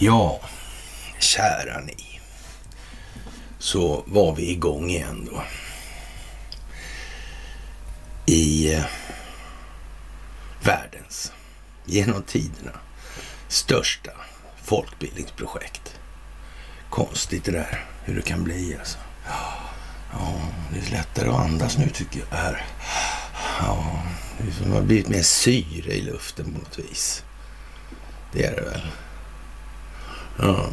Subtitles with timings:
[0.00, 0.40] Ja,
[1.18, 2.20] kära ni.
[3.58, 5.42] Så var vi igång igen då.
[8.26, 8.84] I eh,
[10.62, 11.32] världens,
[11.84, 12.72] genom tiderna,
[13.48, 14.10] största
[14.64, 16.00] folkbildningsprojekt.
[16.90, 18.98] Konstigt det där, hur det kan bli alltså.
[20.12, 20.32] Ja,
[20.72, 22.38] det är lättare att andas nu tycker jag.
[22.38, 22.66] Här.
[23.60, 24.02] Ja,
[24.38, 27.24] det har blivit mer syre i luften på något vis.
[28.32, 28.86] Det är det väl.
[30.38, 30.70] Ja.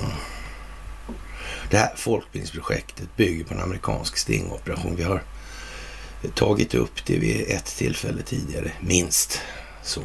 [1.70, 4.96] Det här folkbildningsprojektet bygger på en amerikansk stingoperation.
[4.96, 5.24] Vi har
[6.36, 9.41] tagit upp det vid ett tillfälle tidigare, minst.
[9.84, 10.02] Så.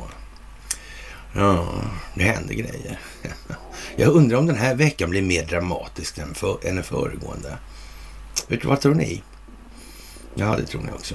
[1.34, 1.82] Ja,
[2.14, 3.00] det händer grejer.
[3.96, 7.58] Jag undrar om den här veckan blir mer dramatisk än, för, än den föregående.
[8.48, 9.22] Vet du vad tror ni?
[10.34, 11.14] Ja, det tror ni också.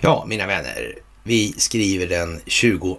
[0.00, 0.94] Ja, mina vänner.
[1.22, 2.98] Vi skriver den 22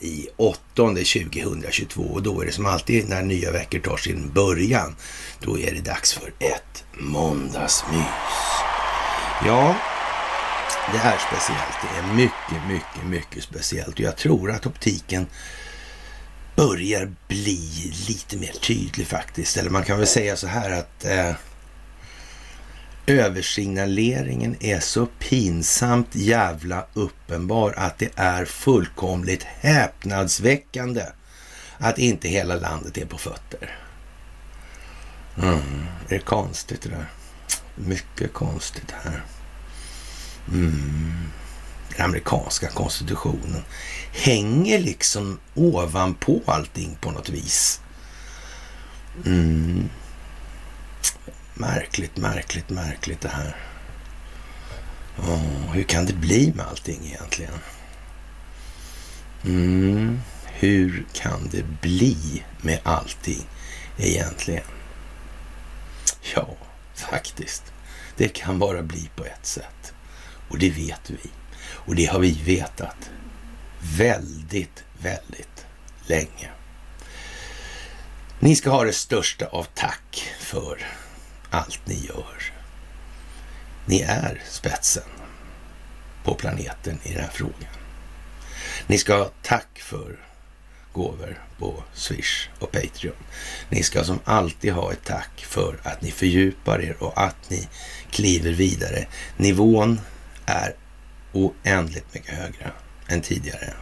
[0.00, 4.96] i 8 2022 och då är det som alltid när nya veckor tar sin början.
[5.40, 8.04] Då är det dags för ett måndagsmys.
[9.46, 9.76] Ja,
[10.92, 11.76] det är speciellt.
[11.82, 15.26] Det är mycket, mycket, mycket speciellt och jag tror att optiken
[16.56, 19.56] börjar bli lite mer tydlig faktiskt.
[19.56, 21.32] Eller man kan väl säga så här att eh,
[23.10, 31.02] översignaleringen är så pinsamt jävla uppenbar att det är fullkomligt häpnadsväckande
[31.78, 33.78] att inte hela landet är på fötter.
[35.42, 35.58] Mm.
[36.08, 37.06] Är det konstigt det där?
[37.74, 39.24] Mycket konstigt det här.
[40.48, 41.30] Mm.
[41.96, 43.62] Den amerikanska konstitutionen
[44.12, 47.80] hänger liksom ovanpå allting på något vis.
[49.26, 49.88] Mm.
[51.60, 53.56] Märkligt, märkligt, märkligt det här.
[55.18, 57.52] Oh, hur kan det bli med allting egentligen?
[59.44, 63.46] Mm, hur kan det bli med allting
[63.96, 64.64] egentligen?
[66.34, 66.56] Ja,
[66.94, 67.72] faktiskt.
[68.16, 69.92] Det kan bara bli på ett sätt.
[70.48, 71.30] Och det vet vi.
[71.62, 73.10] Och det har vi vetat
[73.96, 75.66] väldigt, väldigt
[76.06, 76.50] länge.
[78.38, 80.86] Ni ska ha det största av tack för
[81.50, 82.52] allt ni gör.
[83.86, 85.02] Ni är spetsen
[86.24, 87.70] på planeten i den här frågan.
[88.86, 90.16] Ni ska ha tack för
[90.92, 93.16] gåvor på Swish och Patreon.
[93.68, 97.68] Ni ska som alltid ha ett tack för att ni fördjupar er och att ni
[98.10, 99.06] kliver vidare.
[99.36, 100.00] Nivån
[100.46, 100.74] är
[101.32, 102.70] oändligt mycket högre
[103.08, 103.72] än tidigare.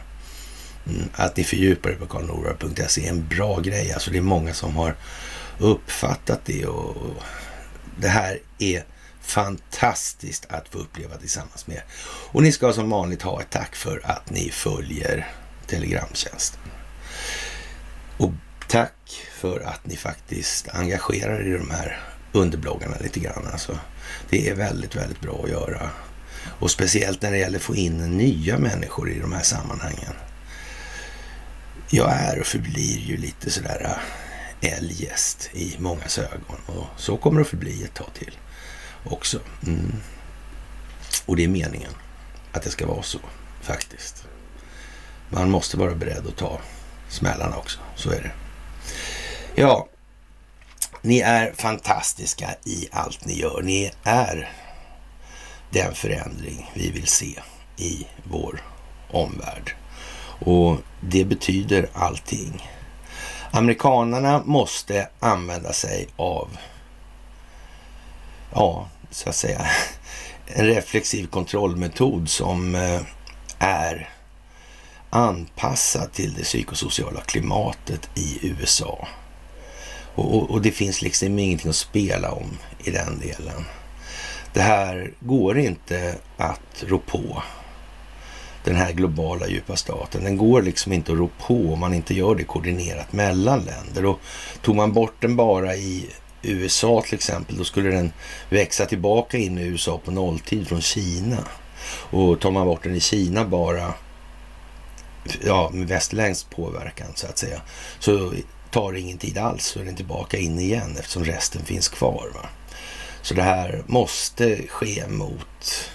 [0.87, 3.93] Mm, att ni fördjupar er på karlnorvar.se är en bra grej.
[3.93, 4.95] Alltså det är många som har
[5.57, 7.23] uppfattat det och
[8.01, 8.83] det här är
[9.21, 11.83] fantastiskt att få uppleva tillsammans med er.
[12.31, 15.27] Och ni ska som vanligt ha ett tack för att ni följer
[15.67, 16.61] Telegramtjänsten.
[18.17, 18.31] Och
[18.67, 21.99] tack för att ni faktiskt engagerar er i de här
[22.31, 23.47] underbloggarna lite grann.
[23.51, 23.79] Alltså,
[24.29, 25.89] det är väldigt, väldigt bra att göra.
[26.59, 30.13] Och speciellt när det gäller att få in nya människor i de här sammanhangen.
[31.89, 33.97] Jag är och förblir ju lite sådär
[34.61, 36.61] eljest i mångas ögon.
[36.65, 38.37] Och så kommer det att förbli ett tag till
[39.03, 39.39] också.
[39.67, 39.95] Mm.
[41.25, 41.91] Och det är meningen
[42.51, 43.19] att det ska vara så
[43.61, 44.25] faktiskt.
[45.29, 46.59] Man måste vara beredd att ta
[47.09, 47.79] smällarna också.
[47.95, 48.31] Så är det.
[49.61, 49.87] Ja,
[51.01, 53.61] ni är fantastiska i allt ni gör.
[53.61, 54.51] Ni är
[55.69, 57.39] den förändring vi vill se
[57.77, 58.63] i vår
[59.11, 59.75] omvärld.
[60.45, 62.69] Och det betyder allting.
[63.51, 66.57] Amerikanerna måste använda sig av,
[68.53, 69.65] ja, så att säga,
[70.47, 73.01] en reflexiv kontrollmetod som eh,
[73.59, 74.09] är
[75.09, 79.07] anpassad till det psykosociala klimatet i USA.
[80.15, 83.65] Och, och, och, det finns liksom ingenting att spela om i den delen.
[84.53, 87.43] Det här går inte att rå på
[88.63, 90.23] den här globala djupa staten.
[90.23, 94.05] Den går liksom inte att rå på om man inte gör det koordinerat mellan länder.
[94.05, 94.19] Och
[94.61, 96.09] tog man bort den bara i
[96.41, 98.11] USA till exempel, då skulle den
[98.49, 101.37] växa tillbaka in i USA på nolltid från Kina.
[101.89, 103.93] Och tar man bort den i Kina bara,
[105.45, 107.61] ja, med västerländsk påverkan så att säga,
[107.99, 108.33] så
[108.71, 112.31] tar det ingen tid alls så är den tillbaka in igen eftersom resten finns kvar.
[112.33, 112.49] Va?
[113.21, 115.89] Så det här måste ske mot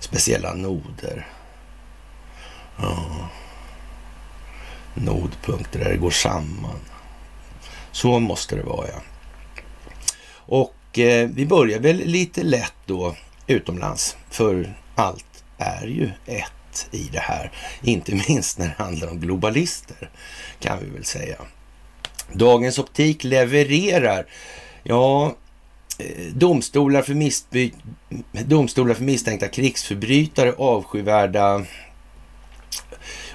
[0.00, 1.26] speciella noder
[2.76, 3.28] Ja.
[4.94, 6.80] Nodpunkter där det går samman.
[7.92, 9.02] Så måste det vara, ja.
[10.34, 13.16] Och eh, vi börjar väl lite lätt då
[13.46, 14.16] utomlands.
[14.30, 17.52] För allt är ju ett i det här.
[17.82, 20.10] Inte minst när det handlar om globalister,
[20.60, 21.36] kan vi väl säga.
[22.32, 24.26] Dagens Optik levererar,
[24.82, 25.36] ja,
[25.98, 27.72] eh, domstolar för, missby,
[28.32, 31.64] domstolar för misstänkta krigsförbrytare, avskyvärda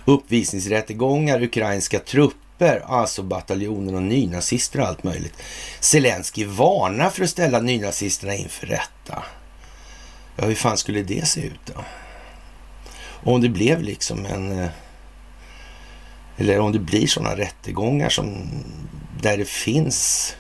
[0.08, 5.34] uppvisningsrättegångar, ukrainska trupper, alltså bataljoner och nynazister och allt möjligt.
[5.80, 9.24] Zelensky varnar för att ställa nynazisterna inför rätta.
[10.36, 11.84] Ja, hur fan skulle det se ut då?
[13.24, 14.60] om det blev liksom en...
[14.60, 14.70] Eh,
[16.38, 18.48] eller om det blir sådana rättegångar som
[19.22, 20.36] där det finns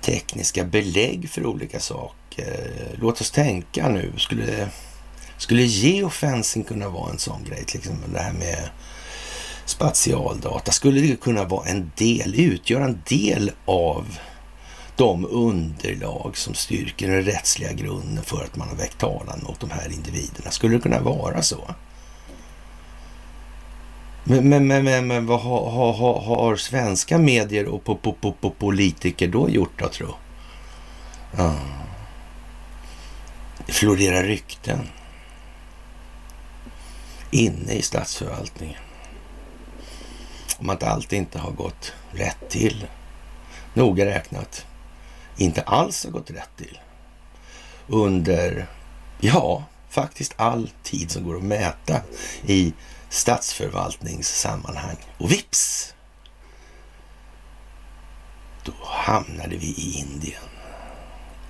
[0.00, 2.70] tekniska belägg för olika saker.
[3.00, 4.68] Låt oss tänka nu, skulle,
[5.44, 7.64] skulle geofencing kunna vara en sån grej?
[7.72, 8.68] Liksom det här med
[9.64, 10.72] spatialdata.
[10.72, 14.18] Skulle det kunna vara en del, utgöra en del av
[14.96, 19.70] de underlag som styrker den rättsliga grunden för att man har väckt talan mot de
[19.70, 20.50] här individerna.
[20.50, 21.74] Skulle det kunna vara så?
[24.24, 28.50] Men, men, men, men, vad har, har, har, svenska medier och po, po, po, po,
[28.50, 30.14] politiker då gjort då, tro?
[31.36, 31.54] Ja.
[33.66, 34.88] Det florerar rykten
[37.34, 38.80] inne i statsförvaltningen
[40.58, 42.86] om att allt inte har gått rätt till.
[43.74, 44.66] Noga räknat
[45.36, 46.80] inte alls har gått rätt till
[47.86, 48.66] under,
[49.20, 52.00] ja, faktiskt all tid som går att mäta
[52.46, 52.72] i
[53.08, 54.96] statsförvaltningssammanhang.
[55.18, 55.94] Och vips!
[58.64, 60.42] Då hamnade vi i Indien.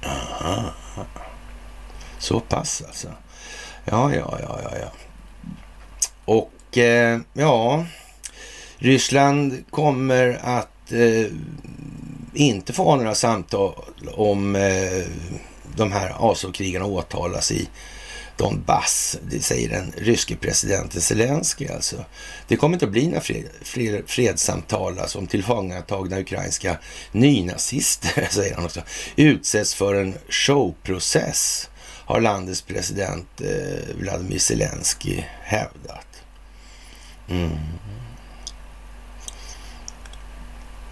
[0.05, 0.73] Aha.
[2.19, 3.09] Så pass alltså.
[3.85, 5.04] Ja, ja, ja, ja, ja.
[6.25, 7.87] Och eh, ja,
[8.79, 11.27] Ryssland kommer att eh,
[12.35, 13.75] inte få ha några samtal
[14.15, 15.05] om eh,
[15.77, 17.69] de här Azovkrigarna åtalas i
[18.37, 22.05] Donbass, det säger den ryske presidenten Zelensky alltså.
[22.49, 26.79] Det kommer inte att bli några fred, fred, fredssamtal alltså, om tillfångatagna ukrainska
[27.13, 28.81] nynazister, säger han också,
[29.17, 31.71] utsätts för en showprocess,
[32.07, 36.04] har landets president eh, Vladimir Zelensky hävdat.
[37.29, 37.59] Mm.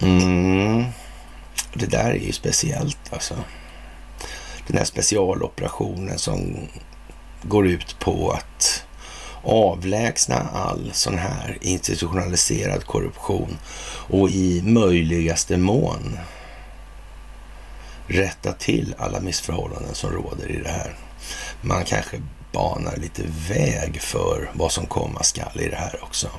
[0.01, 0.85] Mm.
[1.75, 3.35] Det där är ju speciellt alltså.
[4.67, 6.69] Den här specialoperationen som
[7.43, 8.85] går ut på att
[9.43, 13.59] avlägsna all sån här institutionaliserad korruption
[14.09, 16.19] och i möjligaste mån
[18.07, 20.97] rätta till alla missförhållanden som råder i det här.
[21.61, 22.23] Man kanske
[22.53, 26.31] banar lite väg för vad som komma skall i det här också.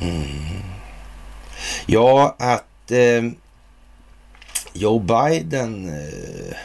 [0.00, 0.62] Mm.
[1.86, 3.22] Ja, att eh,
[4.72, 6.56] Joe Biden eh,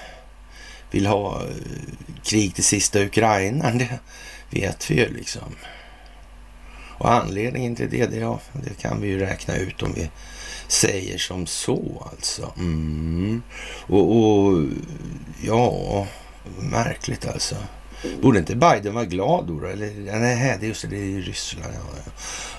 [0.91, 1.49] vill ha eh,
[2.23, 3.99] krig till sista Ukraina, det
[4.49, 5.55] vet vi ju liksom.
[6.97, 10.09] Och anledningen till det, det, ja, det kan vi ju räkna ut om vi
[10.67, 12.53] säger som så alltså.
[12.57, 13.41] Mm.
[13.87, 14.63] Och, och,
[15.43, 16.07] ja,
[16.59, 17.55] märkligt alltså.
[18.21, 19.65] Borde inte Biden vara glad då?
[19.65, 21.73] Eller, nej, det är just det, det är Ryssland.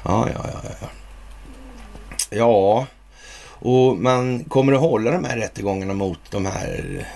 [0.02, 0.60] Ja, ja, ja.
[0.64, 0.88] ja, ja.
[2.30, 2.86] ja.
[3.48, 7.06] och man kommer att hålla de här rättegångarna mot de här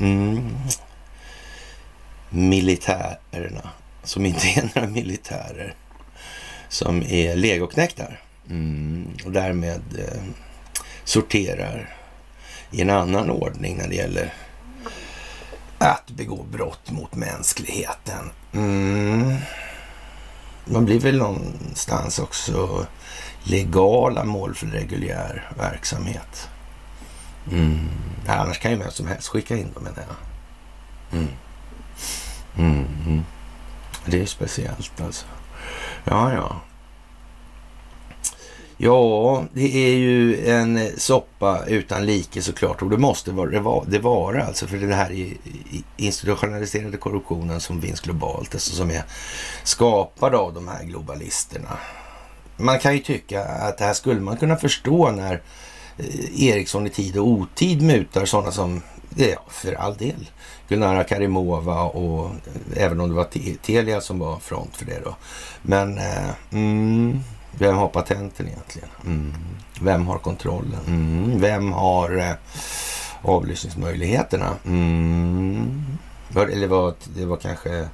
[0.00, 0.56] Mm.
[2.30, 3.70] Militärerna,
[4.04, 5.74] som inte är några militärer,
[6.68, 9.08] som är legoknektar mm.
[9.24, 10.22] och därmed eh,
[11.04, 11.94] sorterar
[12.70, 14.32] i en annan ordning när det gäller
[15.80, 18.30] att begå brott mot mänskligheten.
[18.52, 19.36] Mm.
[20.64, 22.86] Man blir väl någonstans också
[23.42, 26.48] legala mål för reguljär verksamhet.
[27.52, 27.88] Mm.
[28.26, 30.16] Ja, annars kan ju vem som helst skicka in dem menar jag.
[31.18, 31.28] Mm.
[32.56, 32.86] Mm.
[33.06, 33.24] mm.
[34.04, 35.26] Det är speciellt alltså.
[36.04, 36.60] Ja, ja.
[38.82, 44.44] Ja, det är ju en soppa utan like såklart och det måste vara, det vara
[44.44, 45.36] alltså för det här är
[45.96, 49.02] institutionaliserade korruptionen som finns globalt, alltså som är
[49.64, 51.78] skapad av de här globalisterna.
[52.56, 55.42] Man kan ju tycka att det här skulle man kunna förstå när
[55.98, 58.82] eh, Eriksson Ericsson i tid och otid mutar sådana som,
[59.16, 60.30] ja, för all del,
[60.68, 65.16] Gulnara Karimova och eh, även om det var Telia som var front för det då.
[65.62, 67.20] Men eh, mm,
[67.58, 68.88] vem har patenten egentligen?
[69.04, 69.34] Mm,
[69.80, 70.80] vem har kontrollen?
[70.86, 72.34] Mm, vem har eh,
[73.22, 74.56] avlyssningsmöjligheterna?
[74.64, 75.84] Mm,
[76.36, 77.88] eller var det var kanske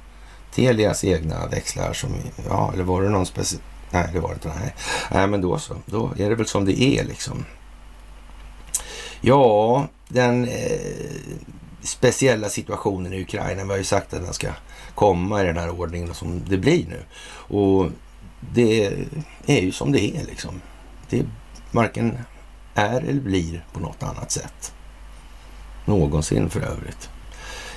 [0.53, 2.09] Telias egna växlar som,
[2.49, 3.61] ja, eller var det någon speciell
[3.91, 4.47] Nej, det var det inte.
[4.47, 4.73] Nej.
[5.11, 5.75] nej, men då så.
[5.85, 7.45] Då är det väl som det är liksom.
[9.21, 10.79] Ja, den eh,
[11.81, 13.63] speciella situationen i Ukraina.
[13.63, 14.47] Vi har ju sagt att den ska
[14.95, 17.03] komma i den här ordningen som det blir nu.
[17.55, 17.89] Och
[18.39, 18.95] det
[19.45, 20.61] är ju som det är liksom.
[21.09, 21.25] Det
[21.71, 22.17] varken
[22.73, 24.73] är eller blir på något annat sätt.
[25.85, 27.09] Någonsin för övrigt.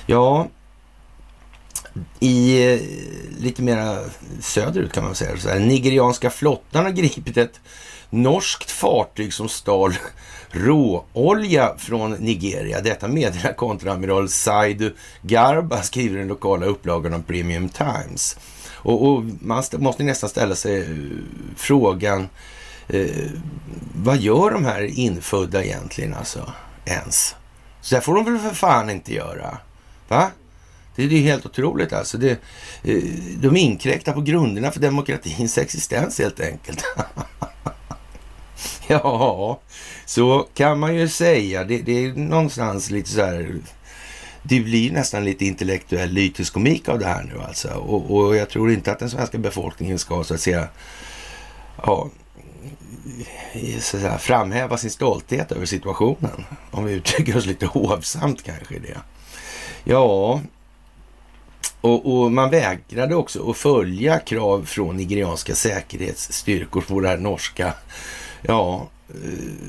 [0.05, 0.47] Ja,
[2.19, 2.79] i eh,
[3.39, 3.99] lite mera
[4.39, 5.37] söderut kan man säga.
[5.37, 7.59] Så här, nigerianska flottan har gripit ett
[8.09, 9.93] norskt fartyg som stal
[10.51, 12.81] råolja från Nigeria.
[12.81, 18.37] Detta meddelar kontramiral Saidu Garba, skriver den lokala upplagan av Premium Times.
[18.83, 20.87] Och, och man måste nästan ställa sig eh,
[21.55, 22.29] frågan,
[22.87, 23.31] eh,
[23.95, 26.51] vad gör de här infödda egentligen alltså
[26.85, 27.35] ens?
[27.81, 29.57] Så där får de väl för fan inte göra?
[30.07, 30.31] Va?
[30.95, 32.17] Det är ju helt otroligt alltså.
[32.17, 32.31] Det,
[32.83, 33.03] eh,
[33.37, 36.83] de inkräktar på grunderna för demokratins existens helt enkelt.
[38.87, 39.59] ja,
[40.05, 41.63] så kan man ju säga.
[41.63, 43.55] Det, det, är någonstans lite så här...
[44.43, 47.69] Det blir nästan lite intellektuell lyteskomik av det här nu alltså.
[47.69, 50.67] Och, och, jag tror inte att den svenska befolkningen ska så att säga
[51.77, 52.09] ja,
[53.79, 56.45] så att säga, framhäva sin stolthet över situationen.
[56.71, 58.97] Om vi uttrycker oss lite hovsamt kanske det.
[59.83, 60.41] Ja,
[61.81, 67.73] och, och, man vägrade också att följa krav från nigerianska säkerhetsstyrkor på det här norska
[68.41, 69.67] ja, eh,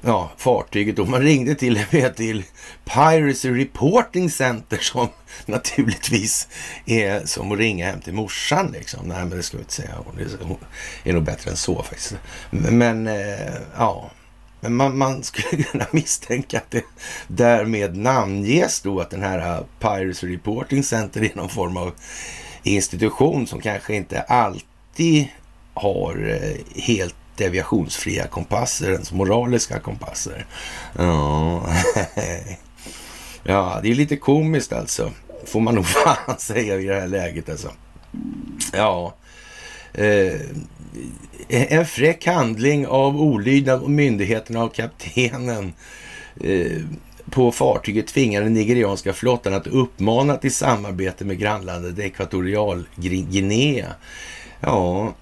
[0.00, 0.98] ja, fartyget.
[0.98, 2.44] Och man ringde till och med till
[2.84, 5.08] Piracy Reporting Center som
[5.46, 6.48] naturligtvis
[6.86, 8.70] är som att ringa hem till morsan.
[8.72, 9.08] Liksom.
[9.08, 9.94] Nej, men det ska vi inte säga.
[10.04, 10.58] Hon
[11.04, 12.14] är nog bättre än så faktiskt.
[12.50, 14.10] Men eh, ja,
[14.60, 16.84] men man, man, skulle kunna misstänka att det
[17.28, 21.92] därmed namnges då att den här Piracy Reporting Center är någon form av
[22.62, 25.28] institution som kanske inte alltid
[25.74, 30.46] har eh, helt deviationsfria kompasser, ens moraliska kompasser.
[30.98, 31.66] Ja,
[33.42, 35.12] ja det är lite komiskt alltså.
[35.44, 37.72] Får man nog fan säga i det här läget alltså.
[38.72, 39.14] Ja.
[39.94, 40.40] Eh,
[41.48, 45.72] en fräck handling av olydnad och myndigheterna av kaptenen
[46.40, 46.82] eh,
[47.30, 53.94] på fartyget tvingar den nigerianska flottan att uppmana till samarbete med grannlandet Ekvatorialguinea.
[54.60, 55.14] Ja,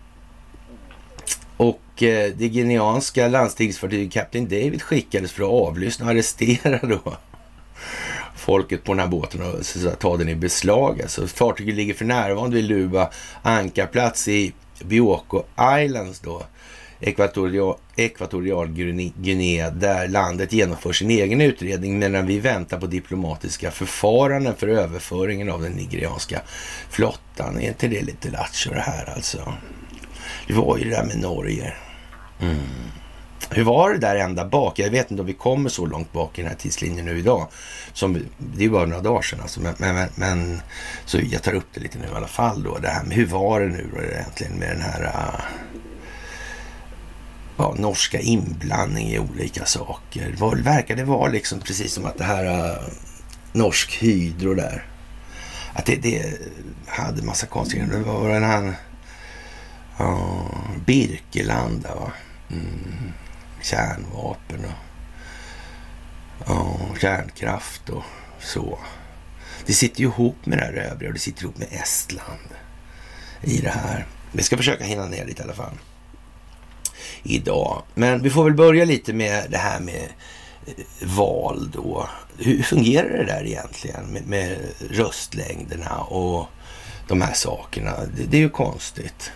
[2.03, 7.17] Eh, det guineanska landstingsfartyget Captain David skickades för att avlyssna och arrestera då
[8.45, 11.03] folket på den här båten och så, så, ta den i beslag.
[11.03, 13.11] Alltså, fartyget ligger för närvarande vid Luba
[13.43, 14.53] ankarplats i
[14.85, 15.43] Bioko
[15.85, 16.43] Islands då,
[17.01, 18.69] Ekvatorial, Ekvatorial
[19.17, 25.51] Guinea, där landet genomför sin egen utredning medan vi väntar på diplomatiska förfaranden för överföringen
[25.51, 26.41] av den nigerianska
[26.91, 27.59] flottan.
[27.59, 29.55] Är inte det lite lattjo det här alltså?
[30.47, 31.73] Det var ju det där med Norge.
[32.41, 32.85] Mm.
[33.51, 34.79] Hur var det där ända bak?
[34.79, 37.49] Jag vet inte om vi kommer så långt bak i den här tidslinjen nu idag.
[37.93, 39.61] Som, det är bara några dagar sedan alltså.
[39.61, 40.61] Men, men, men,
[41.05, 42.79] så jag tar upp det lite nu i alla fall då.
[42.79, 45.41] Det här med, hur var det nu då egentligen med den här uh,
[47.57, 50.35] ja, norska inblandning i olika saker.
[50.39, 52.89] Var, verkar det vara liksom precis som att det här uh,
[53.53, 54.87] Norsk Hydro där.
[55.75, 56.39] Att det, det
[56.87, 57.87] hade massa konstiga...
[57.87, 58.75] Det var den här...
[60.01, 60.51] Uh,
[60.87, 62.13] Birkelanda va.
[62.51, 63.13] Mm
[63.65, 68.03] kärnvapen och ja, kärnkraft och
[68.41, 68.79] så.
[69.67, 72.49] Det sitter ju ihop med det här övriga och det sitter ihop med Estland
[73.43, 74.07] i det här.
[74.33, 75.79] Vi ska försöka hinna ner lite i alla fall
[77.23, 77.83] idag.
[77.95, 80.09] Men vi får väl börja lite med det här med
[80.67, 82.09] eh, val då.
[82.39, 84.59] Hur fungerar det där egentligen med, med
[84.91, 86.47] röstlängderna och
[87.09, 87.93] de här sakerna?
[88.17, 89.33] Det, det är ju konstigt.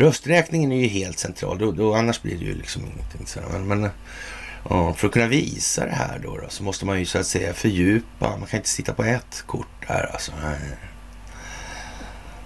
[0.00, 3.26] Rösträkningen är ju helt central, då, då, annars blir det ju liksom ingenting.
[3.26, 3.90] Så men, men
[4.68, 7.26] ja, för att kunna visa det här då, då, så måste man ju så att
[7.26, 8.36] säga fördjupa.
[8.36, 10.32] Man kan inte sitta på ett kort där alltså.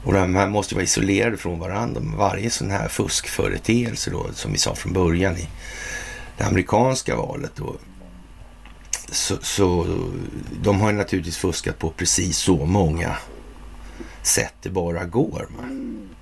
[0.04, 2.00] Och de här måste vara isolerade från varandra.
[2.16, 5.48] Varje sån här fuskföreteelse då, som vi sa från början i
[6.36, 7.76] det amerikanska valet då.
[9.10, 9.96] Så, så
[10.62, 13.16] de har naturligtvis fuskat på precis så många
[14.22, 15.48] sätt det bara går.
[15.56, 16.13] Man.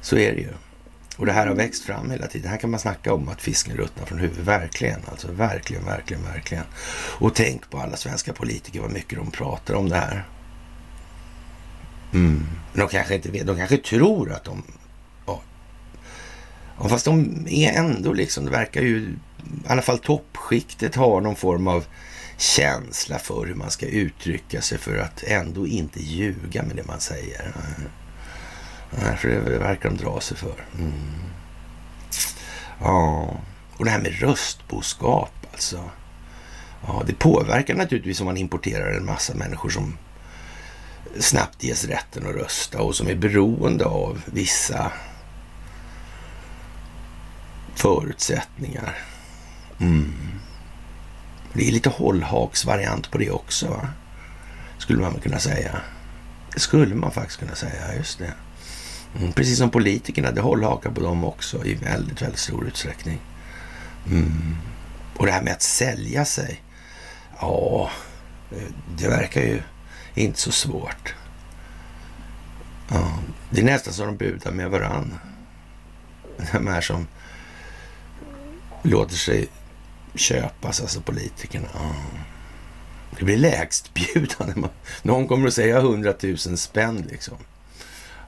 [0.00, 0.52] Så är det ju.
[1.16, 2.50] Och det här har växt fram hela tiden.
[2.50, 4.44] Här kan man snacka om att fisken ruttnar från huvudet.
[4.44, 6.64] Verkligen, alltså verkligen, verkligen, verkligen.
[7.18, 10.26] Och tänk på alla svenska politiker, vad mycket de pratar om det här.
[12.12, 12.46] Mm.
[12.74, 14.62] de kanske inte vet, de kanske tror att de...
[15.26, 15.40] Ja.
[16.78, 16.88] ja.
[16.88, 19.16] Fast de är ändå liksom, det verkar ju, i
[19.66, 21.84] alla fall toppskiktet har någon form av
[22.36, 27.00] känsla för hur man ska uttrycka sig för att ändå inte ljuga med det man
[27.00, 27.52] säger.
[28.90, 30.64] Nej, för det verkar de dra sig för.
[30.78, 30.92] Mm.
[32.80, 33.36] Ja,
[33.76, 35.90] och det här med röstboskap alltså.
[36.86, 39.98] Ja, det påverkar naturligtvis om man importerar en massa människor som
[41.18, 44.92] snabbt ges rätten att rösta och som är beroende av vissa
[47.74, 48.98] förutsättningar.
[49.78, 50.12] Mm.
[51.52, 53.88] Det är lite hållhaksvariant på det också, va?
[54.78, 55.80] skulle man kunna säga.
[56.54, 58.32] Det skulle man faktiskt kunna säga, just det.
[59.18, 63.20] Mm, precis som politikerna, det håller hållhakar på dem också i väldigt, väldigt stor utsträckning.
[64.06, 64.56] Mm.
[65.16, 66.62] Och det här med att sälja sig.
[67.40, 67.90] Ja,
[68.96, 69.62] det verkar ju
[70.14, 71.14] inte så svårt.
[72.88, 73.18] Ja,
[73.50, 75.18] det är nästan som de budar med varann.
[76.52, 77.06] De här som
[78.82, 79.48] låter sig
[80.14, 81.68] köpas, alltså politikerna.
[81.74, 81.94] Ja.
[83.18, 84.68] Det blir lägstbjudande.
[85.02, 87.36] Någon kommer att säga hundratusen spänn liksom.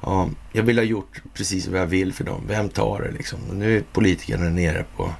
[0.02, 2.44] Ja, jag vill ha gjort precis vad jag vill för dem.
[2.46, 3.38] Vem tar det liksom?
[3.52, 5.14] Nu är politikerna nere på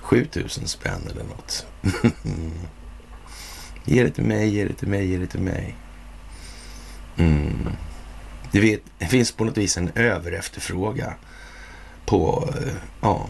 [0.00, 1.66] 7000 spänn eller något.
[3.84, 5.76] ge det till mig, ge det till mig, ge det till mig.
[7.16, 7.68] Mm.
[8.52, 11.14] Det, vet, det finns på något vis en överefterfråga
[12.06, 13.28] på eh, ja,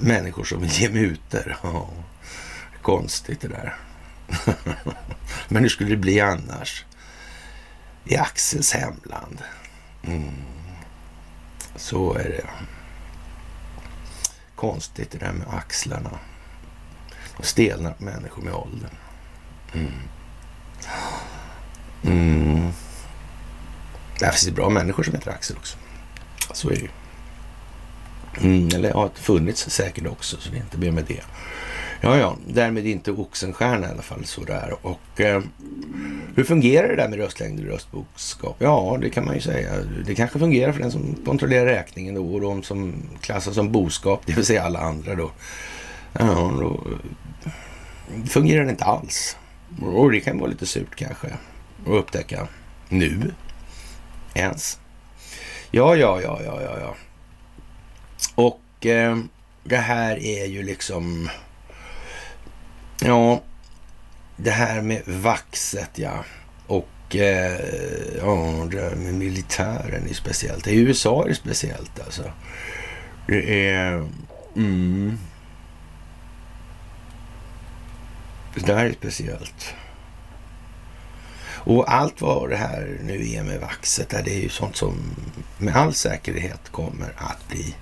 [0.00, 1.56] människor som vill ge mutor.
[1.62, 1.90] Ja,
[2.82, 3.74] konstigt det där.
[5.48, 6.84] Men hur skulle det bli annars?
[8.04, 9.42] I Axels hemland.
[10.04, 10.34] Mm.
[11.76, 12.46] Så är det.
[14.54, 16.18] Konstigt det där med axlarna.
[17.36, 18.96] De stelnar på människor med åldern.
[19.72, 19.92] Mm.
[22.02, 22.72] Mm.
[24.18, 25.76] Det finns bra människor som heter Axel också.
[26.52, 26.88] Så är det ju.
[28.40, 31.22] Mm, eller ja, det funnits säkert också, så det är inte mer med det.
[32.04, 34.74] Ja, ja, därmed inte Oxenstierna i alla fall sådär.
[34.82, 35.42] Och eh,
[36.34, 38.56] hur fungerar det där med röstlängd och röstboskap?
[38.58, 39.72] Ja, det kan man ju säga.
[40.06, 44.22] Det kanske fungerar för den som kontrollerar räkningen då och de som klassas som boskap,
[44.26, 45.30] det vill säga alla andra då.
[46.12, 49.36] Ja, då eh, fungerar det inte alls.
[49.82, 52.48] Och det kan vara lite surt kanske att upptäcka
[52.88, 53.32] nu
[54.34, 54.80] ens.
[55.70, 56.94] Ja, ja, ja, ja, ja, ja.
[58.34, 59.18] Och eh,
[59.64, 61.28] det här är ju liksom
[63.04, 63.42] Ja,
[64.36, 66.24] det här med vaxet ja.
[66.66, 67.60] Och eh,
[68.18, 70.66] ja, det här med militären är speciellt.
[70.66, 72.22] I USA är det speciellt alltså.
[73.26, 74.08] Det är...
[74.56, 75.18] Mm.
[78.54, 79.74] Det där är speciellt.
[81.64, 84.96] Och allt vad det här nu är med vaxet, det är ju sånt som
[85.58, 87.74] med all säkerhet kommer att bli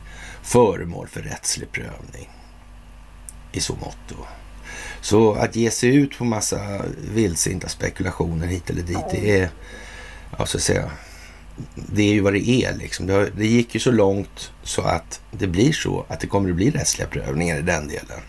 [0.42, 2.28] föremål för rättslig prövning.
[3.52, 4.12] I så mått
[5.00, 6.82] så att ge sig ut på massa
[7.14, 9.50] vildsinta spekulationer hit eller dit, det är,
[10.38, 10.90] ja, så att säga,
[11.74, 13.06] det är ju vad det är liksom.
[13.06, 16.56] Det, det gick ju så långt så att det blir så att det kommer att
[16.56, 18.20] bli rättsliga prövningar i den delen.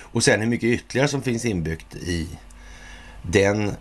[0.00, 2.28] Och sen hur mycket ytterligare som finns inbyggt i
[3.22, 3.72] den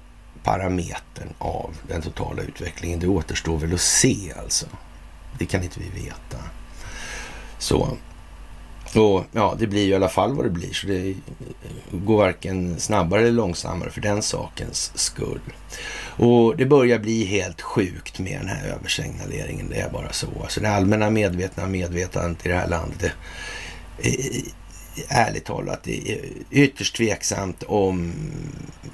[0.44, 4.66] parametern av den totala utvecklingen, det återstår väl att se alltså.
[5.40, 6.38] Det kan inte vi veta.
[7.58, 7.98] Så
[8.96, 11.16] och ja, det blir ju i alla fall vad det blir, så det
[11.92, 15.42] går varken snabbare eller långsammare för den sakens skull.
[16.18, 19.70] Och det börjar bli helt sjukt med den här översignaleringen.
[19.70, 20.28] Det är bara så.
[20.42, 23.12] Alltså det allmänna medvetna medvetandet i det här landet, det,
[25.10, 28.14] ärligt talat, det är ytterst tveksamt om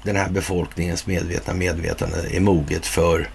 [0.02, 3.28] den här befolkningens medvetna medvetande är moget för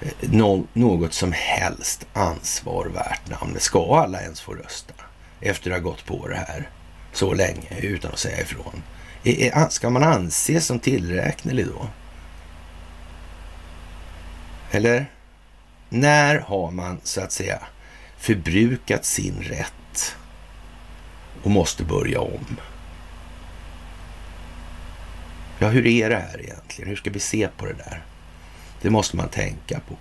[0.00, 0.30] eh,
[0.72, 3.62] något som helst ansvar värt namnet.
[3.62, 4.94] Ska alla ens få rösta?
[5.40, 6.68] Efter att ha gått på det här
[7.12, 8.82] så länge utan att säga ifrån.
[9.70, 11.88] Ska man anses som tillräknelig då?
[14.70, 15.06] Eller?
[15.88, 17.58] När har man så att säga
[18.18, 20.16] förbrukat sin rätt
[21.42, 22.56] och måste börja om?
[25.58, 26.88] Ja, hur är det här egentligen?
[26.88, 28.04] Hur ska vi se på det där?
[28.82, 29.96] Det måste man tänka på.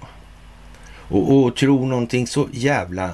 [0.92, 3.12] Och, och tro någonting så jävla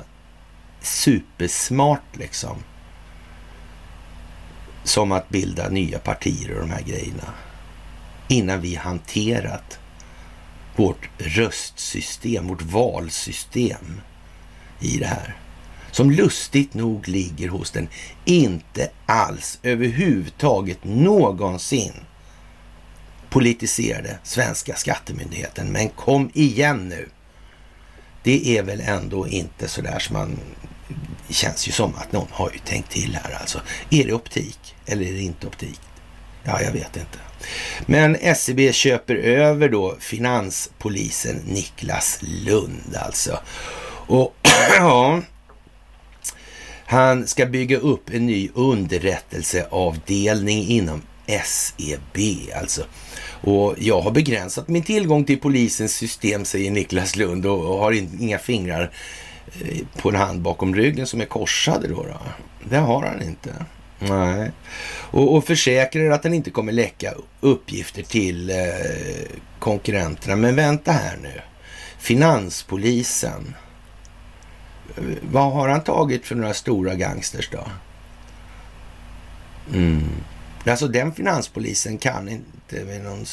[0.86, 2.64] supersmart liksom.
[4.84, 7.34] Som att bilda nya partier och de här grejerna.
[8.28, 9.80] Innan vi hanterat
[10.76, 14.02] vårt röstsystem, vårt valsystem
[14.80, 15.36] i det här.
[15.92, 17.88] Som lustigt nog ligger hos den
[18.26, 21.94] inte alls överhuvudtaget någonsin
[23.30, 25.72] politiserade svenska skattemyndigheten.
[25.72, 27.10] Men kom igen nu!
[28.24, 30.40] Det är väl ändå inte sådär som man
[31.28, 33.62] det känns ju som att någon har ju tänkt till här alltså.
[33.90, 35.80] Är det optik eller är det inte optik?
[36.44, 37.18] Ja, jag vet inte.
[37.86, 43.40] Men SEB köper över då finanspolisen Niklas Lund alltså.
[44.08, 44.36] Och
[44.78, 45.22] ja,
[46.86, 51.02] Han ska bygga upp en ny underrättelseavdelning inom
[51.46, 52.18] SEB
[52.56, 52.86] alltså.
[53.42, 58.40] Och jag har begränsat min tillgång till polisens system, säger Niklas Lund och har inga
[58.40, 58.92] fingrar
[59.62, 62.04] Eh, på en hand bakom ryggen som är korsade då.
[62.04, 62.20] då.
[62.70, 63.66] Det har han inte.
[64.00, 64.52] Nej.
[65.12, 68.56] Och, och försäkrar att den inte kommer läcka uppgifter till eh,
[69.60, 70.36] konkurrenterna.
[70.36, 71.42] Men vänta här nu.
[71.98, 73.56] Finanspolisen.
[74.98, 77.68] Eh, vad har han tagit för några stora gangsters då?
[79.74, 80.10] Mm.
[80.66, 83.26] Alltså den finanspolisen kan inte med någon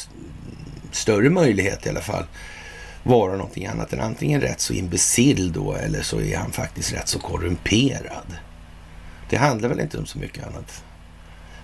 [0.91, 2.25] större möjlighet i alla fall
[3.03, 7.07] vara någonting annat än antingen rätt så imbecill då eller så är han faktiskt rätt
[7.07, 8.37] så korrumperad.
[9.29, 10.83] Det handlar väl inte om så mycket annat?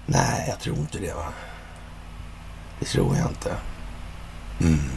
[0.05, 1.33] Nej, jag tror inte det va.
[2.79, 3.55] Det tror jag inte.
[4.61, 4.89] Mm.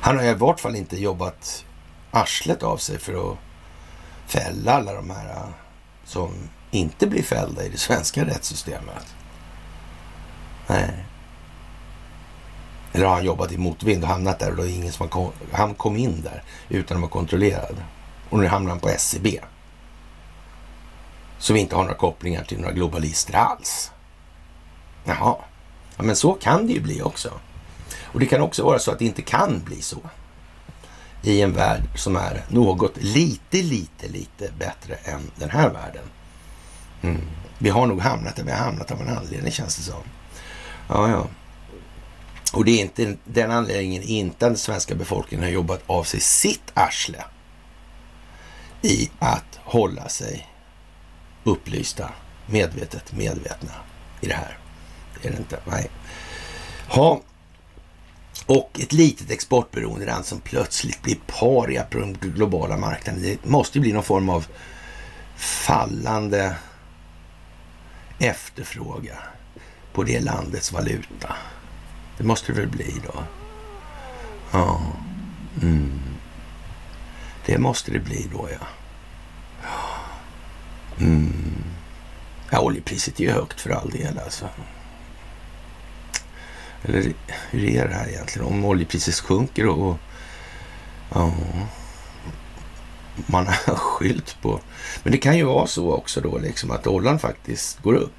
[0.00, 1.64] Han har i vart fall inte jobbat
[2.10, 3.38] arslet av sig för att
[4.26, 5.48] fälla alla de här äh,
[6.04, 6.32] som
[6.70, 9.14] inte blir fällda i det svenska rättssystemet.
[10.66, 11.07] Nej.
[12.92, 15.10] Eller har han jobbat i motvind och hamnat där och då är ingen som har
[15.10, 17.76] kom, han kom in där utan att vara kontrollerad.
[18.30, 19.40] Och nu hamnar han på SCB.
[21.38, 23.90] Så vi inte har några kopplingar till några globalister alls.
[25.04, 25.36] Jaha.
[25.96, 27.30] Ja, men så kan det ju bli också.
[28.02, 29.98] Och det kan också vara så att det inte kan bli så
[31.22, 36.04] i en värld som är något lite, lite, lite bättre än den här världen.
[37.02, 37.20] Mm.
[37.58, 40.02] Vi har nog hamnat där vi har hamnat av en anledning känns det som.
[40.88, 41.26] Ja, ja.
[42.52, 46.20] Och det är inte den anledningen inte att den svenska befolkningen har jobbat av sig
[46.20, 47.24] sitt arsle
[48.82, 50.48] i att hålla sig
[51.44, 52.10] upplysta,
[52.46, 53.72] medvetet medvetna
[54.20, 54.58] i det här.
[55.14, 55.58] Det är det inte.
[55.64, 55.90] Nej.
[56.88, 57.20] Ha,
[58.46, 63.22] och ett litet exportberoende land som plötsligt blir paria på den globala marknaden.
[63.22, 64.46] Det måste bli någon form av
[65.36, 66.56] fallande
[68.18, 69.16] efterfrågan
[69.92, 71.36] på det landets valuta.
[72.18, 73.24] Det måste det väl bli då?
[74.50, 74.80] Ja.
[75.62, 76.00] Mm.
[77.46, 78.66] Det måste det bli då, ja.
[81.00, 81.64] Mm.
[82.50, 84.48] Ja, oljepriset är ju högt för all del alltså.
[86.82, 87.12] Eller
[87.50, 88.48] hur är det här egentligen?
[88.48, 89.98] Om oljepriset sjunker och, och
[91.14, 91.32] ja,
[93.26, 94.60] man har skylt på...
[95.02, 98.12] Men det kan ju vara så också då liksom att dollarn faktiskt går upp.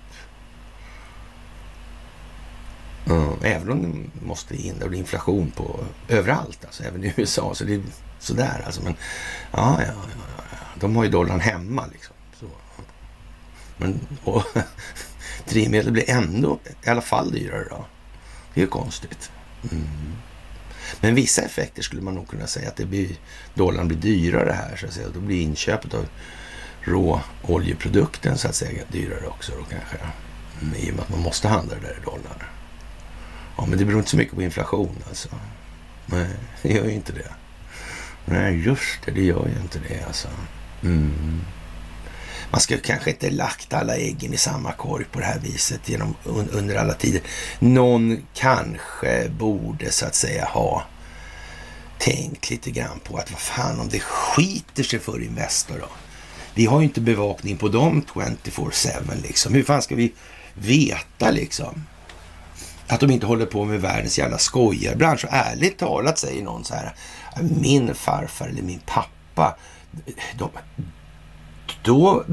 [3.09, 7.55] Mm, även om det måste in, det blir inflation på överallt, alltså även i USA.
[7.55, 7.81] Så det är
[8.19, 8.83] sådär alltså.
[8.83, 8.95] Men
[9.51, 10.57] ja, ja, ja, ja.
[10.79, 12.15] de har ju dollarn hemma liksom.
[12.39, 12.45] Så.
[13.77, 14.43] Men och,
[15.49, 17.85] drivmedel blir ändå i alla fall dyrare då.
[18.53, 19.31] Det är ju konstigt.
[19.71, 19.87] Mm.
[21.01, 23.15] Men vissa effekter skulle man nog kunna säga att det blir,
[23.53, 25.07] dollarn blir dyrare här så att säga.
[25.13, 26.05] Då blir inköpet av
[26.81, 29.97] råoljeprodukten så att säga dyrare också då kanske.
[30.61, 32.58] Mm, I och med att man måste handla det där i dollar.
[33.59, 35.29] Ja, men det beror inte så mycket på inflation alltså.
[36.05, 36.27] Nej,
[36.61, 37.31] det gör ju inte det.
[38.25, 40.27] Nej, just det, det gör ju inte det alltså.
[40.83, 41.41] Mm
[42.51, 46.15] man ska kanske inte lagt alla äggen i samma korg på det här viset genom,
[46.51, 47.21] under alla tider.
[47.59, 50.83] Någon kanske borde så att säga ha
[51.97, 55.89] tänkt lite grann på att vad fan om det skiter sig för Investor då.
[56.53, 59.53] Vi har ju inte bevakning på dem 24-7 liksom.
[59.53, 60.13] Hur fan ska vi
[60.53, 61.85] veta liksom?
[62.89, 65.25] Att de inte håller på med världens jävla skojarbransch.
[65.25, 66.93] Och ärligt talat säger någon så här.
[67.41, 69.55] Min farfar eller min pappa.
[70.37, 70.49] De,
[71.81, 72.23] då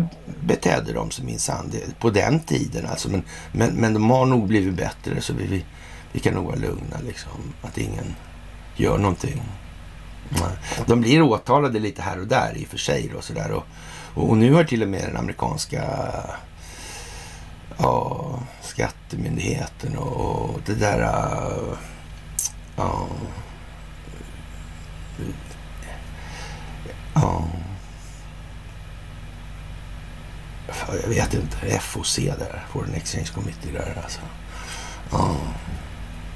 [0.40, 3.09] betedde de sig minsann på den tiden alltså.
[3.09, 5.64] Men, men, men de har nog blivit bättre så vi, vi,
[6.12, 7.53] vi kan nog vara lugna liksom.
[7.62, 8.14] Att ingen
[8.77, 9.42] gör någonting.
[10.87, 13.51] De blir åtalade lite här och där i och för sig då sådär.
[13.53, 13.64] Och,
[14.14, 15.85] och, och nu har till och med den amerikanska
[17.79, 18.38] ja,
[18.77, 21.79] skattemyndigheten och, och det där äh,
[22.77, 23.09] ja,
[27.15, 27.45] ja
[31.03, 34.21] jag vet inte, FOC där, Foreign Exchange Committee där alltså.
[35.11, 35.37] Ja.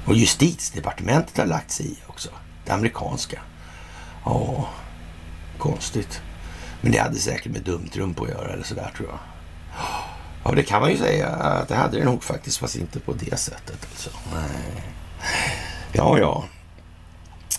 [0.05, 2.29] Och justitiedepartementet har lagt sig i också,
[2.65, 3.41] det amerikanska.
[4.25, 4.69] Ja,
[5.57, 6.21] konstigt.
[6.81, 9.19] Men det hade säkert med dumtrum på att göra eller sådär tror jag.
[10.43, 13.13] Ja, det kan man ju säga att det hade det nog faktiskt, fast inte på
[13.13, 13.87] det sättet.
[13.91, 14.09] Alltså.
[14.33, 14.83] Nej.
[15.93, 16.43] Ja, ja.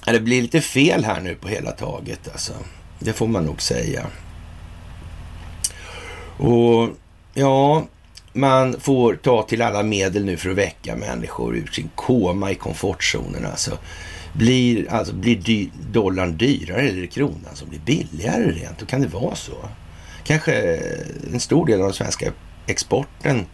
[0.04, 2.52] Det blir lite fel här nu på hela taget alltså.
[2.98, 4.06] Det får man nog säga.
[6.36, 6.88] Och
[7.34, 7.84] ja,
[8.32, 12.54] man får ta till alla medel nu för att väcka människor ur sin koma i
[12.54, 13.46] komfortzonen.
[13.46, 13.78] Alltså,
[14.32, 18.78] blir, alltså, blir dy dollarn dyrare eller är det kronan som blir billigare rent?
[18.78, 19.68] Då kan det vara så.
[20.24, 20.52] kanske
[21.32, 22.32] en stor del av den svenska
[22.66, 23.46] exporten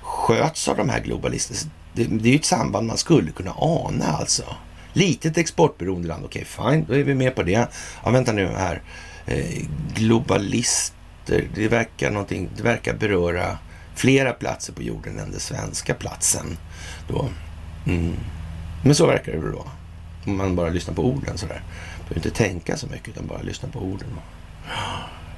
[0.00, 1.70] sköts av de här globalisterna.
[1.92, 4.44] Det, det är ju ett samband man skulle kunna ana alltså.
[4.92, 7.68] Litet exportberoende land, okej okay, fine, då är vi med på det.
[8.04, 8.82] Ja, vänta nu här.
[9.26, 9.62] Eh,
[9.94, 13.58] globalister, det verkar, någonting, det verkar beröra
[13.94, 16.58] flera platser på jorden än den svenska platsen.
[17.08, 17.28] Då.
[17.86, 18.16] Mm.
[18.84, 19.66] Men så verkar det väl då.
[20.26, 21.62] Om man bara lyssnar på orden sådär.
[22.08, 24.08] Behöver inte tänka så mycket utan bara lyssna på orden.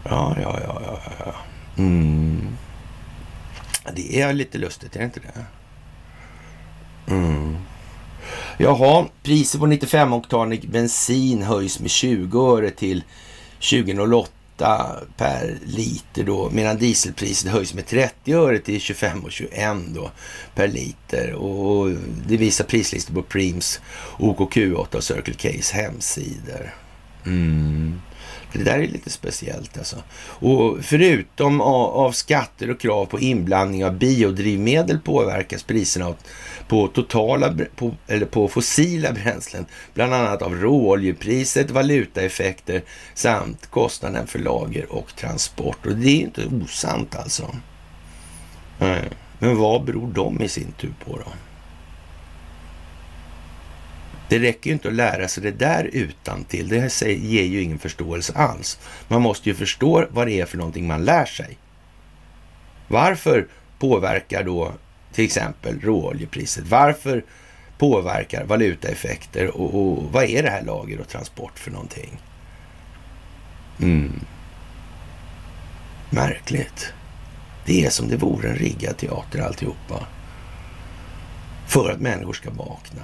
[0.04, 1.34] Ja, ja, ja, ja, ja.
[1.76, 2.53] Mm.
[3.92, 5.44] Det är lite lustigt, är det inte det?
[7.12, 7.56] Mm.
[8.58, 13.04] Jaha, priset på 95-oktanig bensin höjs med 20 öre till
[13.70, 14.30] 2008
[15.16, 20.10] per liter då, medan dieselpriset höjs med 30 öre till 25,21 då
[20.54, 21.32] per liter.
[21.32, 21.90] Och
[22.26, 23.80] det visar prislistor på Preems,
[24.18, 26.74] OKQ8 och Circle K's hemsidor.
[27.26, 28.00] Mm.
[28.54, 29.96] Det där är lite speciellt alltså.
[30.26, 36.14] Och förutom av, av skatter och krav på inblandning av biodrivmedel påverkas priserna
[36.68, 42.82] på, totala, på, eller på fossila bränslen, bland annat av råoljepriset, valutaeffekter
[43.14, 45.86] samt kostnaden för lager och transport.
[45.86, 47.56] Och det är inte osant alltså.
[49.38, 51.32] Men vad beror de i sin tur på då?
[54.34, 56.68] Det räcker ju inte att lära sig det där utan till.
[56.68, 58.78] Det ger ju ingen förståelse alls.
[59.08, 61.58] Man måste ju förstå vad det är för någonting man lär sig.
[62.88, 63.46] Varför
[63.78, 64.72] påverkar då
[65.12, 66.64] till exempel råoljepriset?
[66.68, 67.24] Varför
[67.78, 72.20] påverkar valutaeffekter och, och vad är det här lager och transport för någonting?
[73.80, 74.20] Mm.
[76.10, 76.92] Märkligt.
[77.66, 80.06] Det är som det vore en riggad teater alltihopa.
[81.66, 83.02] För att människor ska vakna.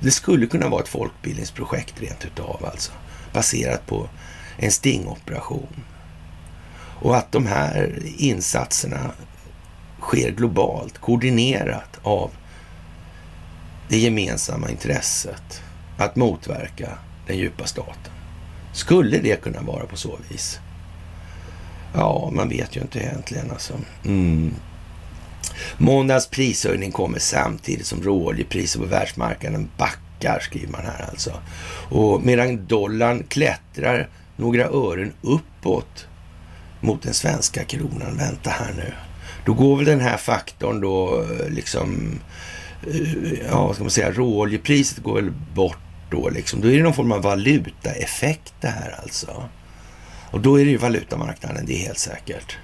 [0.00, 2.92] Det skulle kunna vara ett folkbildningsprojekt rent utav alltså.
[3.32, 4.08] Baserat på
[4.56, 5.84] en stingoperation.
[7.00, 9.10] Och att de här insatserna
[10.00, 12.30] sker globalt, koordinerat av
[13.88, 15.62] det gemensamma intresset
[15.98, 18.12] att motverka den djupa staten.
[18.72, 20.58] Skulle det kunna vara på så vis?
[21.94, 23.74] Ja, man vet ju inte egentligen alltså.
[24.04, 24.54] Mm.
[25.78, 31.32] Måndagens prishöjning kommer samtidigt som råoljepriset på världsmarknaden backar, skriver man här alltså.
[31.90, 36.06] Och medan dollarn klättrar några ören uppåt
[36.80, 38.16] mot den svenska kronan.
[38.16, 38.92] Vänta här nu.
[39.46, 42.18] Då går väl den här faktorn då eh, liksom,
[42.86, 45.78] eh, ja vad ska man säga, råoljepriset går väl bort
[46.10, 46.60] då liksom.
[46.60, 49.48] Då är det någon form av valutaeffekt det här alltså.
[50.30, 52.58] Och då är det ju valutamarknaden, det är helt säkert.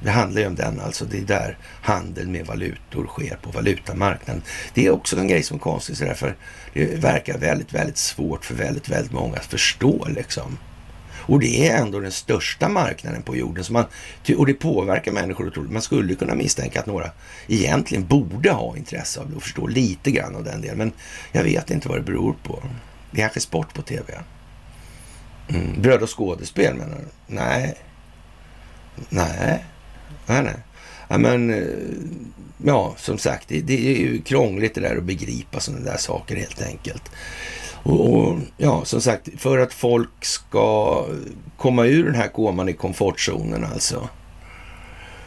[0.00, 1.04] Det handlar ju om den alltså.
[1.04, 4.42] Det är där handel med valutor sker på valutamarknaden.
[4.74, 6.36] Det är också en grej som är konstig därför
[6.72, 10.58] det verkar väldigt, väldigt svårt för väldigt, väldigt många att förstå liksom.
[11.28, 13.64] Och det är ändå den största marknaden på jorden.
[13.64, 13.84] Så man,
[14.36, 15.72] och det påverkar människor otroligt.
[15.72, 17.10] Man skulle kunna misstänka att några
[17.46, 20.78] egentligen borde ha intresse av det och förstå lite grann av den delen.
[20.78, 20.92] Men
[21.32, 22.62] jag vet inte vad det beror på.
[23.10, 24.20] Det är kanske sport på tv.
[25.48, 25.82] Mm.
[25.82, 27.34] Bröd och skådespel menar du?
[27.34, 27.74] Nej.
[29.08, 29.64] Nej.
[30.26, 30.56] Nej, nej.
[31.08, 31.66] Ja, men, eh,
[32.64, 36.36] ja, som sagt, det, det, är ju krångligt det där att begripa sådana där saker
[36.36, 37.10] helt enkelt.
[37.82, 41.06] Och, och, ja, som sagt, för att folk ska
[41.56, 44.08] komma ur den här koman i komfortzonen alltså,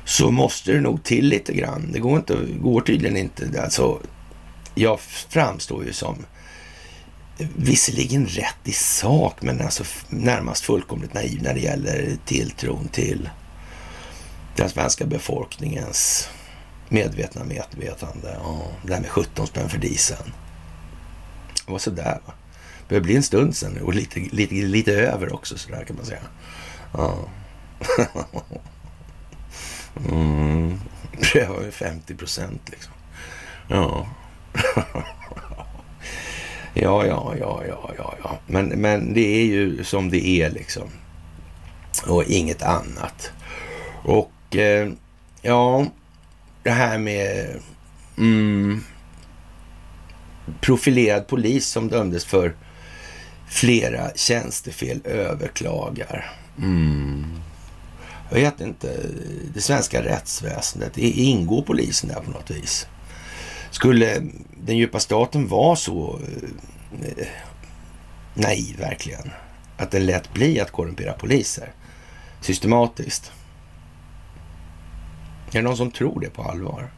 [0.05, 1.91] så måste det nog till lite grann.
[1.91, 3.61] Det går, inte, går tydligen inte.
[3.63, 3.99] Alltså,
[4.75, 6.15] jag framstår ju som
[7.55, 13.29] visserligen rätt i sak, men alltså närmast fullkomligt naiv när det gäller tilltron till
[14.59, 16.29] den svenska befolkningens
[16.89, 18.37] medvetna medvetande.
[18.43, 20.33] Ja, det här med 17 spänn för dieseln.
[21.65, 22.33] Det var sådär va
[22.79, 25.95] Det börjar bli en stund sen nu och lite, lite, lite över också sådär kan
[25.95, 26.21] man säga.
[26.93, 27.17] Ja.
[30.09, 30.79] Mm.
[31.33, 32.93] Det var ju 50 procent liksom.
[33.67, 34.07] Ja.
[36.73, 38.39] ja, ja, ja, ja, ja, ja.
[38.47, 40.89] Men, men det är ju som det är liksom.
[42.07, 43.31] Och inget annat.
[44.03, 44.89] Och eh,
[45.41, 45.85] ja,
[46.63, 47.59] det här med
[48.17, 48.83] mm,
[50.61, 52.55] profilerad polis som dömdes för
[53.47, 56.31] flera tjänstefel överklagar.
[56.57, 57.25] Mm.
[58.29, 58.99] Jag vet inte,
[59.53, 62.87] det svenska rättsväsendet, ingår polisen där på något vis?
[63.71, 64.21] Skulle
[64.63, 66.19] den djupa staten vara så
[67.01, 67.27] eh,
[68.33, 69.31] naiv verkligen?
[69.77, 71.73] Att den lät bli att korrumpera poliser
[72.41, 73.31] systematiskt?
[75.51, 76.89] Är det någon som tror det på allvar?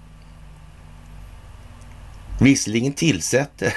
[2.39, 3.73] Visserligen tillsätter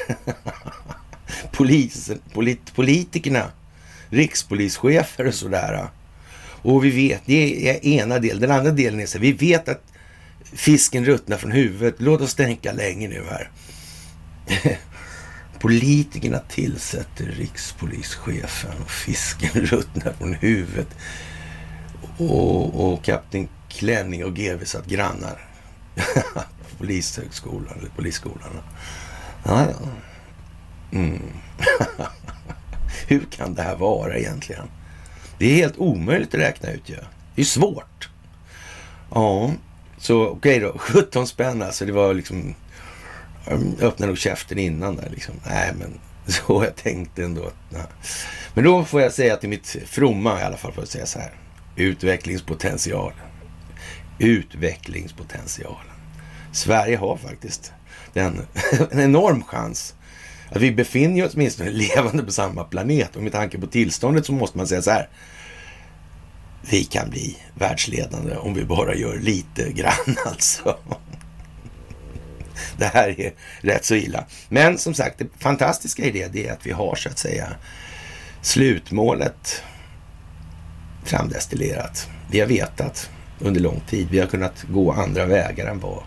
[1.53, 3.51] polisen, polit, politikerna,
[4.09, 5.89] rikspolischefer och sådär.
[6.63, 8.41] Och vi vet, det är ena delen.
[8.41, 9.83] Den andra delen är så vi vet att
[10.53, 11.95] fisken ruttnar från huvudet.
[11.99, 13.51] Låt oss tänka länge nu här.
[15.59, 20.89] Politikerna tillsätter rikspolischefen och fisken ruttnar från huvudet.
[22.19, 25.49] Och, och kapten Klänning och GV satt grannar.
[26.79, 28.61] Polishögskolan, eller polisskolan.
[29.45, 29.89] Ja, ja.
[30.99, 31.23] Mm.
[33.09, 34.69] Hur kan det här vara egentligen?
[35.39, 36.97] Det är helt omöjligt att räkna ut ju.
[37.35, 38.09] Det är svårt.
[39.11, 39.53] Ja,
[39.99, 40.79] så okej okay då.
[40.79, 41.85] 17 spänn alltså.
[41.85, 42.55] Det var liksom...
[43.49, 45.35] Jag öppnade nog käften innan där liksom.
[45.47, 47.51] Nej, men så jag tänkte ändå.
[47.71, 47.83] Nej.
[48.55, 51.19] Men då får jag säga till mitt fromma i alla fall, får jag säga så
[51.19, 51.33] här.
[51.77, 53.34] Utvecklingspotentialen.
[54.19, 55.95] Utvecklingspotentialen.
[56.53, 57.73] Sverige har faktiskt
[58.13, 58.47] den,
[58.91, 59.95] en enorm chans
[60.49, 63.17] att vi befinner oss åtminstone levande på samma planet.
[63.17, 65.09] Och med tanke på tillståndet så måste man säga så här.
[66.71, 70.79] Vi kan bli världsledande om vi bara gör lite grann alltså.
[72.77, 74.25] Det här är rätt så illa.
[74.49, 77.49] Men som sagt, det fantastiska i det, det är att vi har så att säga
[78.43, 79.63] slutmålet
[81.05, 82.09] framdestillerat.
[82.31, 83.11] Vi har vetat
[83.45, 84.09] under lång tid.
[84.11, 86.03] Vi har kunnat gå andra vägar än vad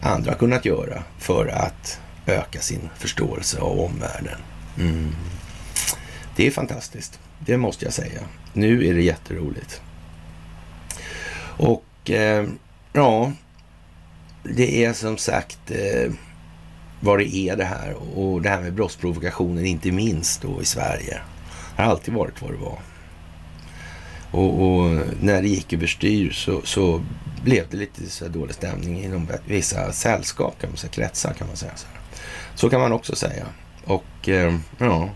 [0.00, 4.38] andra har kunnat göra för att öka sin förståelse av omvärlden.
[4.78, 5.08] Mm.
[6.36, 8.20] Det är fantastiskt, det måste jag säga.
[8.52, 9.80] Nu är det jätteroligt.
[11.58, 12.46] Och eh,
[12.92, 13.32] ja,
[14.42, 16.12] det är som sagt eh,
[17.00, 17.94] vad det är det här.
[18.18, 21.20] Och det här med brottsprovokationen, inte minst då i Sverige.
[21.76, 22.78] Det har alltid varit vad det var.
[24.30, 27.04] Och, och, när det gick överstyr så, så
[27.44, 31.56] blev det lite så dålig stämning inom vissa sällskap, kan man säga, kretsar kan man
[31.56, 31.72] säga.
[31.76, 31.86] Så,
[32.54, 33.46] så kan man också säga.
[33.84, 35.10] Och eh, ja,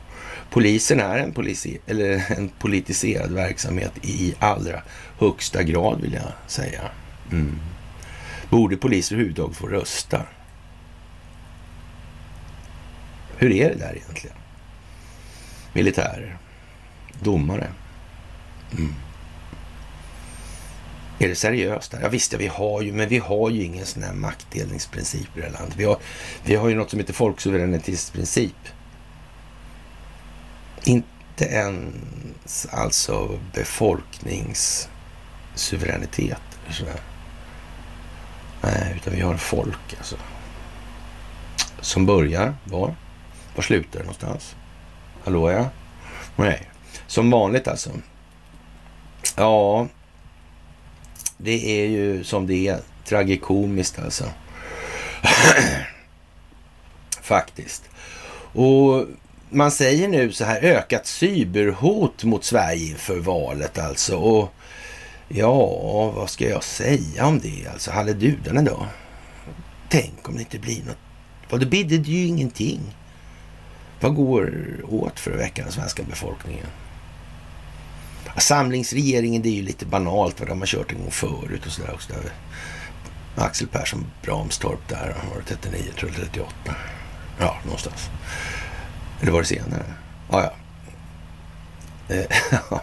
[0.51, 4.83] polisen är en, polisi eller en politiserad verksamhet i allra
[5.18, 6.83] högsta grad vill jag säga.
[7.33, 7.61] Mm.
[8.51, 10.23] Borde poliser överhuvudtaget få rösta?
[13.37, 14.37] Hur är det där egentligen?
[15.73, 16.38] Militärer,
[17.20, 17.68] domare.
[18.79, 18.95] Mm.
[21.19, 21.95] Är det seriöst?
[22.03, 25.41] Ja, visst, ja, vi har ju, men vi har ju ingen sån här maktdelningsprincip i
[25.41, 25.75] det här landet.
[25.77, 25.99] Vi har,
[26.45, 28.57] vi har ju något som heter folksuveränitetsprincip.
[30.85, 36.43] Inte ens alltså befolkningssuveränitet.
[36.71, 37.01] Sådär.
[38.63, 40.17] Nej, utan vi har folk alltså.
[41.81, 42.95] Som börjar var?
[43.55, 44.57] Var slutar det någonstans?
[45.25, 45.71] Hallå ja?
[46.37, 46.71] Nej.
[47.07, 47.91] Som vanligt alltså.
[49.40, 49.88] Ja,
[51.37, 52.81] det är ju som det är.
[53.05, 54.24] Tragikomiskt alltså.
[57.22, 57.83] Faktiskt.
[58.53, 59.07] Och
[59.50, 64.16] man säger nu så här ökat cyberhot mot Sverige inför valet alltså.
[64.16, 64.53] Och
[65.29, 65.66] ja,
[66.11, 67.90] vad ska jag säga om det alltså?
[67.90, 68.87] Halledudarna då?
[69.88, 70.98] Tänk om det inte blir något.
[71.50, 72.81] Vad det bidde det ju ingenting.
[74.00, 74.53] Vad går
[74.88, 76.66] åt för att väcka den svenska befolkningen?
[78.40, 80.38] Samlingsregeringen, det är ju lite banalt.
[80.38, 81.94] För de har kört en gång förut och sådär.
[81.94, 82.12] Och så
[83.37, 86.53] Axel Persson Bramstorp där, var det 39, tror jag, 38.
[87.38, 88.11] Ja, någonstans.
[89.20, 89.85] Eller var det senare?
[90.31, 90.53] Ja, ja.
[92.14, 92.26] Eh,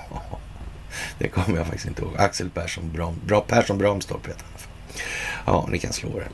[1.19, 2.17] det kommer jag faktiskt inte ihåg.
[2.17, 4.61] Axel Persson, Bram, Bra, Persson Bramstorp heter han.
[5.45, 6.27] Ja, ni kan slå det.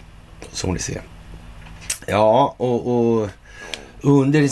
[0.51, 1.01] Så ni ser.
[2.05, 3.29] Ja, och, och
[4.01, 4.49] under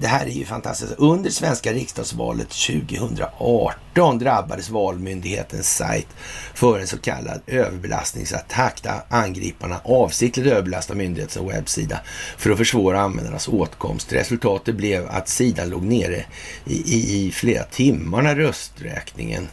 [0.00, 0.94] det här är ju fantastiskt.
[0.98, 6.08] Under svenska riksdagsvalet 2018 drabbades Valmyndighetens sajt
[6.54, 12.00] för en så kallad överbelastningsattack där angriparna avsiktligt överbelastade myndighetens webbsida
[12.36, 14.12] för att försvåra användarnas åtkomst.
[14.12, 16.24] Resultatet blev att sidan låg nere
[16.64, 19.48] i, i, i flera timmar när rösträkningen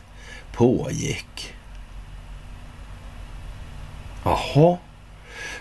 [0.53, 1.53] pågick.
[4.23, 4.77] Jaha.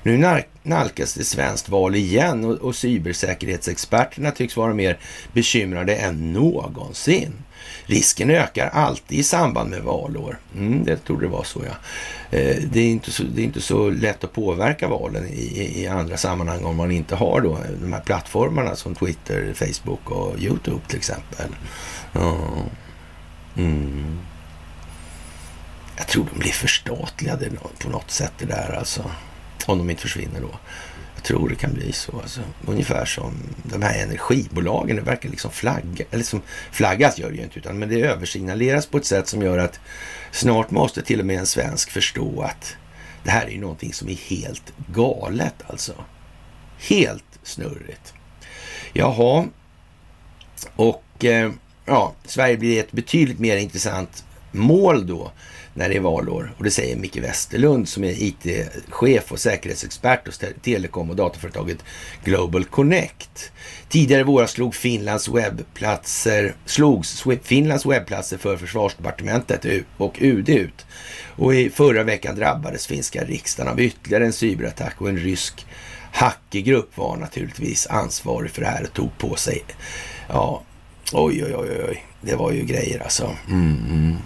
[0.02, 4.98] Nu nalkas det svenskt val igen och, och cybersäkerhetsexperterna tycks vara mer
[5.32, 7.32] bekymrade än någonsin.
[7.86, 10.38] Risken ökar alltid i samband med valår.
[10.56, 11.72] Mm, det torde det vara så, ja.
[12.38, 15.86] Eh, det, är inte så, det är inte så lätt att påverka valen i, i,
[15.86, 20.80] andra sammanhang om man inte har då de här plattformarna som Twitter, Facebook och YouTube
[20.88, 21.46] till exempel.
[23.56, 24.18] Mm.
[25.96, 29.10] Jag tror de blir förstatligade på något sätt det där alltså.
[29.66, 30.58] Om de inte försvinner då.
[31.14, 32.20] Jag tror det kan bli så.
[32.20, 32.40] Alltså.
[32.66, 34.96] Ungefär som de här energibolagen.
[34.96, 36.04] Det verkar liksom flagga.
[36.10, 37.58] Eller som flaggas gör det ju inte.
[37.58, 39.80] Utan, men det översignaleras på ett sätt som gör att
[40.30, 42.76] snart måste till och med en svensk förstå att
[43.22, 45.92] det här är ju någonting som är helt galet alltså.
[46.78, 48.14] Helt snurrigt.
[48.92, 49.46] Jaha.
[50.76, 51.50] Och eh,
[51.84, 55.32] ja, Sverige blir ett betydligt mer intressant mål då
[55.74, 56.52] när det är valår.
[56.58, 61.78] Och det säger Micke Westerlund som är IT-chef och säkerhetsexpert hos telekom och dataföretaget
[62.24, 63.52] Global Connect.
[63.88, 69.66] Tidigare i våras slog Finlands webbplatser, slogs Finlands webbplatser för försvarsdepartementet
[69.96, 70.86] och UD ut.
[71.36, 75.66] Och i förra veckan drabbades finska riksdagen av ytterligare en cyberattack och en rysk
[76.12, 79.64] hackergrupp var naturligtvis ansvarig för det här och tog på sig,
[80.28, 80.62] ja,
[81.12, 83.36] oj, oj, oj, oj, det var ju grejer alltså.
[83.48, 84.16] Mm, mm.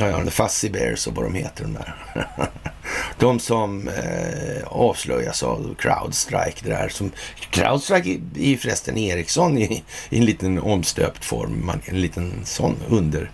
[0.00, 1.94] Ja, ja, The Fuzzy Bears och vad de heter de där.
[3.18, 6.60] de som eh, avslöjas av Crowdstrike.
[6.62, 7.10] Det där som,
[7.50, 11.66] Crowdstrike är ju förresten Ericsson i, i, en liten omstöpt form.
[11.66, 13.30] Man, en liten sån under...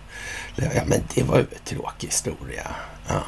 [0.55, 1.47] Ja, men det var ju en
[1.77, 2.67] tråkig historia.
[3.07, 3.23] Ja.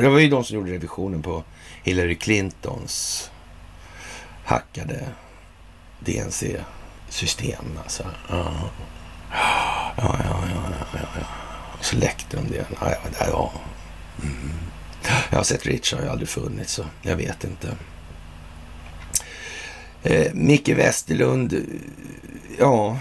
[0.00, 1.44] Det var ju de som gjorde revisionen på
[1.82, 3.30] Hillary Clintons
[4.44, 5.08] hackade
[6.00, 7.78] DNC-system.
[7.82, 8.02] Alltså.
[8.28, 8.52] Ja.
[9.30, 11.37] Ja, ja, ja, ja, ja.
[11.80, 12.66] Så läckte de det.
[12.80, 13.52] Ja, ja, ja.
[14.22, 14.50] Mm.
[15.30, 17.76] Jag har sett Rich, har ju aldrig funnits, så jag vet inte.
[20.02, 21.66] Eh, Micke Westerlund,
[22.58, 22.98] ja,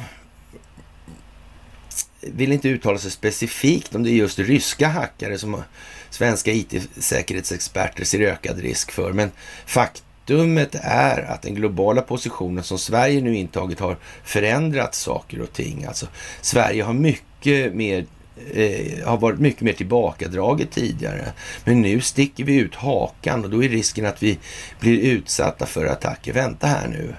[2.22, 5.64] vill inte uttala sig specifikt om det är just ryska hackare som
[6.10, 9.14] svenska it-säkerhetsexperter ser ökad risk för.
[9.14, 9.32] Men
[9.66, 15.86] faktumet är att den globala positionen som Sverige nu intagit har förändrat saker och ting.
[15.86, 16.08] Alltså,
[16.42, 18.06] Sverige har mycket mer
[18.54, 21.34] eh, har varit mycket mer tillbakadraget tidigare.
[21.64, 24.40] Men nu sticker vi ut hakan och då är risken att vi
[24.80, 26.34] blir utsatta för attacker.
[26.34, 27.16] Vänta här nu.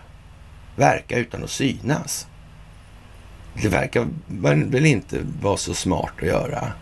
[0.76, 2.26] Verka utan att synas.
[3.62, 4.06] Det verkar
[4.70, 6.72] väl inte vara så smart att göra.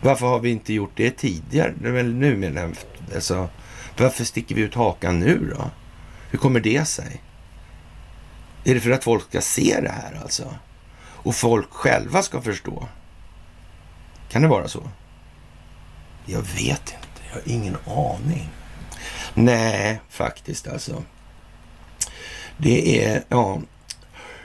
[0.00, 1.74] Varför har vi inte gjort det tidigare?
[1.82, 2.72] Det är väl nu menar jag.
[3.14, 3.48] Alltså,
[3.98, 5.70] varför sticker vi ut hakan nu då?
[6.30, 7.22] Hur kommer det sig?
[8.64, 10.54] Är det för att folk ska se det här alltså?
[10.98, 12.88] Och folk själva ska förstå?
[14.32, 14.88] Kan det vara så?
[16.26, 17.22] Jag vet inte.
[17.28, 18.48] Jag har ingen aning.
[19.34, 21.02] Nej, faktiskt alltså.
[22.56, 23.60] Det är, ja,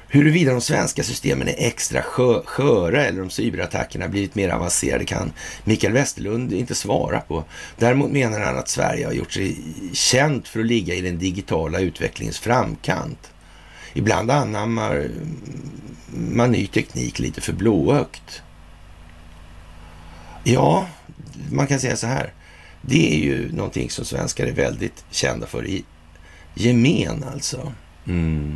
[0.09, 5.33] Huruvida de svenska systemen är extra skö sköra eller om cyberattackerna blivit mer avancerade kan
[5.63, 7.43] Mikael Westerlund inte svara på.
[7.77, 9.57] Däremot menar han att Sverige har gjort sig
[9.93, 13.31] känt för att ligga i den digitala utvecklingens framkant.
[13.93, 15.09] Ibland anammar
[16.07, 18.41] man ny teknik lite för blåögt.
[20.49, 20.87] Ja,
[21.51, 22.33] man kan säga så här.
[22.81, 25.85] Det är ju någonting som svenskar är väldigt kända för i
[26.53, 27.73] gemen alltså.
[28.07, 28.55] Mm.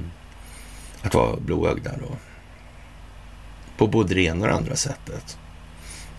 [1.02, 2.16] Att vara blåögda då.
[3.78, 5.38] På både det ena och det andra sättet.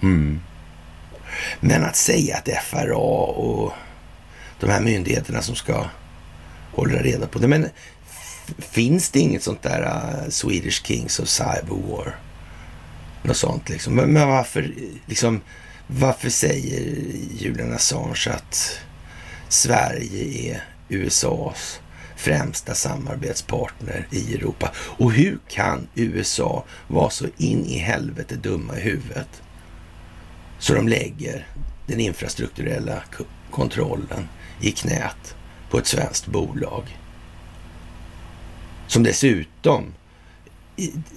[0.02, 0.40] Mm.
[1.60, 3.72] Men att säga att FRA och
[4.60, 5.86] de här myndigheterna som ska
[6.72, 7.48] hålla reda på det.
[7.48, 7.68] Men
[8.58, 12.16] finns det inget sånt där uh, Swedish Kings of Cyber War?
[13.22, 13.94] Något sånt liksom.
[13.94, 14.74] Men, men varför
[15.06, 15.40] liksom
[15.98, 16.80] varför säger
[17.38, 18.78] Julian Assange att
[19.48, 21.80] Sverige är USAs
[22.16, 24.70] främsta samarbetspartner i Europa?
[24.76, 29.42] Och hur kan USA vara så in i helvete dumma i huvudet
[30.58, 31.46] så de lägger
[31.86, 33.02] den infrastrukturella
[33.50, 34.28] kontrollen
[34.60, 35.34] i knät
[35.70, 36.98] på ett svenskt bolag
[38.86, 39.94] som dessutom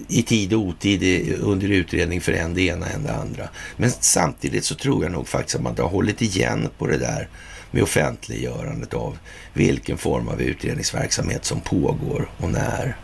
[0.08, 3.50] i, tid och otid under utredning för en det ena än det andra.
[3.78, 7.30] Men samtidigt så tror jag nog faktiskt att man har hållit igen på det där
[7.72, 9.18] med offentliggörandet av
[9.54, 12.98] vilken form av utredningsverksamhet som pågår och när.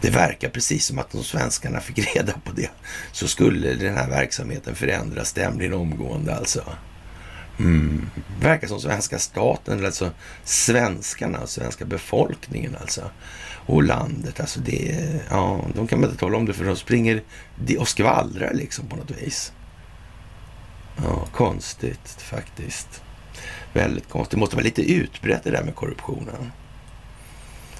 [0.00, 2.70] Det verkar precis som att om svenskarna fick reda på det
[3.12, 6.64] så skulle den här verksamheten förändras tämligen omgående alltså.
[7.58, 8.10] Mm.
[8.40, 10.10] Verkar som svenska staten, alltså
[10.44, 13.10] svenskarna, svenska befolkningen alltså
[13.70, 14.40] och landet.
[14.40, 17.22] Alltså det, ja, de kan man inte tala om det för de springer
[17.78, 19.52] och skvallrar liksom på något vis.
[20.96, 23.02] Ja, konstigt faktiskt.
[23.72, 24.30] Väldigt konstigt.
[24.30, 26.52] Det måste vara lite utbrett det där med korruptionen.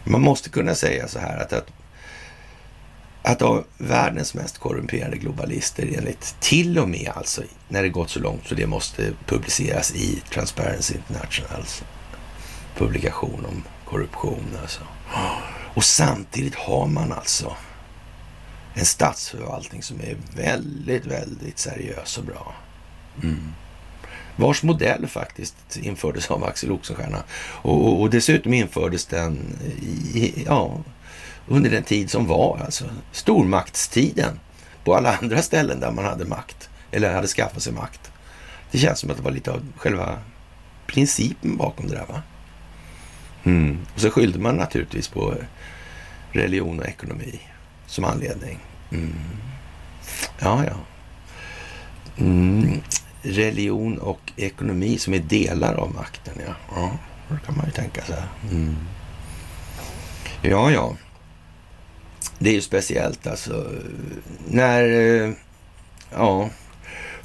[0.05, 1.73] Man måste kunna säga så här att, att,
[3.23, 8.21] att av världens mest korrumperade globalister enligt till och med alltså när det gått så
[8.21, 11.85] långt så det måste publiceras i Transparency Internationals
[12.77, 14.57] publikation om korruption.
[14.63, 14.81] Alltså.
[15.75, 17.57] Och samtidigt har man alltså
[18.75, 22.55] en statsförvaltning som är väldigt, väldigt seriös och bra.
[23.23, 23.53] Mm.
[24.37, 27.23] Vars modell faktiskt infördes av Axel Oxenstierna.
[27.41, 29.59] Och, och, och dessutom infördes den
[30.15, 30.81] i, ja,
[31.49, 34.41] under den tid som var, alltså stormaktstiden.
[34.85, 38.13] På alla andra ställen där man hade makt, eller hade skaffat sig makt.
[38.71, 40.19] Det känns som att det var lite av själva
[40.87, 42.07] principen bakom det där.
[42.07, 42.23] va?
[43.45, 43.79] Mm.
[43.95, 45.35] Och så skyllde man naturligtvis på
[46.33, 47.41] religion och ekonomi
[47.87, 48.59] som anledning.
[48.93, 49.15] Mm.
[50.39, 50.77] Ja, ja.
[52.19, 52.81] Mm.
[53.23, 56.55] Religion och ekonomi som är delar av makten, ja.
[56.75, 58.23] Ja, det kan man ju tänka sig.
[58.51, 58.77] Mm.
[60.43, 60.97] Ja, ja.
[62.39, 63.67] Det är ju speciellt alltså.
[64.49, 65.31] När, eh,
[66.13, 66.49] ja,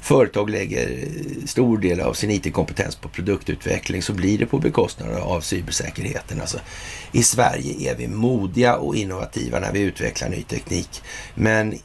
[0.06, 1.08] företag lägger
[1.46, 6.40] stor del av sin IT-kompetens på produktutveckling så blir det på bekostnad av cybersäkerheten.
[6.40, 6.58] Alltså,
[7.12, 11.02] I Sverige är vi modiga och innovativa när vi utvecklar ny teknik.
[11.34, 11.78] Men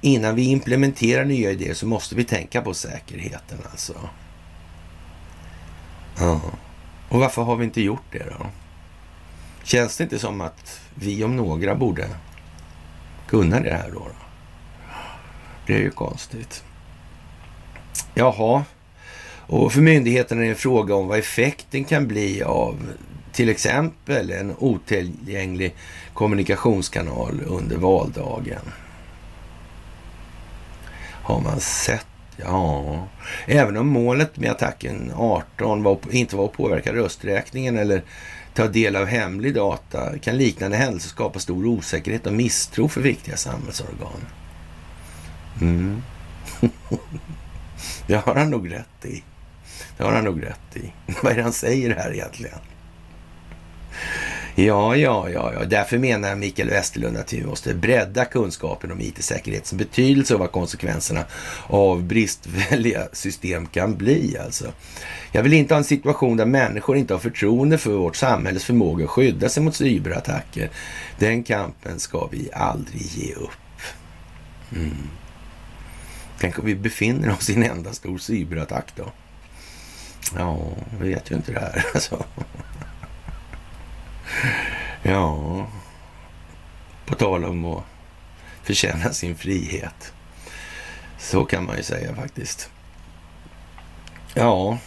[0.00, 3.94] innan vi implementerar nya idéer så måste vi tänka på säkerheten alltså.
[6.18, 6.40] Ja.
[7.08, 8.46] Och varför har vi inte gjort det då?
[9.62, 12.08] Känns det inte som att vi om några borde
[13.28, 14.06] kunna det här då?
[15.66, 16.64] Det är ju konstigt.
[18.14, 18.64] Jaha.
[19.46, 22.76] Och för myndigheterna är det en fråga om vad effekten kan bli av
[23.32, 25.74] till exempel en otillgänglig
[26.14, 28.72] kommunikationskanal under valdagen.
[31.22, 32.06] Har man sett?
[32.36, 33.06] Ja.
[33.46, 38.02] Även om målet med attacken 18 var, inte var att påverka rösträkningen eller
[38.54, 43.36] ta del av hemlig data kan liknande händelser skapa stor osäkerhet och misstro för viktiga
[43.36, 44.26] samhällsorgan.
[45.60, 46.02] Mm.
[48.06, 49.22] Det har han nog rätt i.
[49.96, 50.92] Det har han nog rätt i.
[51.22, 52.58] Vad är det han säger här egentligen?
[54.58, 55.64] Ja, ja, ja, ja.
[55.64, 61.24] Därför menar Mikael Westerlund att vi måste bredda kunskapen om IT-säkerhetens betydelse och vad konsekvenserna
[61.66, 64.38] av bristfälliga system kan bli.
[64.38, 64.72] Alltså.
[65.32, 69.04] Jag vill inte ha en situation där människor inte har förtroende för vårt samhälles förmåga
[69.04, 70.70] att skydda sig mot cyberattacker.
[71.18, 73.50] Den kampen ska vi aldrig ge upp.
[74.72, 74.96] Mm.
[76.38, 79.12] Tänk om vi befinner oss i en enda stor cyberattack då?
[80.34, 80.58] Ja,
[81.00, 81.84] vi vet ju inte det här.
[81.94, 82.24] Alltså.
[85.02, 85.66] Ja,
[87.06, 87.84] på tal om att
[88.62, 90.12] förtjäna sin frihet.
[91.18, 92.70] Så kan man ju säga faktiskt.
[94.34, 94.78] Ja,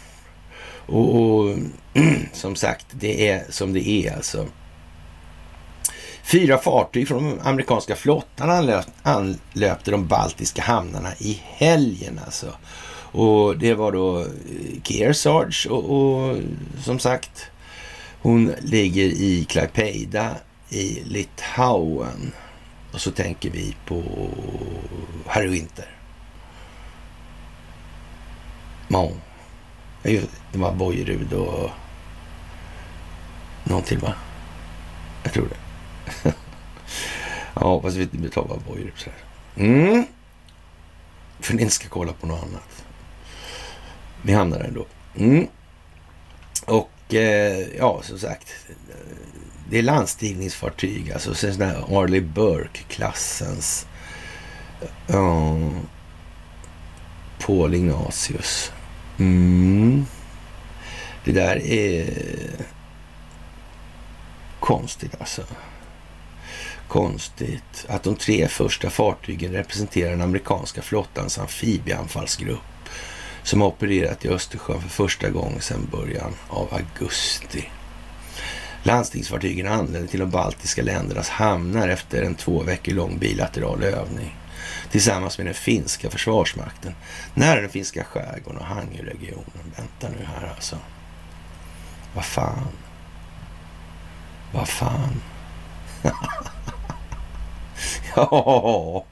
[0.85, 1.57] och, och
[2.33, 4.47] som sagt, det är som det är alltså.
[6.29, 12.53] Fyra fartyg från den amerikanska flottan anlöpte, anlöpte de baltiska hamnarna i helgen alltså.
[13.11, 14.25] Och det var då eh,
[14.83, 16.37] Kearsarge och, och
[16.83, 17.45] som sagt
[18.21, 20.35] hon ligger i Klaipeda
[20.69, 22.31] i Litauen.
[22.93, 24.03] Och så tänker vi på
[25.27, 25.87] Harry Winter.
[28.87, 29.09] Ja,
[30.03, 31.69] det var Bojerud och
[33.63, 34.13] någon till va?
[35.23, 35.68] Jag tror det
[37.59, 39.19] ja, hoppas vi inte bara Bojerud så här.
[39.65, 40.03] Mm.
[41.39, 42.85] För ni inte ska kolla på något annat.
[44.21, 44.85] Vi hamnar ändå.
[45.17, 45.47] Mm.
[46.65, 48.55] Och eh, ja, som sagt,
[49.69, 53.87] det är landstigningsfartyg, alltså sådana här Arleigh Burke-klassens.
[55.07, 55.57] Ja,
[57.39, 58.71] Paul Ignatius.
[59.19, 60.05] Mm.
[61.23, 62.09] Det där är
[64.59, 65.43] konstigt alltså.
[66.89, 72.59] Konstigt att de tre första fartygen representerar den amerikanska flottans amfibieanfallsgrupp
[73.43, 77.69] som har opererat i Östersjön för första gången sedan början av augusti.
[78.83, 84.35] Landstingsfartygen anlände till de baltiska ländernas hamnar efter en två veckor lång bilateral övning
[84.91, 86.95] tillsammans med den finska försvarsmakten
[87.33, 89.73] nära den finska skärgården och Hangöregionen.
[89.77, 90.77] Vänta nu här alltså.
[92.15, 92.67] Vad fan?
[94.51, 95.21] Vad fan?
[98.15, 99.05] ja,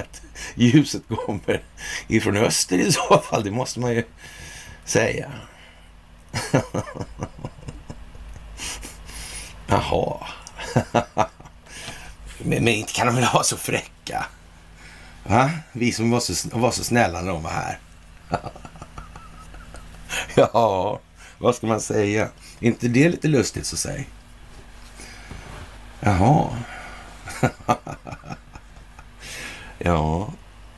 [0.00, 0.22] att
[0.54, 1.62] ljuset kommer
[2.08, 3.44] ifrån öster i så fall.
[3.44, 4.04] Det måste man ju
[4.84, 5.32] säga.
[9.66, 10.26] Jaha.
[12.38, 14.26] men, men inte kan de väl vara så fräcka?
[15.24, 15.50] Va?
[15.72, 17.78] Vi som var så, var så snälla när de var här.
[20.34, 21.00] ja,
[21.38, 22.28] vad ska man säga?
[22.60, 24.08] inte det lite lustigt så säg?
[26.00, 26.48] Jaha.
[29.78, 30.32] Ja,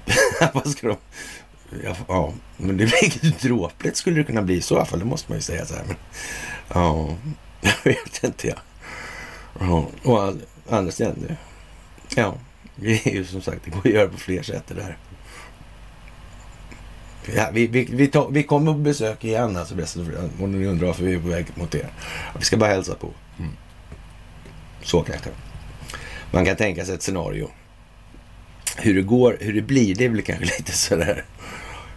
[0.55, 0.97] vad ska de...
[1.85, 4.99] Ja, ja, men det blir dråpligt skulle det kunna bli i så fall.
[4.99, 5.85] Det måste man ju säga så här.
[5.87, 5.97] Men,
[6.69, 7.17] ja,
[7.61, 8.49] jag vet inte.
[8.49, 8.55] Ja.
[9.61, 10.33] Ja, och
[10.69, 11.37] andra sidan,
[12.17, 12.35] ja,
[12.77, 14.97] det är ju som sagt, det går att göra på fler sätt det där.
[17.37, 19.75] Ja, vi, vi, vi, tar, vi kommer på besök igen, alltså,
[20.41, 21.89] om ni undrar varför vi är på väg mot er.
[22.39, 23.11] Vi ska bara hälsa på.
[23.39, 23.53] Mm.
[24.83, 25.31] Så kanske.
[26.31, 27.51] Man kan tänka sig ett scenario
[28.77, 31.25] hur det går, hur det blir, det är väl kanske lite sådär.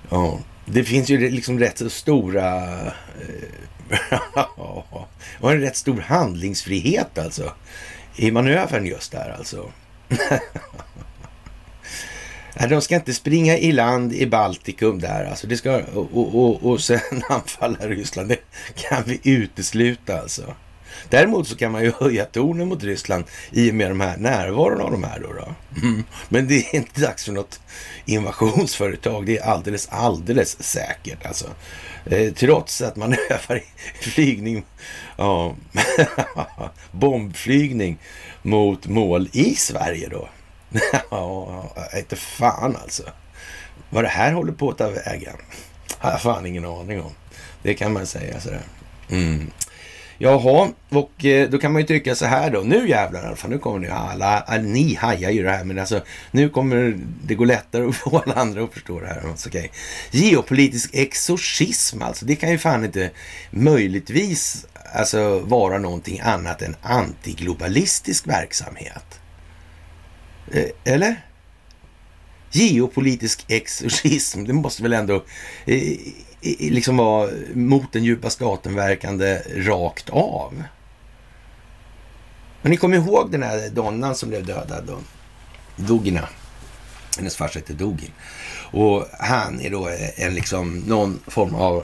[0.10, 2.82] Ja, det finns ju liksom rätt så stora...
[2.86, 4.20] Eh,
[5.40, 7.54] och en rätt stor handlingsfrihet alltså.
[8.16, 9.72] I manövern just där alltså.
[12.70, 15.48] De ska inte springa i land i Baltikum där alltså.
[15.48, 18.30] Det ska, och, och, och sen anfalla Ryssland.
[18.30, 18.40] Det
[18.76, 20.54] kan vi utesluta alltså.
[21.10, 24.82] Däremot så kan man ju höja tonen mot Ryssland i och med de här närvaron
[24.82, 25.34] av de här då.
[25.34, 25.56] då.
[25.82, 26.04] Mm.
[26.30, 27.60] Men det är inte dags för något
[28.06, 29.26] invasionsföretag.
[29.26, 31.48] Det är alldeles, alldeles säkert alltså.
[32.06, 33.64] Eh, trots att man övar
[34.02, 34.66] flygning,
[35.18, 35.56] ja,
[36.92, 37.98] bombflygning
[38.42, 40.30] mot mål i Sverige då.
[41.12, 43.04] ja, inte fan alltså.
[43.90, 45.36] Vad det här håller på att ta vägen
[45.98, 47.12] har jag fan ingen aning om.
[47.62, 48.62] Det kan man säga sådär.
[49.10, 49.52] Mm.
[50.24, 52.60] Jaha, och eh, då kan man ju tycka så här då.
[52.60, 55.64] Nu jävlar, i alla fall, nu kommer ni alla, ah, ni hajar ju det här,
[55.64, 56.02] men alltså
[56.32, 59.30] nu kommer det gå lättare att få alla andra att förstå det här.
[59.30, 59.70] Alltså, okay.
[60.12, 63.12] Geopolitisk exorcism alltså, det kan ju fan inte
[63.52, 69.20] möjligtvis alltså, vara någonting annat än antiglobalistisk verksamhet.
[70.52, 71.16] Eh, eller?
[72.52, 75.16] Geopolitisk exorcism, det måste väl ändå
[75.66, 75.98] eh,
[76.60, 80.64] liksom vara mot den djupa staten verkande rakt av.
[82.62, 84.98] Men ni kommer ihåg den här donnan som blev dödad då?
[85.76, 86.30] Dugina.
[87.18, 88.12] Hennes farsa hette Dugin.
[88.72, 91.84] Och han är då en liksom någon form av,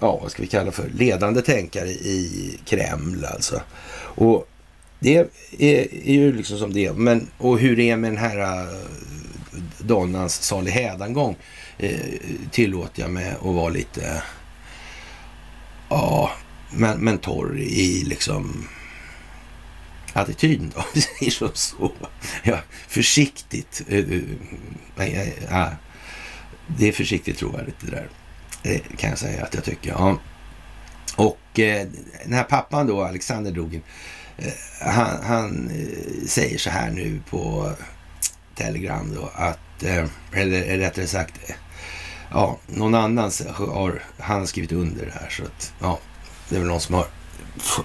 [0.00, 3.60] ja vad ska vi kalla för, ledande tänkare i Kreml alltså.
[3.96, 4.48] Och
[4.98, 5.26] det är,
[5.58, 6.92] är ju liksom som det är.
[6.92, 8.78] Men, och hur det är med den här eh,
[9.78, 11.36] Donnans salig hädangång
[11.78, 12.20] Eh,
[12.50, 14.22] tillåter jag mig att vara lite,
[15.88, 16.30] ja,
[16.70, 18.68] men, men torr i liksom
[20.12, 20.84] attityden då.
[20.94, 21.50] Vi säger så.
[21.54, 21.92] så.
[22.42, 22.58] Ja,
[22.88, 23.82] försiktigt.
[23.88, 23.98] Eh,
[24.96, 25.68] eh,
[26.66, 28.08] det är försiktigt trovärdigt det där.
[28.62, 29.90] Det kan jag säga att jag tycker.
[29.90, 30.18] Ja.
[31.16, 31.86] Och eh,
[32.24, 33.82] den här pappan då, Alexander Drogin,
[34.36, 37.72] Eh, han, han eh, säger så här nu på
[38.54, 41.40] Telegram då att, eh, eller rättare sagt,
[42.34, 45.98] ja, någon annan har, han har skrivit under det här så att, ja,
[46.48, 47.06] det är väl någon som har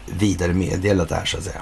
[0.06, 1.62] vidare meddelat det här så att säga.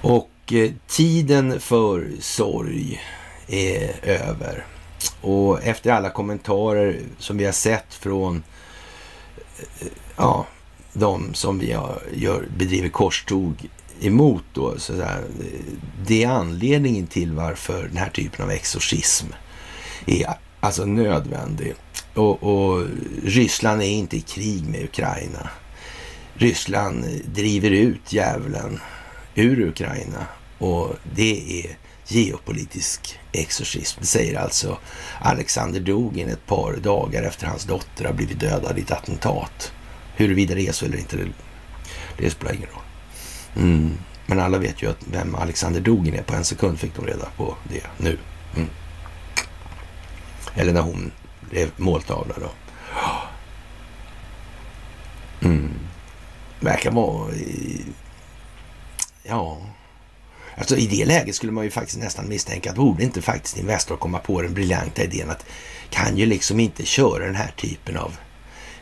[0.00, 3.00] Och eh, tiden för sorg
[3.48, 4.66] är över.
[5.20, 8.42] Och efter alla kommentarer som vi har sett från
[9.80, 10.46] eh, ja,
[10.92, 13.68] de som vi har, gör, bedriver korståg
[14.00, 14.78] emot då.
[14.78, 15.24] Så där,
[16.06, 19.26] det är anledningen till varför den här typen av exorcism
[20.06, 21.74] är alltså nödvändig.
[22.14, 22.86] Och, och
[23.24, 25.50] Ryssland är inte i krig med Ukraina.
[26.34, 27.04] Ryssland
[27.34, 28.80] driver ut djävulen
[29.34, 30.26] ur Ukraina
[30.58, 34.00] och det är geopolitisk exorcism.
[34.00, 34.78] Det säger alltså
[35.20, 39.72] Alexander Dugin ett par dagar efter hans dotter har blivit dödad i ett attentat.
[40.16, 41.28] Huruvida det är så eller inte, det,
[42.18, 42.84] det spelar ingen roll.
[43.56, 43.98] Mm.
[44.26, 46.22] Men alla vet ju att vem Alexander Dugin är.
[46.22, 48.18] På en sekund fick de reda på det nu.
[48.56, 48.68] Mm.
[50.54, 51.12] Eller när hon
[51.50, 52.50] blev måltavla då.
[55.48, 55.70] Mm.
[56.60, 57.32] Verkar vara...
[57.32, 57.84] I,
[59.22, 59.58] ja...
[60.56, 63.96] Alltså i det läget skulle man ju faktiskt nästan misstänka att borde inte faktiskt Investor
[63.96, 65.44] komma på den briljanta idén att
[65.90, 68.16] kan ju liksom inte köra den här typen av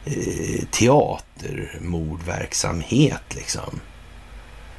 [0.04, 3.80] eh, teatermordverksamhet liksom.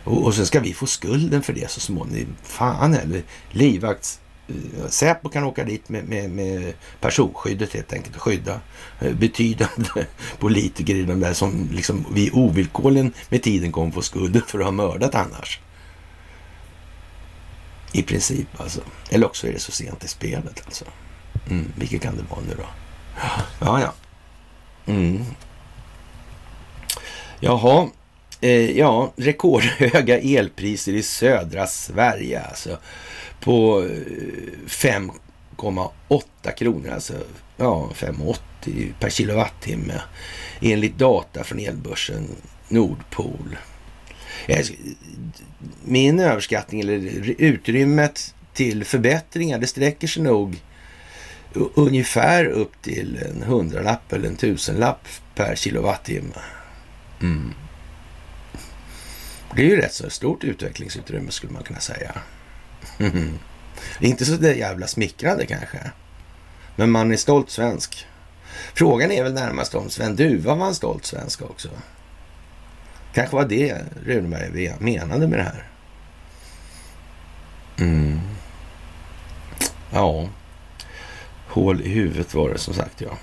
[0.03, 2.35] Och, och sen ska vi få skulden för det så småningom.
[2.43, 4.20] Fan eller livvakts...
[4.89, 8.61] Säpo kan åka dit med, med, med personskyddet helt enkelt och skydda
[8.99, 10.05] eh, betydande
[10.39, 14.65] politiker i de där som liksom vi ovillkorligen med tiden kommer få skulden för att
[14.65, 15.59] ha mördat annars.
[17.91, 18.81] I princip alltså.
[19.09, 20.85] Eller också är det så sent i spelet alltså.
[21.49, 22.65] Mm, vilket kan det vara nu då?
[23.59, 23.93] Ja, ja.
[24.85, 25.25] Mm.
[27.39, 27.89] Jaha,
[28.41, 32.77] eh, ja, rekordhöga elpriser i södra Sverige alltså.
[33.41, 33.81] På
[34.67, 35.91] 5,8
[36.43, 37.13] eh, kronor, alltså
[37.57, 40.01] ja, 5,80 per kilowattimme
[40.61, 42.27] enligt data från elbörsen
[42.67, 43.57] Nordpol.
[45.83, 46.95] Min överskattning, eller
[47.37, 50.61] utrymmet till förbättringar, det sträcker sig nog
[51.53, 56.35] ungefär upp till en hundralapp eller en tusenlapp per kilowattimme.
[57.21, 57.53] Mm.
[59.55, 62.11] Det är ju rätt så stort utvecklingsutrymme skulle man kunna säga.
[62.99, 63.39] Mm.
[63.99, 65.91] Inte så där jävla smickrande kanske.
[66.75, 68.07] Men man är stolt svensk.
[68.73, 71.69] Frågan är väl närmast om Sven Duva var en stolt svensk också.
[73.13, 75.67] Kanske var det Runeberg menade med det här.
[77.77, 78.19] Mm.
[79.93, 80.29] Ja,
[81.47, 83.17] hål i huvudet var det som sagt ja.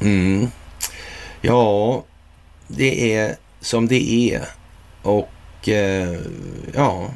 [0.00, 0.48] Mm.
[1.40, 2.04] Ja,
[2.66, 4.48] det är som det är.
[5.02, 6.18] Och eh,
[6.74, 7.10] ja,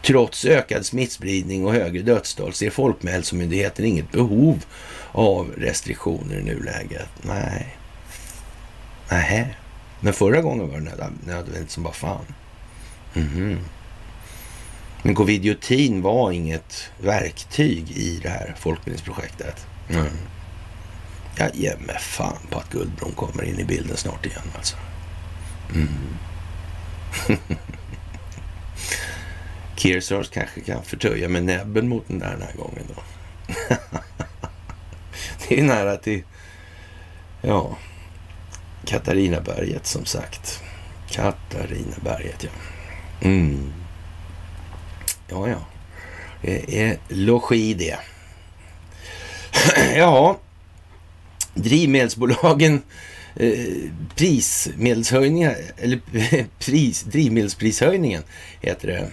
[0.03, 4.65] Trots ökad smittspridning och högre dödstal ser Folkhälsomyndigheten inget behov
[5.11, 7.09] av restriktioner i nuläget.
[7.21, 7.77] Nej.
[9.09, 9.55] Nähä.
[9.99, 12.25] Men förra gången var det nödvändigt som bara fan.
[13.13, 13.57] Mm -hmm.
[15.01, 19.67] Men covidiotin var inget verktyg i det här folkbildningsprojektet.
[19.89, 20.07] Mm.
[21.37, 24.75] Jag ger mig fan på att Guldbron kommer in i bilden snart igen alltså.
[25.73, 25.87] Mm.
[29.81, 33.01] Kearsarge kanske kan förtöja med näbben mot den där den här gången då.
[35.47, 36.23] det är nära till,
[37.41, 37.77] ja,
[38.85, 40.63] Katarinaberget som sagt.
[41.09, 42.49] Katarinaberget, ja.
[43.21, 43.73] Mm.
[45.29, 45.65] Ja, ja.
[46.41, 47.97] Det är logi det.
[49.95, 50.39] ja,
[51.53, 52.81] drivmedelsbolagen
[53.35, 55.99] eh, prismedelshöjningar, eller
[56.59, 58.23] pris, drivmedelsprishöjningen
[58.61, 59.11] heter det,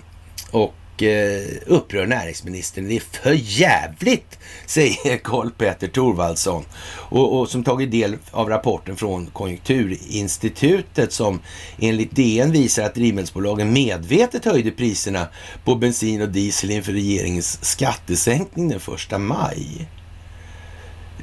[0.50, 2.88] och eh, upprör näringsministern.
[2.88, 6.64] Det är för jävligt, säger Karl Petter Thorvaldsson.
[6.90, 11.40] Och, och, som tagit del av rapporten från Konjunkturinstitutet som
[11.78, 15.26] enligt DN visar att drivmedelsbolagen medvetet höjde priserna
[15.64, 19.88] på bensin och diesel inför regeringens skattesänkning den första maj.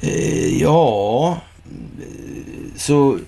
[0.02, 1.38] Eh, ja,
[2.76, 3.20] så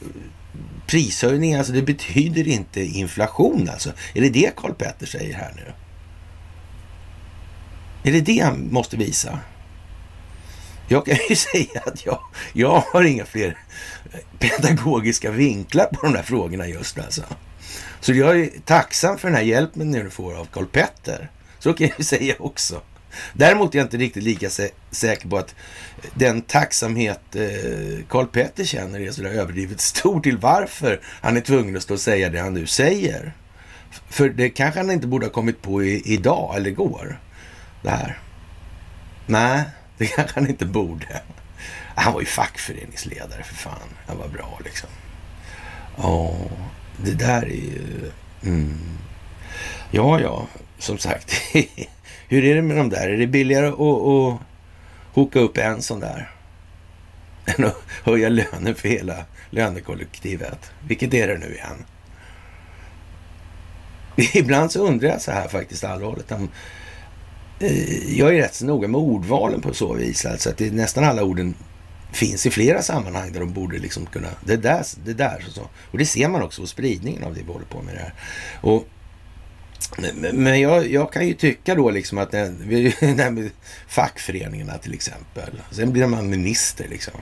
[0.87, 3.89] prishöjning, alltså det betyder inte inflation alltså.
[4.13, 5.73] Är det det Karl Petter säger här nu?
[8.03, 9.39] Är det det han måste visa?
[10.87, 12.19] Jag kan ju säga att jag,
[12.53, 13.57] jag har inga fler
[14.39, 17.21] pedagogiska vinklar på de där frågorna just alltså.
[17.99, 21.31] Så jag är tacksam för den här hjälpen ni får av Karl Petter.
[21.59, 22.81] Så kan jag ju säga också.
[23.33, 25.55] Däremot är jag inte riktigt lika sä säker på att
[26.13, 31.77] den tacksamhet eh, Karl Petter känner är sådär överdrivet stor till varför han är tvungen
[31.77, 33.33] att stå och säga det han nu säger.
[34.09, 37.19] För det kanske han inte borde ha kommit på i, idag eller igår
[37.81, 38.19] det här.
[39.25, 39.63] Nej,
[39.97, 41.21] det kanske han inte borde.
[41.95, 43.89] Han var ju fackföreningsledare för fan.
[44.07, 44.89] Han var bra liksom.
[45.97, 46.35] Ja,
[46.97, 48.11] det där är ju...
[48.43, 48.77] Mm.
[49.91, 50.47] Ja, ja,
[50.79, 51.33] som sagt.
[52.27, 53.09] Hur är det med de där?
[53.09, 54.39] Är det billigare att, att
[55.13, 56.31] hoka upp en sån där?
[57.45, 60.71] Än att höja lönen för hela lönekollektivet?
[60.87, 61.85] Vilket är det nu igen?
[64.33, 66.31] Ibland så undrar jag så här faktiskt allvarligt.
[66.31, 66.49] Om,
[67.59, 70.25] Eh, jag är rätt så noga med ordvalen på så vis.
[70.25, 71.55] Alltså att det, nästan alla orden
[72.11, 74.27] finns i flera sammanhang där de borde liksom kunna...
[74.45, 75.43] Det där, det där.
[75.45, 75.69] Så, så.
[75.91, 78.13] Och det ser man också på spridningen av det vi håller på med det här.
[78.61, 78.87] Och,
[80.33, 83.51] men jag, jag kan ju tycka då liksom att den, den
[83.87, 85.61] fackföreningarna till exempel.
[85.71, 87.21] Sen blir man minister liksom.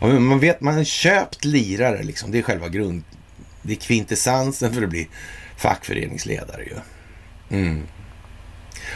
[0.00, 2.30] Och man vet, man har köpt lirare liksom.
[2.30, 3.04] Det är själva grund...
[3.62, 5.08] Det är kvintessensen för att bli
[5.56, 6.76] fackföreningsledare ju.
[7.56, 7.82] Mm.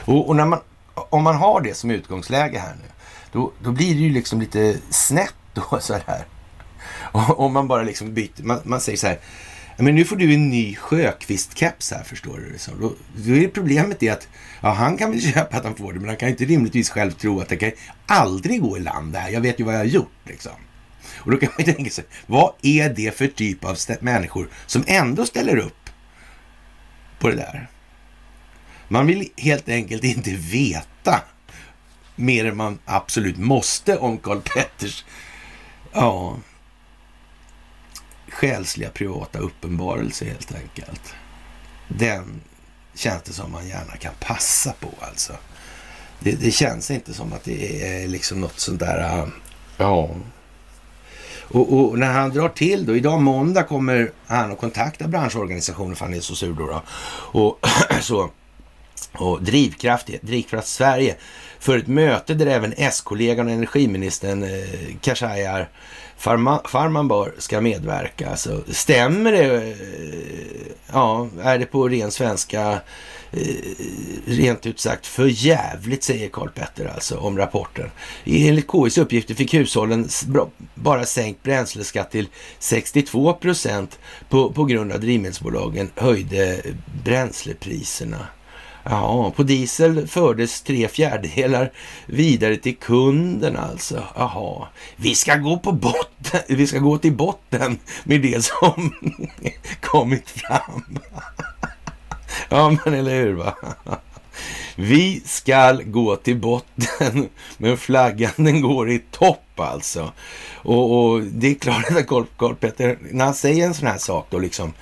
[0.04, 0.60] Och, och, när man,
[0.94, 2.88] om man har det som utgångsläge här nu,
[3.32, 6.24] då, då blir det ju liksom lite snett då så här.
[7.12, 9.18] Om man bara liksom byter, man, man säger så här,
[9.76, 12.58] men nu får du en ny Sjökvist-keps här förstår du.
[12.58, 14.28] Så då, då är problemet det att
[14.60, 17.10] ja, han kan väl köpa att han får det, men han kan inte rimligtvis själv
[17.10, 17.70] tro att det kan
[18.06, 19.30] aldrig gå i land det här.
[19.30, 20.52] Jag vet ju vad jag har gjort liksom.
[21.16, 24.84] Och då kan man ju tänka sig, vad är det för typ av människor som
[24.86, 25.90] ändå ställer upp
[27.18, 27.68] på det där?
[28.88, 31.22] Man vill helt enkelt inte veta
[32.16, 35.04] mer än man absolut måste om Karl Petters
[35.92, 36.36] ja,
[38.28, 41.14] själsliga privata uppenbarelse helt enkelt.
[41.88, 42.40] Den
[42.94, 45.32] känns det som man gärna kan passa på alltså.
[46.20, 49.18] Det, det känns inte som att det är liksom något sånt där...
[49.18, 49.28] Äh,
[49.76, 50.10] ja.
[51.48, 56.04] Och, och, när han drar till då, idag måndag kommer han att kontakta branschorganisationen, för
[56.04, 56.66] han är så sur då.
[56.66, 56.82] då.
[57.40, 57.58] Och
[58.00, 58.30] så
[59.12, 61.16] och Drivkraft, Drivkraft Sverige
[61.58, 65.68] för ett möte där även S-kollegan och energiministern eh, Khashayar
[66.16, 68.30] Farmanbar ska medverka.
[68.30, 69.56] Alltså, stämmer det?
[69.56, 69.76] Eh,
[70.92, 72.80] ja, är det på ren svenska
[73.32, 73.40] eh,
[74.26, 77.90] rent ut sagt för jävligt, säger Karl Petter alltså om rapporten.
[78.24, 80.08] Enligt KIs uppgifter fick hushållen
[80.74, 82.28] bara sänkt bränsleskatt till
[82.58, 86.74] 62 procent på, på grund av drivmedelsbolagen höjde eh,
[87.04, 88.26] bränslepriserna.
[88.84, 91.72] Ja, på diesel fördes tre fjärdedelar
[92.06, 94.04] vidare till kunden alltså.
[94.16, 98.94] Jaha, vi ska gå på botten, vi ska gå till botten med det som
[99.80, 100.98] kommit fram.
[102.48, 103.54] Ja, men eller hur va?
[104.76, 107.28] Vi skall gå till botten,
[107.58, 110.12] men flaggan den går i topp alltså.
[110.54, 114.26] Och, och det är klart att Carl, Petter, när han säger en sån här sak
[114.30, 114.72] då liksom,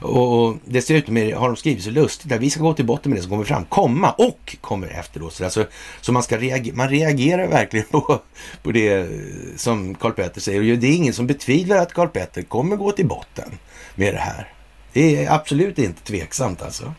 [0.00, 3.10] och, och dessutom är, har de skrivit så lustigt att vi ska gå till botten
[3.10, 5.34] med det som kommer fram, komma och kommer efteråt.
[5.34, 5.66] Så, alltså,
[6.00, 8.20] så man, ska reager, man reagerar verkligen på,
[8.62, 9.08] på det
[9.56, 10.72] som Carl Petter säger.
[10.72, 13.58] Och det är ingen som betvivlar att Carl Petter kommer gå till botten
[13.94, 14.52] med det här.
[14.92, 16.94] Det är absolut inte tveksamt alltså.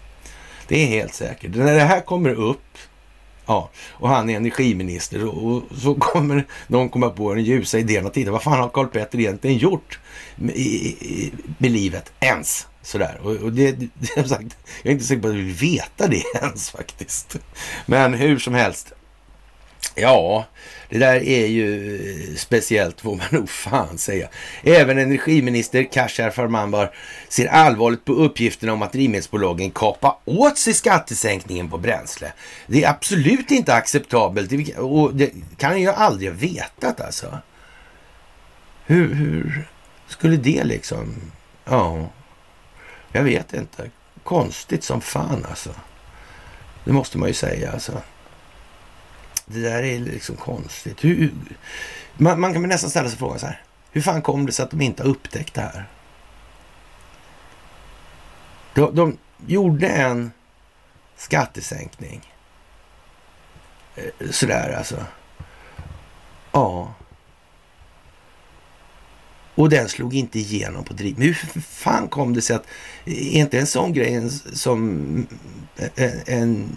[0.73, 1.55] Det är helt säkert.
[1.55, 2.77] När det här kommer upp,
[3.45, 8.07] ja, och han är energiminister och, och så kommer någon komma på den ljusa idén
[8.07, 9.99] att titta, vad fan har Karl Petter egentligen gjort
[10.35, 12.67] med, i, med livet ens?
[12.81, 13.19] Sådär.
[13.23, 13.71] Och, och det,
[14.15, 17.39] det, sagt, jag är inte säker på att jag vill veta det ens faktiskt.
[17.85, 18.93] Men hur som helst.
[19.95, 20.45] Ja,
[20.89, 24.29] det där är ju speciellt får man nog fan säga.
[24.63, 26.95] Även energiminister Khashayar Farmanbar
[27.29, 32.33] ser allvarligt på uppgifterna om att drivmedelsbolagen kapar åt sig skattesänkningen på bränsle.
[32.67, 37.37] Det är absolut inte acceptabelt och det kan han ju aldrig ha vetat alltså.
[38.85, 39.67] Hur, hur
[40.07, 41.15] skulle det liksom...
[41.65, 42.09] Ja,
[43.11, 43.89] jag vet inte.
[44.23, 45.69] Konstigt som fan alltså.
[46.83, 48.01] Det måste man ju säga alltså.
[49.53, 51.03] Det där är liksom konstigt.
[51.03, 51.33] Hur,
[52.17, 53.61] man, man, kan nästan ställa sig frågan så här.
[53.91, 55.85] Hur fan kom det sig att de inte har upptäckt det här?
[58.73, 60.31] De, de gjorde en
[61.15, 62.33] skattesänkning.
[63.95, 65.05] Eh, sådär alltså.
[66.51, 66.93] Ja.
[69.55, 71.17] Och den slog inte igenom på driv.
[71.17, 72.65] Men hur fan kom det sig att,
[73.05, 75.27] är inte en sån grej som
[75.95, 76.75] en, en,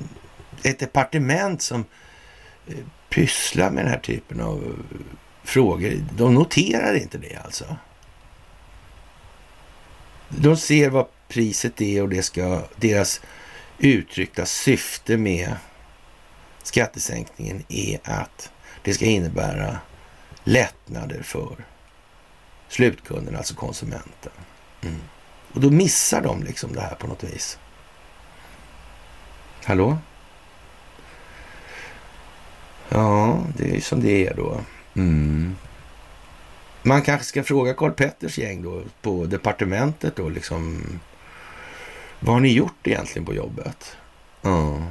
[0.63, 1.85] ett departement som
[3.09, 4.85] pysslar med den här typen av
[5.45, 7.77] frågor, de noterar inte det alltså.
[10.29, 13.21] De ser vad priset är och det ska, deras
[13.79, 15.57] uttryckta syfte med
[16.63, 18.51] skattesänkningen är att
[18.83, 19.79] det ska innebära
[20.45, 21.57] lättnader för
[22.69, 24.33] slutkunden, alltså konsumenten.
[24.83, 25.01] Mm.
[25.53, 27.59] Och då missar de liksom det här på något vis.
[29.65, 29.99] Hallå?
[32.89, 34.61] Ja, det är som det är då.
[34.97, 35.57] Mm.
[36.83, 40.83] Man kanske ska fråga Karl Petters gäng då på departementet då liksom.
[42.21, 43.97] Vad har ni gjort egentligen på jobbet?
[44.43, 44.83] Ja.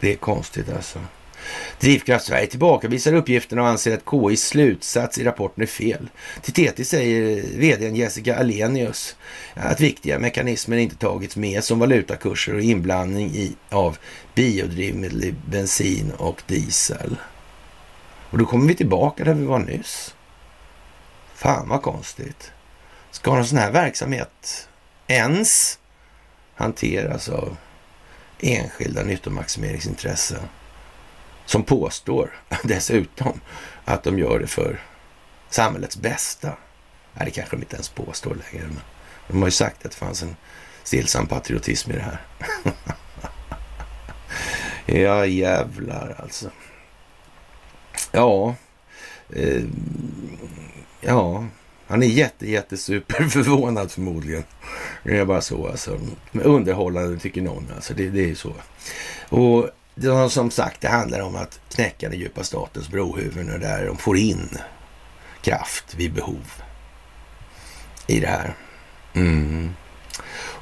[0.00, 0.98] Det är konstigt alltså.
[1.80, 6.08] Drivkraft Sverige tillbakavisar uppgifterna och anser att KIs slutsats i rapporten är fel.
[6.42, 9.16] Till TT säger vdn Jessica Alenius
[9.54, 13.98] att viktiga mekanismer inte tagits med som valutakurser och inblandning i, av
[14.34, 17.16] biodrivmedel i bensin och diesel.
[18.30, 20.14] Och då kommer vi tillbaka där vi var nyss.
[21.34, 22.52] Fan vad konstigt.
[23.10, 24.68] Ska en sån här verksamhet
[25.06, 25.78] ens
[26.54, 27.56] hanteras av
[28.40, 30.40] enskilda nyttomaximeringsintressen?
[31.52, 32.30] Som påstår
[32.62, 33.40] dessutom
[33.84, 34.80] att de gör det för
[35.50, 36.56] samhällets bästa.
[37.14, 38.66] Nej, det kanske de inte ens påstår längre.
[38.66, 38.80] Men
[39.28, 40.36] de har ju sagt att det fanns en
[40.82, 42.20] stillsam patriotism i det här.
[45.02, 46.50] ja, jävlar alltså.
[48.12, 48.54] Ja,
[49.30, 49.62] eh,
[51.00, 51.46] ja,
[51.86, 54.44] han är jätte, jätte super förvånad förmodligen.
[55.04, 56.00] Det är bara så alltså.
[56.32, 57.94] Underhållande tycker någon alltså.
[57.94, 58.54] Det, det är ju så.
[59.28, 63.96] Och det som sagt, det handlar om att knäcka den djupa statens brohuvuden där de
[63.96, 64.48] får in
[65.42, 66.52] kraft vid behov
[68.06, 68.54] i det här.
[69.14, 69.70] Mm.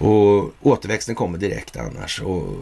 [0.00, 2.56] Och återväxten kommer direkt annars och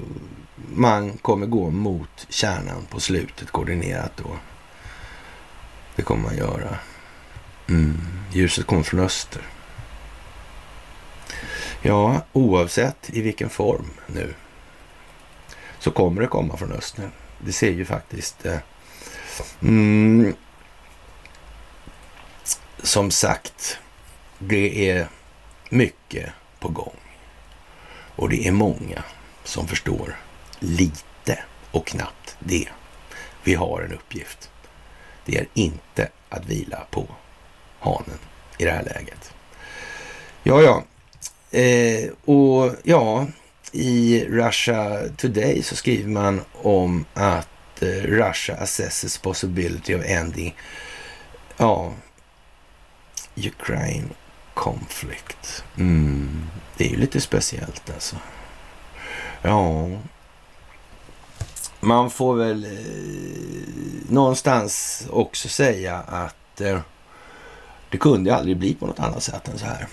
[0.75, 4.37] man kommer gå mot kärnan på slutet koordinerat då.
[5.97, 6.79] Det kommer man göra.
[7.69, 8.01] Mm.
[8.33, 9.43] Ljuset kommer från öster.
[11.83, 14.35] Ja, oavsett i vilken form nu
[15.89, 17.11] så kommer det komma från öster.
[17.39, 18.59] Det ser ju faktiskt eh,
[19.62, 20.34] mm,
[22.82, 23.78] som sagt,
[24.39, 25.09] det är
[25.70, 26.97] mycket på gång.
[28.16, 29.05] Och det är många
[29.45, 30.16] som förstår
[30.59, 32.68] lite och knappt det.
[33.45, 34.51] Vi har en uppgift.
[35.24, 37.07] Det är inte att vila på
[37.78, 38.18] hanen
[38.59, 39.34] i det här läget.
[40.43, 40.84] Ja, ja.
[41.59, 43.26] Eh, och ja,
[43.73, 50.57] i Russia Today så skriver man om att eh, Russia assesses possibility of ending
[51.57, 51.93] ja,
[53.37, 54.09] Ukraine
[54.55, 55.64] conflict.
[55.77, 56.47] Mm.
[56.77, 58.16] Det är ju lite speciellt alltså.
[59.43, 59.89] Ja,
[61.81, 66.81] man får väl eh, någonstans också säga att eh,
[67.91, 69.87] det kunde aldrig bli på något annat sätt än så här.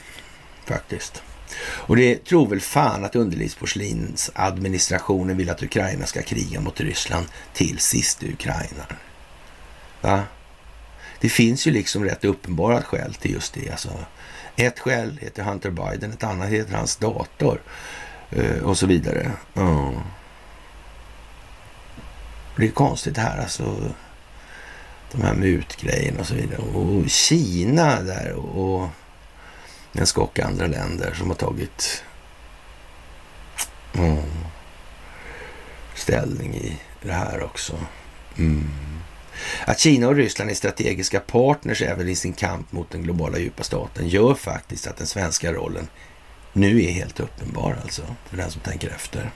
[0.66, 1.24] Faktiskt.
[1.62, 7.80] Och det tror väl fan att underlivsporslinsadministrationen vill att Ukraina ska kriga mot Ryssland till
[7.80, 8.86] sist Ukraina.
[10.02, 10.24] Va?
[11.20, 13.72] Det finns ju liksom rätt uppenbara skäl till just det.
[13.72, 13.90] Alltså,
[14.56, 17.62] ett skäl heter Hunter Biden, ett annat heter hans dator
[18.30, 19.32] eh, och så vidare.
[19.56, 19.96] Mm.
[22.58, 23.94] Det är konstigt det här alltså.
[25.12, 26.62] De här mutgrejerna och så vidare.
[26.62, 28.90] Och Kina där och
[29.98, 32.04] en skock andra länder som har tagit
[33.94, 34.24] mm,
[35.96, 37.74] ställning i det här också.
[38.38, 38.70] Mm.
[39.66, 43.64] Att Kina och Ryssland är strategiska partners även i sin kamp mot den globala djupa
[43.64, 45.88] staten gör faktiskt att den svenska rollen
[46.54, 49.32] nu är helt uppenbar alltså, för den som tänker efter.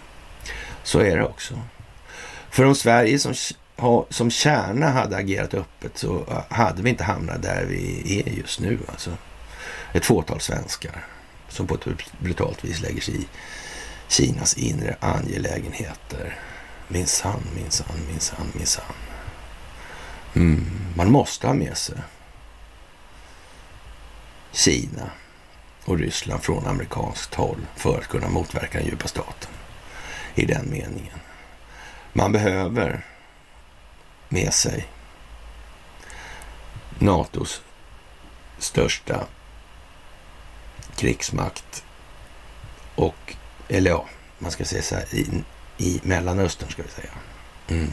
[0.84, 1.60] Så är det också.
[2.50, 3.34] För om Sverige som,
[4.10, 8.60] som kärna hade agerat öppet så eh, hade vi inte hamnat där vi är just
[8.60, 8.80] nu.
[8.88, 9.12] Alltså.
[9.94, 11.06] Ett fåtal svenskar
[11.50, 13.28] som på ett brutalt vis lägger sig i
[14.08, 16.40] Kinas inre angelägenheter.
[16.88, 18.96] Minsann, minsann, minsann, minsann.
[20.36, 20.66] Mm,
[20.96, 21.98] man måste ha med sig
[24.52, 25.12] Kina
[25.86, 29.52] och Ryssland från amerikanskt håll för att kunna motverka den djupa staten.
[30.36, 31.20] I den meningen.
[32.14, 33.06] Man behöver
[34.30, 34.88] med sig
[37.00, 37.62] NATOs
[38.58, 39.26] största
[41.00, 41.84] krigsmakt
[42.96, 43.36] och,
[43.68, 44.06] eller ja,
[44.40, 45.44] man ska säga så här, i,
[45.78, 47.10] i Mellanöstern ska vi säga.
[47.68, 47.92] Mm.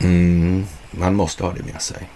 [0.00, 2.08] Mm, man måste ha det med sig.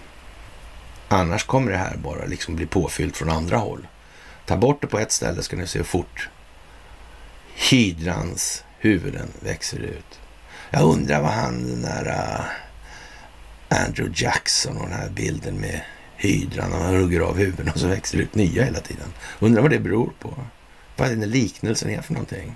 [1.07, 3.87] Annars kommer det här bara liksom bli påfyllt från andra håll.
[4.45, 6.29] Ta bort det på ett ställe ska ni se hur fort
[7.55, 10.19] hydrans huvuden växer ut.
[10.69, 12.45] Jag undrar vad han, den där uh,
[13.69, 15.81] Andrew Jackson och den här bilden med
[16.17, 19.13] hydran och han hugger av huvuden och så växer det ut nya hela tiden.
[19.39, 20.33] Undrar vad det beror på.
[20.95, 22.55] Vad den liknelsen är för någonting.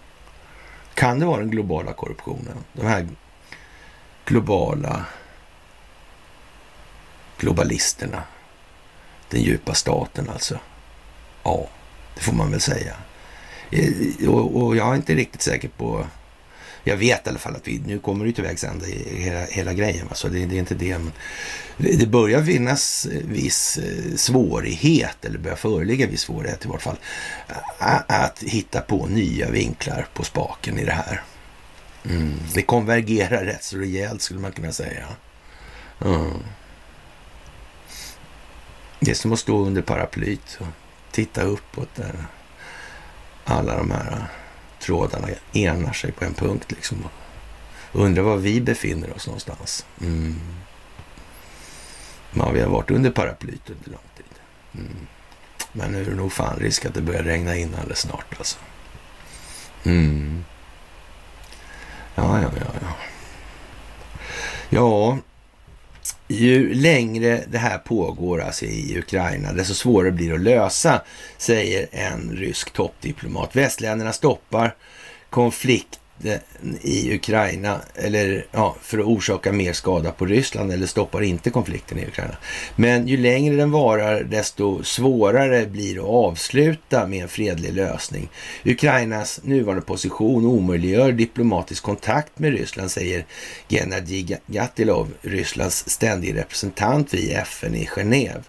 [0.94, 2.58] Kan det vara den globala korruptionen?
[2.74, 3.08] De här
[4.26, 5.06] globala
[7.38, 8.24] globalisterna.
[9.30, 10.60] Den djupa staten alltså.
[11.44, 11.68] Ja,
[12.16, 12.96] det får man väl säga.
[13.72, 16.06] Eh, och, och jag är inte riktigt säker på...
[16.84, 19.46] Jag vet i alla fall att vi, nu kommer det till vägs ände i hela,
[19.46, 20.08] hela grejen.
[20.10, 20.98] Alltså det, det, är inte det.
[20.98, 21.12] Men
[21.78, 26.98] det börjar finnas eh, viss eh, svårighet, eller börjar föreligga viss svårighet i vart fall,
[28.08, 31.24] att hitta på nya vinklar på spaken i det här.
[32.06, 32.34] Mm.
[32.54, 35.08] Det konvergerar rätt så rejält skulle man kunna säga.
[36.06, 36.34] Mm.
[39.00, 40.68] Det är som att stå under paraplyt och
[41.12, 42.26] titta uppåt där
[43.46, 44.28] alla de här
[44.92, 47.06] trådarna enar sig på en punkt liksom.
[47.92, 49.86] Undrar var vi befinner oss någonstans.
[50.02, 50.40] Mm.
[52.34, 54.26] Ja, vi har varit under paraplyt under lång tid.
[54.76, 55.08] Mm.
[55.72, 58.58] Men nu är det nog fan risk att det börjar regna in alldeles snart alltså.
[59.84, 60.46] Mm.
[62.16, 62.88] Ja, ja, ja, ja.
[64.70, 65.18] Ja,
[66.32, 71.02] ju längre det här pågår alltså i Ukraina, desto svårare blir det att lösa,
[71.38, 73.56] säger en rysk toppdiplomat.
[73.56, 74.76] Västländerna stoppar
[75.30, 76.38] konflikt Eh,
[76.82, 82.00] i Ukraina eller ja, för att orsaka mer skada på Ryssland eller stoppar inte konflikten
[82.00, 82.38] i Ukraina.
[82.76, 88.30] Men ju längre den varar desto svårare blir det att avsluta med en fredlig lösning.
[88.66, 93.26] Ukrainas nuvarande position omöjliggör diplomatisk kontakt med Ryssland, säger
[93.70, 98.44] Gennadij Gatilov, Rysslands ständige representant vid FN i Genève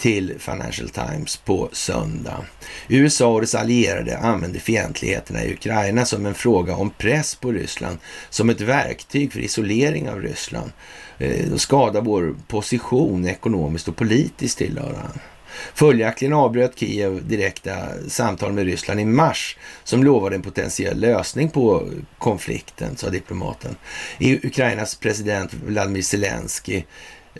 [0.00, 2.44] till Financial Times på söndag.
[2.88, 7.98] USA och dess allierade använder fientligheterna i Ukraina som en fråga om press på Ryssland,
[8.30, 10.72] som ett verktyg för isolering av Ryssland.
[11.18, 15.18] Eh, skada vår position ekonomiskt och politiskt, tillhör han.
[15.74, 17.76] Följaktligen avbröt Kiev direkta
[18.08, 21.88] samtal med Ryssland i mars som lovade en potentiell lösning på
[22.18, 23.76] konflikten, sa diplomaten.
[24.20, 26.82] Ukrainas president Vladimir Zelensky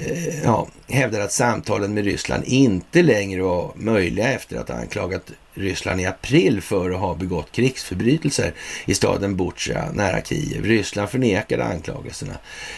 [0.07, 5.31] Eh, ja, hävdar att samtalen med Ryssland inte längre var möjliga efter att ha anklagat
[5.61, 8.55] Ryssland i april för att ha begått krigsförbrytelser
[8.85, 10.65] i staden Butja nära Kiev.
[10.65, 12.35] Ryssland förnekade anklagelserna.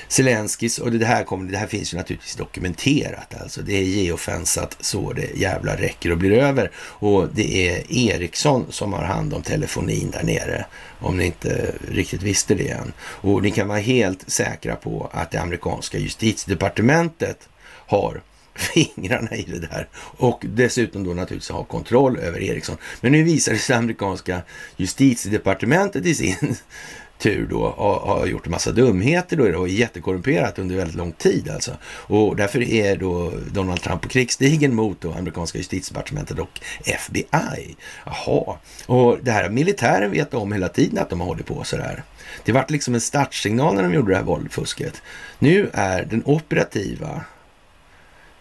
[0.08, 3.62] Zelenskis, och det här, kommer, det här finns ju naturligtvis dokumenterat alltså.
[3.62, 6.70] Det är geofensat så det jävla räcker och blir över.
[6.76, 10.64] Och det är Ericsson som har hand om telefonin där nere.
[11.00, 12.92] Om ni inte riktigt visste det än.
[13.00, 17.48] Och ni kan vara helt säkra på att det amerikanska justitiedepartementet
[17.86, 18.22] har
[18.74, 22.76] fingrarna i det där och dessutom då naturligtvis ha kontroll över Ericsson.
[23.00, 24.42] Men nu visar det sig amerikanska
[24.76, 26.56] justitiedepartementet i sin
[27.18, 27.70] tur då
[28.04, 31.76] har gjort en massa dumheter då och är jättekorrumperat under väldigt lång tid alltså.
[31.84, 37.76] Och därför är då Donald Trump på krigsstigen mot då amerikanska justitiedepartementet och FBI.
[38.06, 42.02] Jaha, och det här militären vet om hela tiden att de har hållit på sådär.
[42.44, 45.02] Det vart liksom en startsignal när de gjorde det här våldfusket.
[45.38, 47.24] Nu är den operativa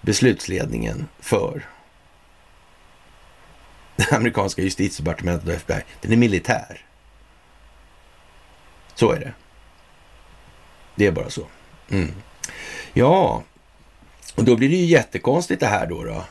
[0.02, 1.66] beslutsledningen för
[3.96, 6.86] det amerikanska justitiedepartementet och FBI, den är militär.
[8.96, 9.34] Så är det.
[10.96, 11.48] Det är bara så.
[11.90, 12.12] Mm.
[12.94, 13.44] Ja,
[14.36, 16.04] och då blir det ju jättekonstigt det här då.
[16.04, 16.24] då.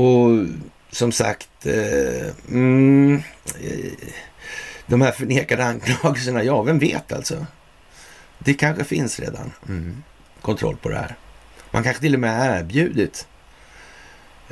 [0.00, 0.46] Och
[0.90, 3.22] som sagt, eh, mm,
[3.60, 3.92] eh,
[4.86, 7.46] de här förnekade anklagelserna, ja, vem vet alltså?
[8.38, 10.02] Det kanske finns redan mm,
[10.40, 11.16] kontroll på det här.
[11.70, 13.26] Man kanske till och med erbjudit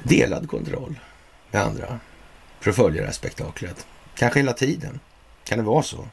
[0.02, 0.94] delad kontroll
[1.50, 2.00] med andra
[2.60, 3.86] för att följa det här spektaklet.
[4.14, 5.00] Kanske hela tiden.
[5.44, 6.08] Kan det vara så?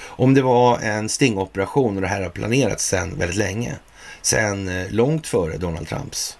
[0.00, 3.74] Om det var en stingoperation och det här har planerats sedan väldigt länge,
[4.22, 6.38] sedan eh, långt före Donald Trumps.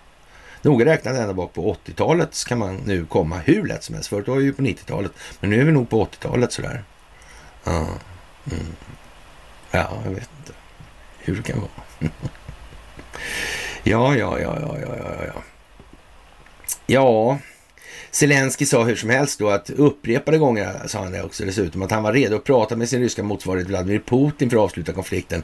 [0.62, 4.10] Noga räknat ända bak på 80-talet kan man nu komma hur lätt som helst.
[4.10, 6.84] Förut var vi ju på 90-talet, men nu är vi nog på 80-talet sådär.
[7.64, 7.86] Ja,
[8.50, 8.66] mm.
[9.70, 10.52] ja, jag vet inte
[11.18, 12.10] hur det kan vara.
[13.86, 15.42] Ja, ja, ja, ja, ja, ja, ja.
[16.86, 17.38] Ja,
[18.10, 21.90] Zelensky sa hur som helst då att upprepade gånger, sa han det också dessutom, att
[21.90, 25.42] han var redo att prata med sin ryska motsvarighet Vladimir Putin för att avsluta konflikten.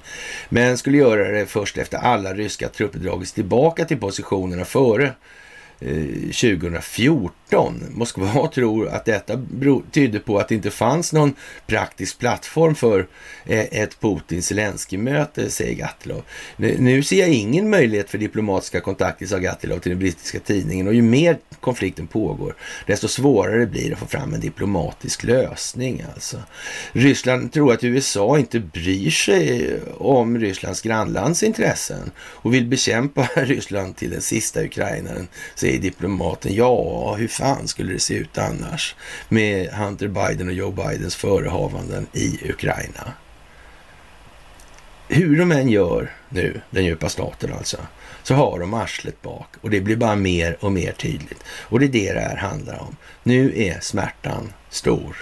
[0.48, 5.12] Men skulle göra det först efter alla ryska trupper dragits tillbaka till positionerna före
[5.82, 7.84] Eh, 2014.
[7.90, 9.40] Moskva tror att detta
[9.92, 11.34] tydde på att det inte fanns någon
[11.66, 13.06] praktisk plattform för
[13.46, 16.22] eh, ett Putin-Zelensky-möte, säger Gatilov.
[16.56, 20.86] Nu ser jag ingen möjlighet för diplomatiska kontakter, sa Gatilov till den brittiska tidningen.
[20.86, 22.54] Och ju mer konflikten pågår,
[22.86, 26.04] desto svårare blir det att få fram en diplomatisk lösning.
[26.14, 26.36] Alltså.
[26.92, 33.22] Ryssland tror att USA inte bryr sig eh, om Rysslands grannlands intressen och vill bekämpa
[33.36, 36.54] Ryssland till den sista ukrainaren, säger säger diplomaten.
[36.54, 38.94] Ja, hur fan skulle det se ut annars
[39.28, 43.12] med Hunter Biden och Joe Bidens förehavanden i Ukraina?
[45.08, 47.76] Hur de än gör nu, den djupa staten alltså,
[48.22, 51.44] så har de arslet bak och det blir bara mer och mer tydligt.
[51.48, 52.96] Och det är det det här handlar om.
[53.22, 55.16] Nu är smärtan stor.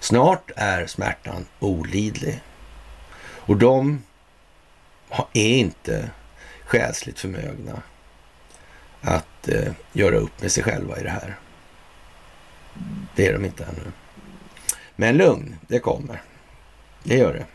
[0.00, 2.40] Snart är smärtan olidlig.
[3.46, 4.02] Och de
[5.32, 6.10] är inte
[6.64, 7.82] själsligt förmögna
[9.00, 11.36] att eh, göra upp med sig själva i det här.
[13.14, 13.92] Det är de inte ännu.
[14.96, 16.22] Men lugn, det kommer.
[17.02, 17.46] Det gör det.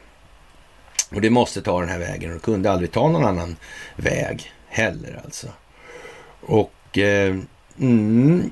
[1.15, 3.56] Och det måste ta den här vägen och kunde aldrig ta någon annan
[3.95, 5.48] väg heller alltså.
[6.41, 7.36] Och eh,
[7.80, 8.52] mm,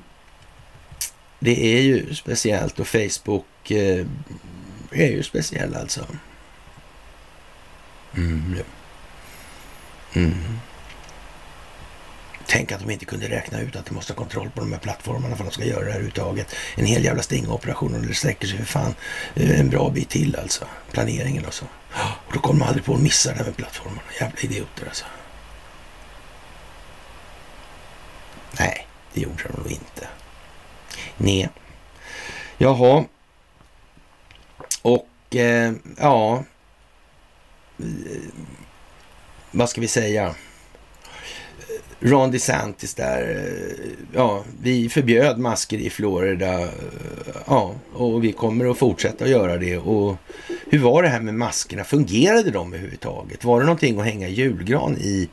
[1.38, 4.06] det är ju speciellt och Facebook eh,
[4.90, 6.06] är ju speciell alltså.
[8.16, 8.64] Mm, ja.
[10.20, 10.58] mm.
[12.52, 14.78] Tänk att de inte kunde räkna ut att de måste ha kontroll på de här
[14.78, 16.54] plattformarna för att de ska göra det här överhuvudtaget.
[16.74, 18.94] En hel jävla stingoperation och det sträcker sig för fan
[19.34, 20.64] eh, en bra bit till alltså.
[20.90, 21.64] Planeringen och så.
[22.26, 24.02] Och då kommer de aldrig på att missa det här med plattformarna.
[24.20, 25.04] Jävla idioter alltså.
[28.58, 30.08] Nej, det gjorde de nog inte.
[31.16, 31.48] Nej.
[32.58, 33.04] Jaha.
[34.82, 36.44] Och eh, ja.
[39.50, 40.34] Vad ska vi säga?
[42.04, 46.68] Ron DeSantis där, eh, ja, vi förbjöd masker i Florida, eh,
[47.46, 49.78] ja, och vi kommer att fortsätta att göra det.
[49.78, 50.16] Och
[50.70, 51.84] hur var det här med maskerna?
[51.84, 53.44] Fungerade de överhuvudtaget?
[53.44, 55.28] Var det någonting att hänga julgran i,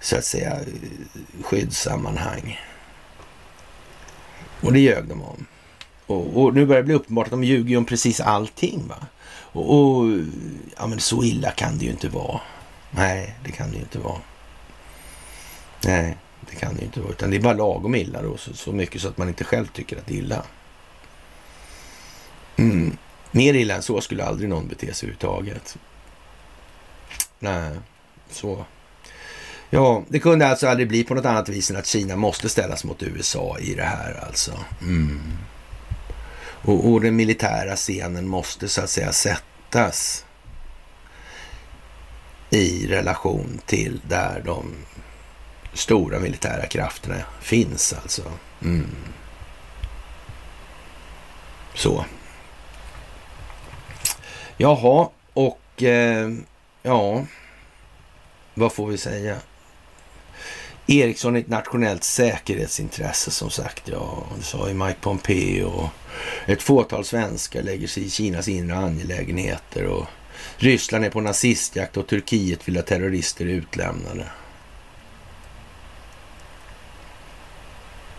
[0.00, 0.56] så att säga,
[1.42, 2.60] skyddssammanhang?
[4.60, 5.46] Och det ljög de om.
[6.06, 8.84] Och, och, nu börjar det bli uppenbart att de ljuger om precis allting.
[8.88, 9.06] va?
[9.28, 10.10] Och, och
[10.76, 12.40] ja, men så illa kan det ju inte vara.
[12.90, 14.20] Nej, det kan det ju inte vara.
[15.86, 16.16] Nej,
[16.50, 18.72] Det kan det ju inte vara, utan det är bara lagom illa då, så, så
[18.72, 20.42] mycket så att man inte själv tycker att det är illa.
[22.56, 22.96] Mm.
[23.30, 25.76] Mer illa än så skulle aldrig någon bete sig överhuvudtaget.
[27.38, 27.70] Nej,
[28.30, 28.64] så.
[29.70, 32.84] Ja, det kunde alltså aldrig bli på något annat vis än att Kina måste ställas
[32.84, 34.52] mot USA i det här alltså.
[34.80, 35.32] Mm.
[36.62, 40.24] Och, och den militära scenen måste så att säga sättas
[42.50, 44.74] i relation till där de
[45.76, 48.22] stora militära krafterna finns alltså.
[48.62, 48.86] Mm.
[51.74, 52.04] Så.
[54.56, 56.30] Jaha, och eh,
[56.82, 57.24] ja,
[58.54, 59.36] vad får vi säga?
[60.86, 63.88] Ericsson är ett nationellt säkerhetsintresse som sagt.
[63.88, 65.90] Ja, det sa ju Mike Pompeo.
[66.46, 70.06] Ett fåtal svenskar lägger sig i Kinas inre angelägenheter och
[70.56, 74.26] Ryssland är på nazistjakt och Turkiet vill ha terrorister utlämnade.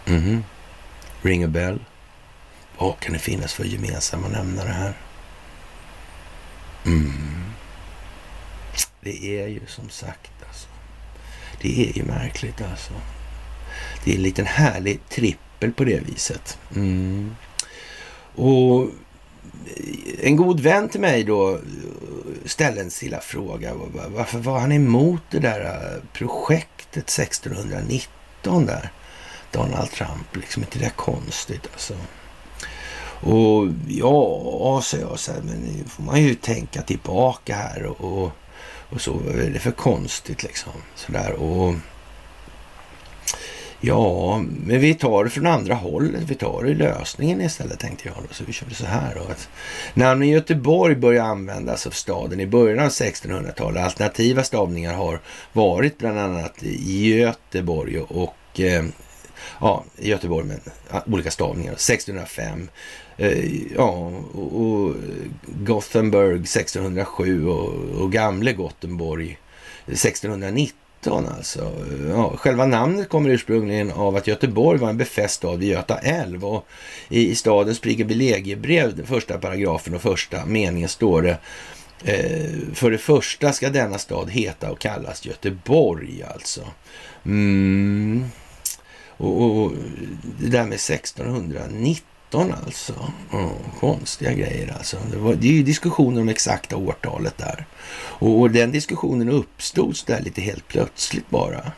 [0.07, 0.43] Mhm.
[1.21, 1.79] Ring a bell.
[2.77, 4.93] Vad kan det finnas för gemensamma nämnare här?
[6.85, 7.43] Mm.
[9.01, 10.67] Det är ju som sagt alltså.
[11.61, 12.93] Det är ju märkligt alltså.
[14.03, 16.57] Det är en liten härlig trippel på det viset.
[16.75, 17.35] Mm.
[18.35, 18.89] Och
[20.21, 21.59] en god vän till mig då
[22.45, 23.73] ställde en stilla fråga.
[24.07, 28.91] Varför var han emot det där äh, projektet 1619 där?
[29.57, 30.35] Donald Trump.
[30.35, 31.93] Liksom inte det konstigt alltså.
[33.19, 38.23] Och ja, sa jag så här, men nu får man ju tänka tillbaka här och,
[38.23, 38.31] och,
[38.89, 39.11] och så.
[39.13, 40.73] Vad är det för konstigt liksom?
[40.95, 41.73] Sådär och
[43.79, 46.23] Ja, men vi tar det från andra hållet.
[46.27, 48.17] Vi tar det i lösningen istället tänkte jag.
[48.17, 48.33] Då.
[48.33, 49.21] Så vi körde så här då.
[49.21, 49.49] Att
[49.93, 53.83] namnet Göteborg började användas av staden i början av 1600-talet.
[53.83, 55.19] Alternativa stavningar har
[55.53, 56.55] varit bland annat
[56.87, 58.85] Göteborg och eh,
[59.59, 60.59] ja, Göteborg med
[61.05, 61.73] olika stavningar.
[61.73, 62.69] 1605.
[63.17, 64.95] Eh, ja, och, och
[65.45, 69.39] Gothenburg 1607 och, och gamle Gothenburg
[69.87, 71.71] 1619 alltså.
[72.09, 76.45] Ja, själva namnet kommer ursprungligen av att Göteborg var en befäst stad vid Göta älv
[76.45, 76.67] och
[77.09, 81.37] i, i stadens privilegiebrev, första paragrafen och första meningen står det
[82.03, 86.61] eh, för det första ska denna stad heta och kallas Göteborg alltså.
[87.25, 88.25] Mm.
[89.17, 89.71] Och, och,
[90.39, 92.93] det där med 1619 alltså.
[93.31, 94.97] Oh, konstiga grejer alltså.
[95.11, 97.65] Det, var, det är ju diskussioner om exakta årtalet där.
[97.93, 101.71] Och, och den diskussionen uppstod så där lite helt plötsligt bara.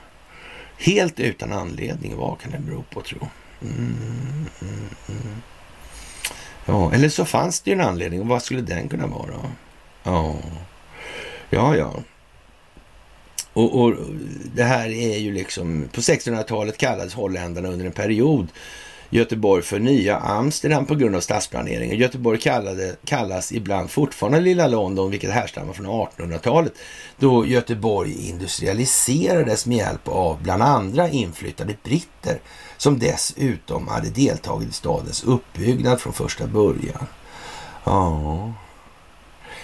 [0.78, 2.18] Helt utan anledning.
[2.18, 3.28] Vad kan det bero på tro?
[3.62, 5.42] Mm, mm, mm, mm.
[6.66, 8.22] Ja, eller så fanns det ju en anledning.
[8.22, 9.52] Och vad skulle den kunna vara?
[10.04, 10.36] Ja,
[11.50, 11.94] ja, ja.
[13.54, 13.94] Och, och
[14.56, 18.48] det här är ju liksom, på 1600-talet kallades holländarna under en period
[19.10, 21.98] Göteborg för nya Amsterdam på grund av stadsplaneringen.
[21.98, 26.74] Göteborg kallade, kallas ibland fortfarande Lilla London, vilket härstammar från 1800-talet,
[27.18, 32.40] då Göteborg industrialiserades med hjälp av bland andra inflyttade britter
[32.78, 37.06] som dessutom hade deltagit i stadens uppbyggnad från första början.
[37.84, 38.54] Ja,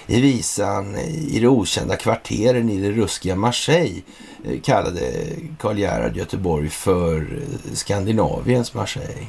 [0.08, 4.02] i visan i de okända kvarteren i det ruskiga Marseille
[4.44, 5.28] eh, kallade
[5.60, 9.28] Karl Gerhard Göteborg för eh, Skandinaviens Marseille.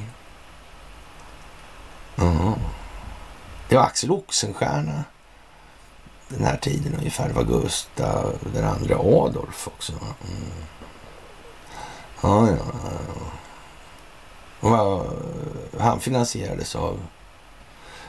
[2.17, 2.53] Mm.
[3.69, 5.03] Det var Axel Oxenstierna
[6.27, 7.27] den här tiden ungefär.
[7.27, 9.93] Det var Gustav den andra Adolf också.
[9.93, 10.51] Mm.
[12.21, 13.29] Ja, ja, ja.
[14.59, 16.99] Och eh, han finansierades av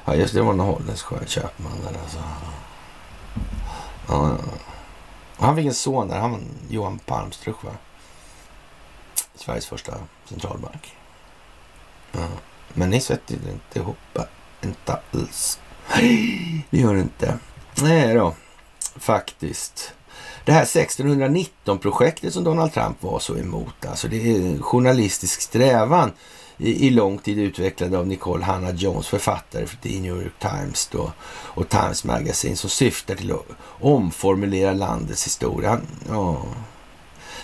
[0.08, 0.42] Ja, just det.
[0.42, 2.18] var en holländsk köpman där alltså.
[4.08, 4.38] Ja, ja.
[5.36, 6.18] Han fick en son där.
[6.18, 7.70] Han var Johan Palmstruch, va?
[9.34, 9.94] Sveriges första
[10.24, 10.96] centralbank.
[12.12, 12.26] Ja.
[12.74, 14.18] Men ni sätter inte ihop
[14.62, 15.58] inte alls.
[16.00, 17.38] Vi det gör det inte.
[17.74, 18.34] Nej då,
[18.96, 19.92] faktiskt.
[20.44, 26.12] Det här 1619-projektet som Donald Trump var så emot, alltså det är en journalistisk strävan
[26.58, 30.88] i, i lång tid utvecklade av Nicole Hannah Jones, författare för The New York Times
[30.92, 33.46] då, och Times Magazine som syftar till att
[33.80, 35.80] omformulera landets historia.
[36.08, 36.42] Ja.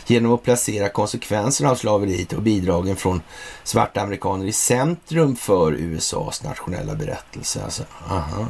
[0.07, 3.23] Genom att placera konsekvenserna av slaveriet och bidragen från
[3.63, 7.65] svarta amerikaner i centrum för USAs nationella berättelse.
[7.65, 8.47] Alltså, aha.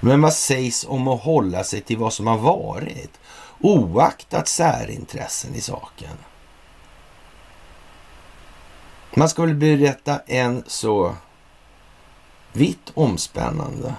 [0.00, 3.10] Men vad sägs om att hålla sig till vad som har varit
[3.60, 6.16] oaktat särintressen i saken?
[9.18, 11.16] Man ska väl berätta en så
[12.52, 13.94] vitt omspännande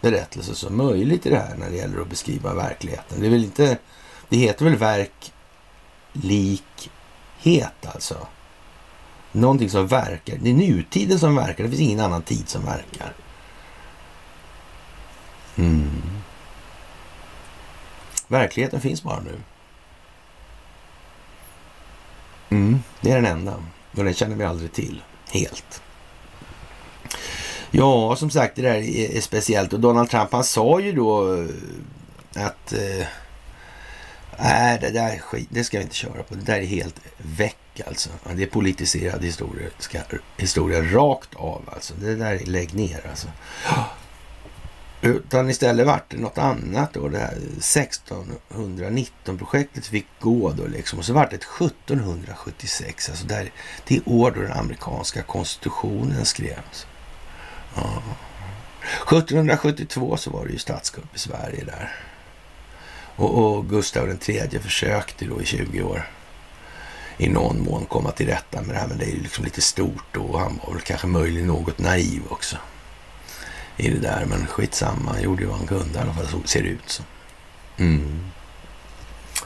[0.00, 3.20] berättelse som möjligt i det här när det gäller att beskriva verkligheten.
[3.20, 3.78] Det, är väl inte,
[4.28, 5.32] det heter väl verk
[7.94, 8.26] alltså.
[9.32, 10.36] Någonting som verkar.
[10.36, 11.64] Det är nutiden som verkar.
[11.64, 13.12] Det finns ingen annan tid som verkar.
[15.56, 16.02] Mm.
[18.28, 19.40] Verkligheten finns bara nu.
[22.50, 23.62] Mm, det är den enda.
[23.96, 25.82] Och den känner vi aldrig till helt.
[27.70, 29.72] Ja, som sagt, det där är, speciellt.
[29.72, 32.72] Och Donald Trump, han sa ju då eh, att...
[32.72, 33.06] Eh,
[34.38, 36.34] nej, det där skit, det ska vi inte köra på.
[36.34, 38.10] Det där är helt väck alltså.
[38.34, 39.98] Det är politiserad historia, ska,
[40.36, 41.94] historia rakt av alltså.
[41.94, 43.28] Det där, lägg ner alltså.
[45.00, 47.08] Utan istället vart det något annat då.
[47.08, 50.98] Det här 1619-projektet fick gå då liksom.
[50.98, 53.10] Och så vart det 1776.
[53.10, 53.52] Alltså där,
[53.86, 56.86] det år då den amerikanska konstitutionen skrevs.
[57.74, 58.02] Ja.
[59.02, 61.96] 1772 så var det ju statskupp i Sverige där.
[63.16, 66.10] Och, och Gustav III försökte då i 20 år
[67.18, 68.88] i någon mån komma till rätta med det här.
[68.88, 71.78] Men det är ju liksom lite stort då och han var väl kanske möjligen något
[71.78, 72.56] naiv också
[73.76, 74.24] i det där.
[74.28, 76.90] Men skitsamma, han gjorde ju vad han kunde i alla fall, så ser det ut
[76.90, 77.04] som.
[77.76, 78.30] Mm.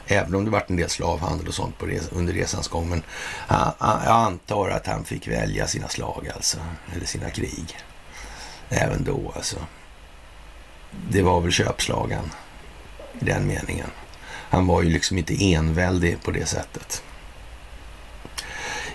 [0.07, 2.89] Även om det varit en del slavhandel och sånt på res under resans gång.
[2.89, 3.03] Men
[3.49, 6.59] jag, jag antar att han fick välja sina slag alltså,
[6.95, 7.77] eller sina krig.
[8.69, 9.57] Även då alltså.
[11.11, 12.31] Det var väl köpslagen
[13.21, 13.91] i den meningen.
[14.51, 17.03] Han var ju liksom inte enväldig på det sättet.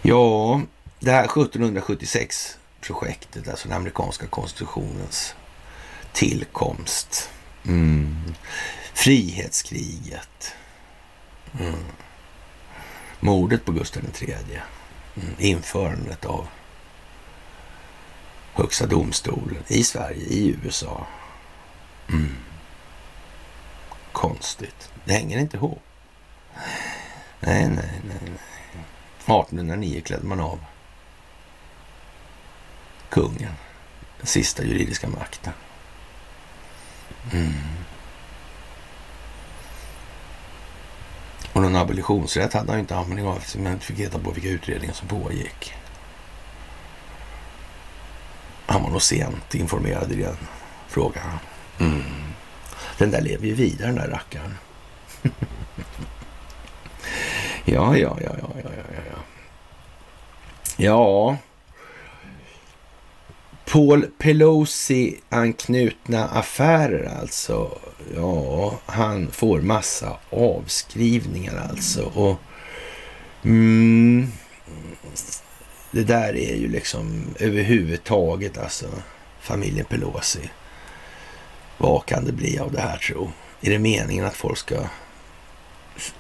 [0.02, 0.62] Ja,
[0.99, 5.36] det här 1776 projektet, alltså den amerikanska konstitutionens
[6.14, 7.30] tillkomst.
[7.66, 8.36] Mm.
[8.94, 10.56] Frihetskriget.
[11.60, 11.86] Mm.
[13.20, 14.36] Mordet på Gustav III.
[15.16, 15.36] Mm.
[15.38, 16.48] Införandet av
[18.53, 21.07] Högsta domstolen i Sverige, i USA.
[22.10, 22.36] Mm.
[24.12, 24.90] Konstigt.
[25.06, 25.82] Det hänger inte ihop.
[27.40, 28.18] Nej, nej, nej.
[28.22, 28.40] nej.
[29.26, 30.60] 1809 klädde man av
[33.15, 33.51] kungen.
[34.17, 35.53] Den sista juridiska makten.
[37.31, 37.53] Mm.
[41.53, 44.49] Och någon abolitionsrätt hade han inte användning av eftersom han inte fick reda på vilka
[44.49, 45.73] utredningar som pågick.
[48.65, 50.37] Han var nog sent informerad i den
[50.87, 51.39] frågan.
[51.79, 52.03] Mm.
[52.97, 54.57] Den där lever ju vidare den där rackaren.
[57.65, 59.17] ja, ja, ja, ja, ja, ja, ja.
[60.77, 61.37] Ja,
[63.71, 67.77] Paul Pelosi-anknutna affärer alltså.
[68.15, 72.03] Ja, han får massa avskrivningar alltså.
[72.03, 72.37] Och
[73.43, 74.31] mm,
[75.91, 78.85] Det där är ju liksom överhuvudtaget alltså
[79.41, 80.49] familjen Pelosi.
[81.77, 83.31] Vad kan det bli av det här tro?
[83.61, 84.75] Är det meningen att folk ska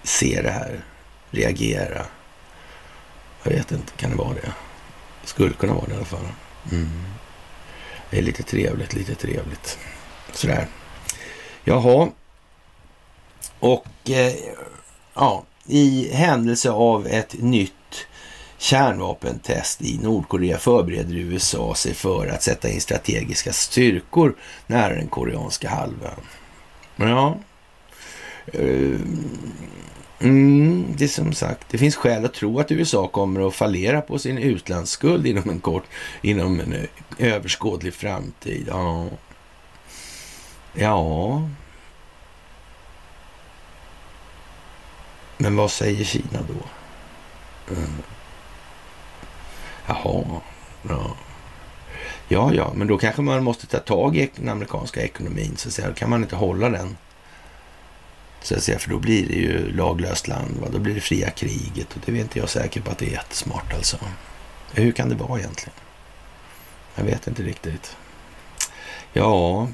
[0.03, 0.83] se det här,
[1.31, 2.05] reagera?
[3.43, 4.53] Jag vet inte, kan det vara det?
[5.23, 6.27] Skulle kunna vara det i alla fall.
[6.71, 6.89] Mm.
[8.15, 9.77] Det är lite trevligt, lite trevligt.
[10.33, 10.67] Sådär.
[11.63, 12.09] Jaha.
[13.59, 14.33] Och eh,
[15.13, 18.07] ja, i händelse av ett nytt
[18.57, 24.35] kärnvapentest i Nordkorea förbereder USA sig för att sätta in strategiska styrkor
[24.67, 26.21] nära den koreanska halvön.
[26.95, 27.37] Ja,
[28.45, 28.99] eh,
[30.19, 34.01] Mm, det är som sagt, det finns skäl att tro att USA kommer att fallera
[34.01, 35.83] på sin utlandsskuld inom en kort,
[36.21, 38.65] inom en eh, överskådlig framtid.
[38.67, 39.07] Ja.
[40.73, 41.49] Ja.
[45.37, 46.65] Men vad säger Kina då?
[47.73, 47.89] Mm.
[49.87, 50.41] Jaha.
[50.89, 51.15] Ja.
[52.27, 55.53] ja, ja, men då kanske man måste ta tag i den amerikanska ekonomin.
[55.57, 55.87] Så att säga.
[55.87, 56.97] Då kan man inte hålla den
[58.45, 60.57] så att säga, för då blir det ju laglöst land.
[60.61, 60.67] Va?
[60.71, 63.11] Då blir det fria kriget och det är inte jag säker på att det är
[63.11, 63.97] jättesmart alltså.
[64.73, 65.73] Hur kan det vara egentligen?
[66.95, 67.95] Jag vet inte riktigt.
[69.13, 69.67] Ja,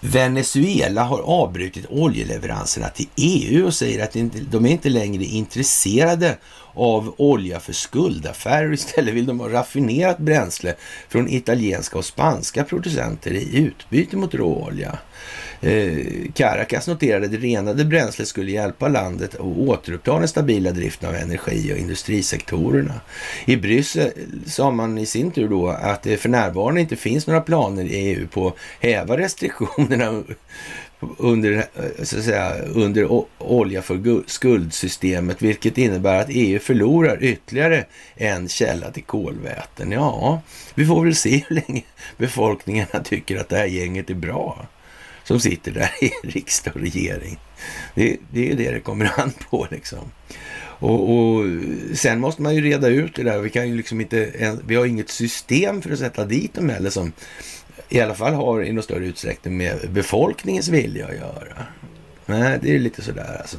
[0.00, 4.12] Venezuela har avbrutit oljeleveranserna till EU och säger att
[4.50, 6.38] de är inte längre intresserade
[6.74, 8.72] av olja för skuldaffärer.
[8.72, 10.74] Istället vill de ha raffinerat bränsle
[11.08, 14.98] från italienska och spanska producenter i utbyte mot råolja.
[15.60, 21.08] Eh, Caracas noterade att det renade bränslet skulle hjälpa landet att återuppta den stabila driften
[21.08, 23.00] av energi och industrisektorerna.
[23.44, 24.10] I Bryssel
[24.46, 27.94] sa man i sin tur då att det för närvarande inte finns några planer i
[27.94, 30.22] EU på att häva restriktionerna
[31.18, 37.84] under, eh, så att säga, under olja för skuldsystemet, vilket innebär att EU förlorar ytterligare
[38.14, 39.92] en källa till kolväten.
[39.92, 40.42] Ja,
[40.74, 41.82] vi får väl se hur länge
[42.16, 44.66] befolkningarna tycker att det här gänget är bra
[45.26, 47.38] som sitter där i riksdag och regering.
[47.94, 50.10] Det, det är det det kommer an på liksom.
[50.78, 51.44] Och, och,
[51.94, 53.38] sen måste man ju reda ut det där.
[53.38, 56.90] Vi kan ju liksom inte, vi har inget system för att sätta dit dem heller
[56.90, 57.12] som
[57.88, 61.66] i alla fall har i någon större utsträckning med befolkningens vilja att göra.
[62.26, 63.56] Nej, det är lite sådär alltså.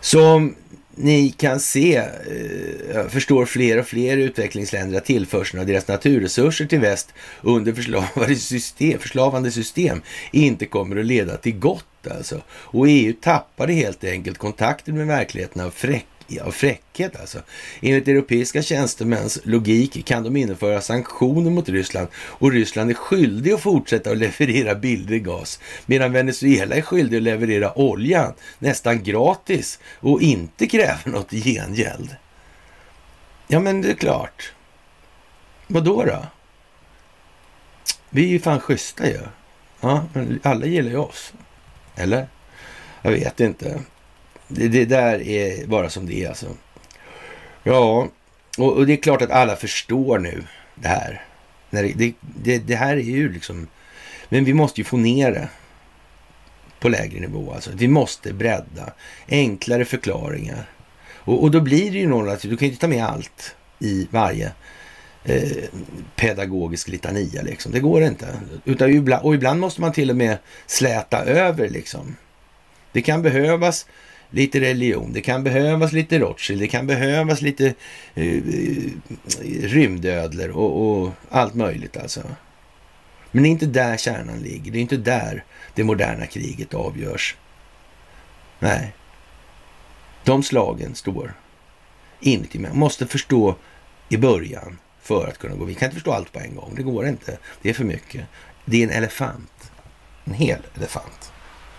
[0.00, 0.54] Som
[0.94, 6.80] ni kan se, eh, förstår fler och fler utvecklingsländer att tillförseln av deras naturresurser till
[6.80, 7.12] väst
[7.42, 12.42] under förslavande system, förslavande system inte kommer att leda till gott alltså.
[12.48, 16.06] Och EU tappade helt enkelt kontakten med verkligheten av fräck
[16.42, 17.38] av fräckhet alltså.
[17.80, 23.60] Enligt europeiska tjänstemäns logik kan de införa sanktioner mot Ryssland och Ryssland är skyldig att
[23.60, 30.22] fortsätta att leverera billig gas medan Venezuela är skyldig att leverera olja nästan gratis och
[30.22, 32.16] inte kräver något i gengäld.
[33.48, 34.52] Ja, men det är klart.
[35.66, 36.26] Vad då då?
[38.10, 39.20] Vi är ju fan schyssta ju.
[39.80, 40.04] Ja,
[40.42, 41.32] alla gillar ju oss.
[41.96, 42.28] Eller?
[43.02, 43.80] Jag vet inte.
[44.54, 46.46] Det, det, där är bara som det är alltså.
[47.62, 48.08] Ja,
[48.58, 51.24] och, och, det är klart att alla förstår nu det här.
[51.70, 53.66] Det, det, det, här är ju liksom...
[54.28, 55.48] Men vi måste ju få ner det
[56.80, 57.52] på lägre nivå.
[57.52, 57.70] Alltså.
[57.74, 58.92] Vi måste bredda.
[59.28, 60.70] Enklare förklaringar.
[61.12, 64.08] Och, och då blir det ju något, du kan ju inte ta med allt i
[64.10, 64.52] varje
[65.24, 65.64] eh,
[66.16, 67.42] pedagogisk litania.
[67.42, 67.72] Liksom.
[67.72, 68.40] Det går inte.
[68.64, 71.68] Utan ibland, och ibland måste man till och med släta över.
[71.68, 72.16] Liksom.
[72.92, 73.86] Det kan behövas
[74.32, 77.74] lite religion, det kan behövas lite Rothschild, det kan behövas lite
[78.18, 78.42] uh,
[79.62, 82.22] rymdödlor och, och, allt möjligt alltså.
[83.30, 84.72] Men det är inte där kärnan ligger.
[84.72, 85.44] Det är inte där
[85.74, 87.36] det moderna kriget avgörs.
[88.58, 88.94] Nej.
[90.24, 91.34] De slagen står
[92.20, 92.70] inuti mig.
[92.70, 93.56] Man måste förstå
[94.08, 96.74] i början för att kunna gå Vi kan inte förstå allt på en gång.
[96.76, 97.38] Det går inte.
[97.62, 98.26] Det är för mycket.
[98.64, 99.72] Det är en elefant.
[100.24, 101.31] En hel elefant.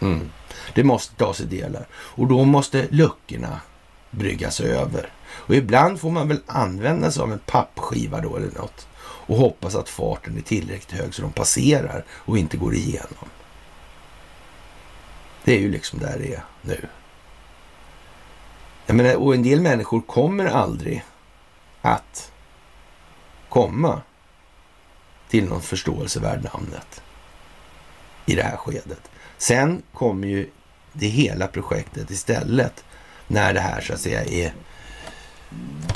[0.03, 0.29] Mm.
[0.73, 3.61] Det måste tas i delar och då måste luckorna
[4.11, 5.09] bryggas över.
[5.29, 9.75] Och ibland får man väl använda sig av en pappskiva då eller något och hoppas
[9.75, 13.29] att farten är tillräckligt hög så de passerar och inte går igenom.
[15.43, 16.87] Det är ju liksom där det är nu.
[18.85, 21.03] Jag menar, och en del människor kommer aldrig
[21.81, 22.31] att
[23.49, 24.01] komma
[25.29, 27.01] till någon förståelse värd namnet
[28.25, 29.09] i det här skedet.
[29.43, 30.49] Sen kommer ju
[30.93, 32.83] det hela projektet istället
[33.27, 34.53] när det här så att säga är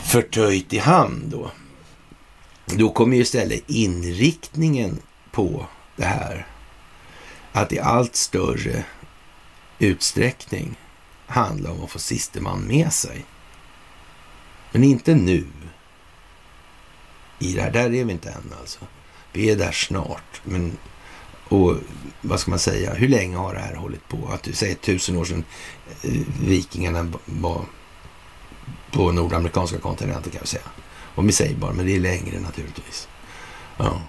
[0.04, 1.52] förtöjt i hamn då.
[2.66, 5.00] Då kommer ju istället inriktningen
[5.32, 5.66] på
[5.96, 6.48] det här
[7.52, 8.84] att i allt större
[9.80, 10.76] utsträckning
[11.28, 13.26] handla om att få siste man med sig.
[14.72, 15.48] Men inte nu.
[17.40, 18.80] I det här, där är vi inte än alltså.
[19.32, 20.78] Vi är där snart, men
[21.50, 21.76] och
[22.22, 24.30] vad ska man säga, hur länge har det här hållit på?
[24.34, 25.44] Att du säger tusen år sedan
[26.04, 26.12] eh,
[26.42, 27.62] vikingarna var
[28.92, 30.64] på nordamerikanska kontinenten kan vi säga.
[31.16, 33.08] Om vi säger bara, men det är längre naturligtvis.
[33.78, 34.02] Ja.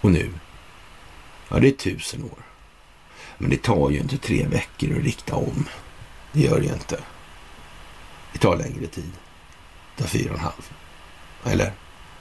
[0.00, 0.32] Och nu?
[1.48, 2.38] Ja, det är tusen år.
[3.38, 5.68] Men det tar ju inte tre veckor att rikta om.
[6.32, 7.00] Det gör det ju inte.
[8.32, 9.12] Det tar längre tid.
[9.96, 10.72] Det tar fyra och en halv.
[11.44, 11.72] Eller?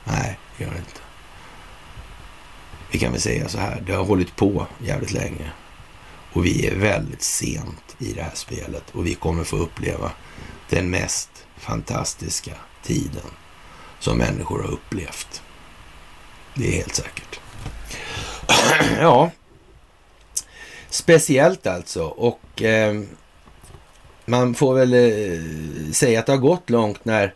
[0.03, 1.01] Nej, det gör det inte.
[2.91, 5.51] Vi kan väl säga så här, det har hållit på jävligt länge.
[6.33, 10.11] Och vi är väldigt sent i det här spelet och vi kommer få uppleva
[10.69, 12.53] den mest fantastiska
[12.83, 13.31] tiden
[13.99, 15.41] som människor har upplevt.
[16.55, 17.39] Det är helt säkert.
[18.99, 19.31] ja,
[20.89, 22.03] speciellt alltså.
[22.03, 23.01] Och eh,
[24.25, 27.33] man får väl eh, säga att det har gått långt när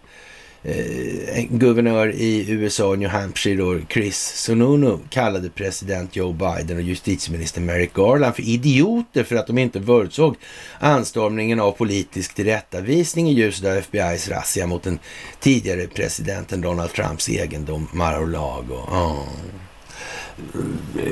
[0.63, 7.61] eh, guvernör i USA, New Hampshire, då, Chris Sununu kallade president Joe Biden och justitieminister
[7.61, 10.35] Merrick Garland för idioter för att de inte förutsåg
[10.79, 14.99] anstormningen av politisk tillrättavisning i ljuset av FBI's razzia mot den
[15.39, 18.75] tidigare presidenten Donald Trumps egendom Mar-a-Lago.
[18.75, 19.27] Oh.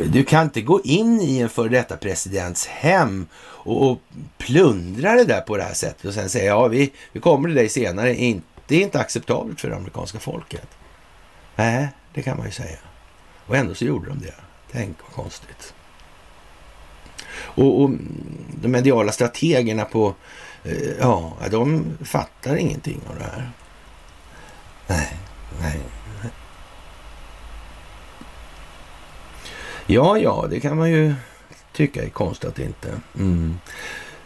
[0.06, 4.02] Du kan inte gå in i en före detta presidents hem och, och
[4.38, 7.56] plundra det där på det här sättet och sen säga ja, vi, vi kommer till
[7.56, 8.16] dig senare.
[8.16, 10.68] inte det är inte acceptabelt för det amerikanska folket.
[11.56, 12.78] Nej, det kan man ju säga.
[13.46, 14.34] Och ändå så gjorde de det.
[14.72, 15.74] Tänk vad konstigt.
[17.34, 17.90] Och, och
[18.62, 20.16] de mediala strategerna på,
[20.64, 23.52] eh, ja, de fattar ingenting av det här.
[24.88, 25.18] Nej,
[25.62, 25.80] nej.
[29.86, 31.16] Ja, ja, det kan man ju
[31.74, 33.00] tycka är konstigt att inte.
[33.16, 33.58] Mm.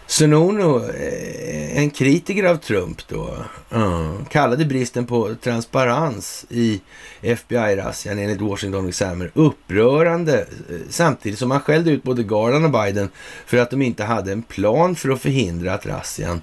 [0.07, 3.37] Sunono, eh, en kritiker av Trump då,
[3.75, 6.81] uh, kallade bristen på transparens i
[7.21, 13.09] FBI-razzian enligt Washington Examiner upprörande eh, samtidigt som han skällde ut både Garland och Biden
[13.45, 16.41] för att de inte hade en plan för att förhindra att razzian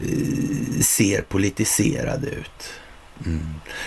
[0.00, 2.72] uh, ser politiserad ut.
[3.26, 3.40] Mm.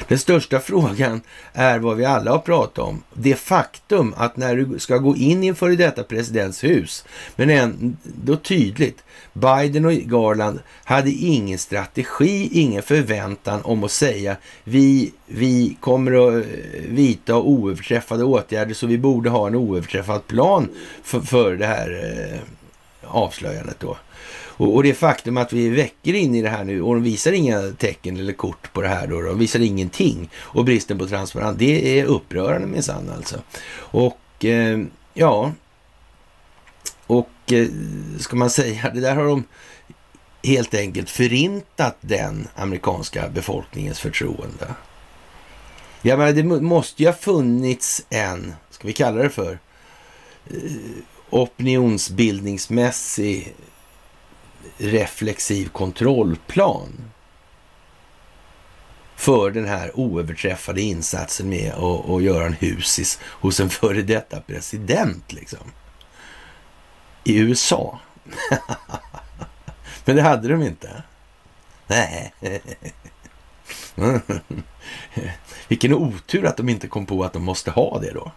[0.08, 1.22] Den största frågan
[1.54, 3.04] är vad vi alla har pratat om.
[3.14, 7.06] Det faktum att när du ska gå in i en före detta presidents hus,
[7.36, 9.04] men ändå tydligt,
[9.34, 16.46] Biden och Garland hade ingen strategi, ingen förväntan om att säga vi, vi kommer att
[16.46, 20.70] eh, vidta oöverträffade åtgärder så vi borde ha en oöverträffad plan
[21.04, 21.90] för, för det här
[22.34, 22.40] eh,
[23.04, 23.98] avslöjandet då.
[24.62, 27.04] Och, och det faktum att vi är veckor in i det här nu och de
[27.04, 30.30] visar inga tecken eller kort på det här då, de visar ingenting.
[30.36, 33.42] Och bristen på transparens, det är upprörande minsann alltså.
[33.76, 34.80] Och eh,
[35.14, 35.52] ja,
[37.08, 37.68] och eh,
[38.20, 39.44] ska man säga, det där har de
[40.44, 44.76] helt enkelt förintat den amerikanska befolkningens förtroende.
[46.02, 49.60] Jag menar, det måste ju ha funnits en, ska vi kalla det för,
[50.50, 50.56] eh,
[51.30, 53.56] opinionsbildningsmässig
[54.82, 57.12] reflexiv kontrollplan
[59.16, 64.42] för den här oöverträffade insatsen med att, att göra en husis hos en före detta
[64.42, 65.72] president liksom.
[67.24, 68.00] I USA.
[70.06, 71.04] Men det hade de inte.
[71.88, 72.34] Nej.
[75.68, 78.32] Vilken otur att de inte kom på att de måste ha det då.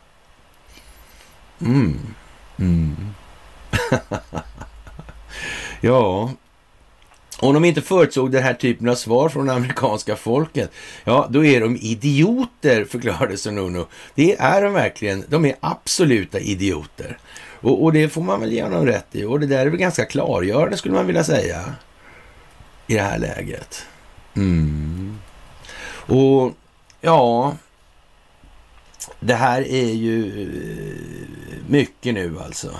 [1.61, 2.15] Mm.
[2.59, 3.15] Mm.
[5.81, 6.31] Ja,
[7.39, 10.71] om de inte förutsåg den här typen av svar från amerikanska folket,
[11.05, 13.85] ja, då är de idioter, förklarade Sununu.
[14.15, 15.25] Det är de verkligen.
[15.29, 17.19] De är absoluta idioter.
[17.61, 19.25] Och, och, det får man väl ge honom rätt i.
[19.25, 21.75] Och det där är väl ganska klargörande, skulle man vilja säga,
[22.87, 23.87] i det här läget.
[24.37, 25.19] Mm.
[26.07, 26.53] Och
[27.01, 27.57] ja,
[29.21, 32.71] det här är ju eh, mycket nu alltså.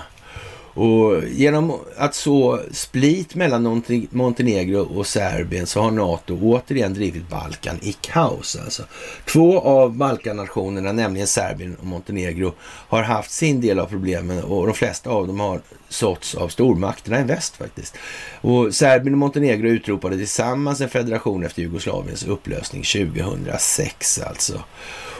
[0.75, 7.79] Och genom att så split mellan Montenegro och Serbien så har NATO återigen drivit Balkan
[7.81, 8.57] i kaos.
[8.63, 8.83] Alltså.
[9.25, 14.75] Två av Balkannationerna, nämligen Serbien och Montenegro, har haft sin del av problemen och de
[14.75, 17.97] flesta av dem har såtts av stormakterna i väst faktiskt.
[18.41, 24.63] Och Serbien och Montenegro utropade tillsammans en federation efter Jugoslaviens upplösning 2006 alltså.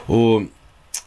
[0.07, 0.41] Och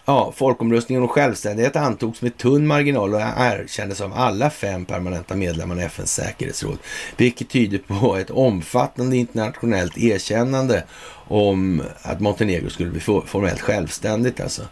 [0.05, 5.81] Ja, folkomröstningen om självständighet antogs med tunn marginal och erkändes av alla fem permanenta medlemmar
[5.81, 6.78] i FNs säkerhetsråd,
[7.16, 10.85] vilket tyder på ett omfattande internationellt erkännande
[11.28, 14.40] om att Montenegro skulle bli formellt självständigt.
[14.40, 14.62] Alltså.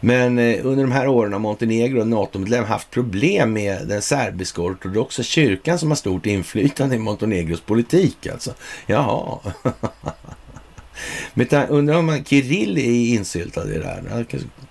[0.00, 5.22] Men eh, under de här åren har Montenegro, NATO-medlem, haft problem med den serbiska ortodoxa
[5.22, 8.26] kyrkan som har stort inflytande i Montenegros politik.
[8.26, 8.54] Alltså.
[8.86, 9.38] Jaha.
[11.34, 14.24] Men undrar om Kirill är insyltad i det här?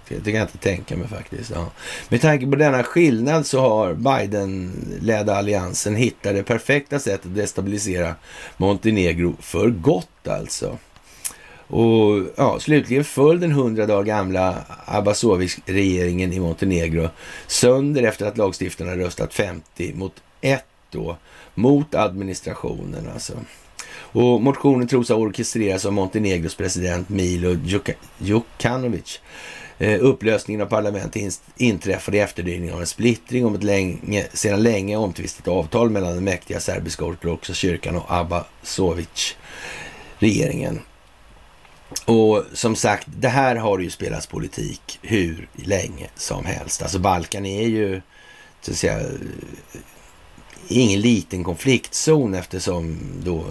[0.07, 1.51] Det kan jag inte tänka mig faktiskt.
[1.55, 1.71] Ja.
[2.09, 8.15] Med tanke på denna skillnad så har Biden-ledda alliansen hittat det perfekta sättet att destabilisera
[8.57, 10.77] Montenegro för gott alltså.
[11.67, 17.09] Och ja, slutligen föll den hundra dagar gamla Abasovic-regeringen i Montenegro
[17.47, 21.17] sönder efter att lagstiftarna röstat 50 mot 1 då,
[21.53, 23.33] mot administrationen alltså.
[24.13, 27.57] Och motionen tros ha orkestrerats av Montenegros president Milo
[28.19, 29.19] Djukanovic.
[29.77, 34.97] Eh, upplösningen av parlamentet inträffade i efterdyning av en splittring om ett länge, sedan länge
[34.97, 40.79] omtvistat avtal mellan den mäktiga serbiska ortodoxa kyrkan och Abasovic-regeringen.
[42.05, 46.81] Och som sagt, det här har ju spelats politik hur länge som helst.
[46.81, 48.01] Alltså Balkan är ju,
[48.61, 48.99] så att säga,
[50.67, 53.45] ingen liten konfliktzon eftersom då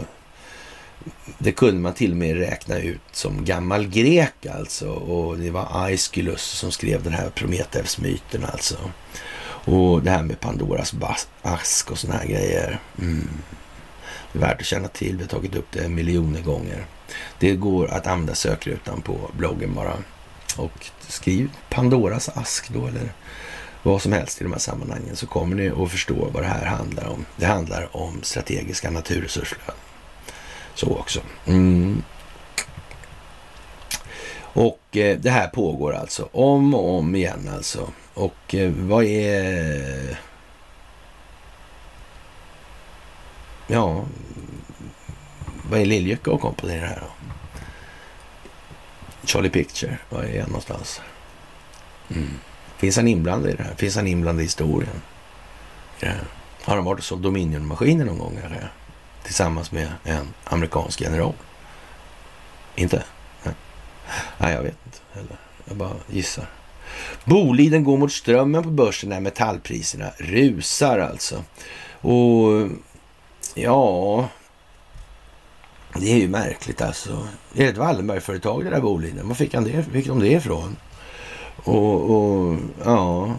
[1.38, 4.88] det kunde man till och med räkna ut som gammal grek alltså.
[4.88, 8.76] Och det var Aeschylus som skrev den här Prometheus-myten alltså.
[9.64, 10.94] Och det här med Pandoras
[11.42, 12.80] ask och såna här grejer.
[12.98, 13.28] Mm.
[14.32, 15.16] Det är värt att känna till.
[15.16, 16.86] Vi har tagit upp det miljoner gånger.
[17.38, 19.94] Det går att använda sökrutan på bloggen bara.
[20.56, 23.12] Och skriv Pandoras ask då eller
[23.82, 26.66] vad som helst i de här sammanhangen så kommer ni att förstå vad det här
[26.66, 27.26] handlar om.
[27.36, 29.74] Det handlar om strategiska naturresursflöden.
[30.74, 31.20] Så också.
[31.46, 32.02] Mm.
[34.52, 37.88] Och eh, det här pågår alltså om och om igen alltså.
[38.14, 40.20] Och eh, vad är...
[43.66, 44.04] Ja,
[45.70, 47.06] vad är Liljecka och kompani i det här då?
[49.26, 51.00] Charlie Picture, var är han någonstans?
[52.10, 52.28] Mm.
[52.76, 53.74] Finns han inblandad i det här?
[53.74, 55.02] Finns han inblandad i historien?
[56.00, 56.06] I?
[56.62, 58.72] Har han varit och sålt Dominion-maskiner någon gång eller?
[59.30, 61.32] Tillsammans med en amerikansk general?
[62.74, 63.04] Inte?
[63.42, 63.54] Nej,
[64.38, 65.36] Nej jag vet inte heller.
[65.64, 66.46] Jag bara gissar.
[67.24, 71.44] Boliden går mot strömmen på börsen när metallpriserna rusar alltså.
[72.00, 72.68] Och
[73.54, 74.28] ja,
[75.94, 77.28] det är ju märkligt alltså.
[77.52, 79.28] Det är ett Wallenbergföretag det där Boliden.
[79.28, 80.76] Var fick, han det, fick de det ifrån?
[81.56, 83.34] Och, och ja...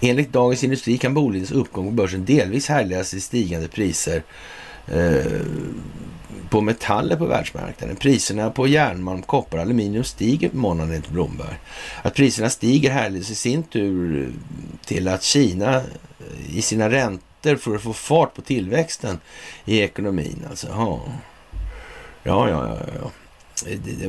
[0.00, 4.22] Enligt Dagens Industri kan Bolidens uppgång på börsen delvis härledas till stigande priser
[4.86, 5.40] eh,
[6.50, 7.96] på metaller på världsmarknaden.
[7.96, 11.56] Priserna på järnmalm, koppar och aluminium stiger på månaden enligt Blomberg.
[12.02, 14.32] Att priserna stiger härleds i sin tur
[14.84, 19.18] till att Kina eh, i sina räntor för att få fart på tillväxten
[19.64, 20.46] i ekonomin.
[20.50, 21.02] Alltså, ja,
[22.22, 22.78] ja, ja.
[23.02, 23.10] ja.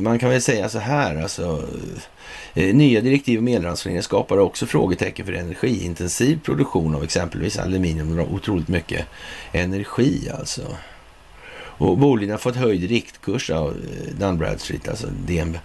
[0.00, 1.68] Man kan väl säga så här, alltså.
[2.54, 8.20] Eh, nya direktiv om elransonering skapar också frågetecken för energiintensiv produktion av exempelvis aluminium.
[8.20, 9.06] Otroligt mycket
[9.52, 10.62] energi alltså.
[11.78, 15.58] Och Boliden har fått höjd riktkurs av eh, Dun Bradstreet, alltså DNB.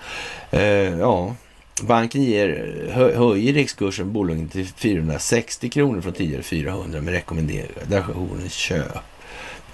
[0.51, 0.61] Eh,
[0.99, 1.35] ja,
[1.81, 8.97] banken ger, hö, höjer rikskursen Boliden till 460 kronor från tidigare 400 med rekommendationen köp.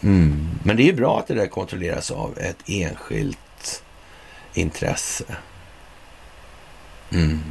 [0.01, 0.49] Mm.
[0.63, 3.37] Men det är ju bra att det där kontrolleras av ett enskilt
[4.59, 5.23] intresse.
[7.11, 7.43] Mm.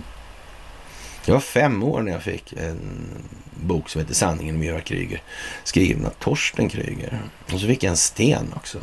[1.24, 3.08] Jag var fem år när jag fick en
[3.54, 5.22] bok som heter Sanningen om Göran Kryger.
[5.64, 7.20] Skriven av Torsten Kryger.
[7.52, 8.78] Och så fick jag en sten också.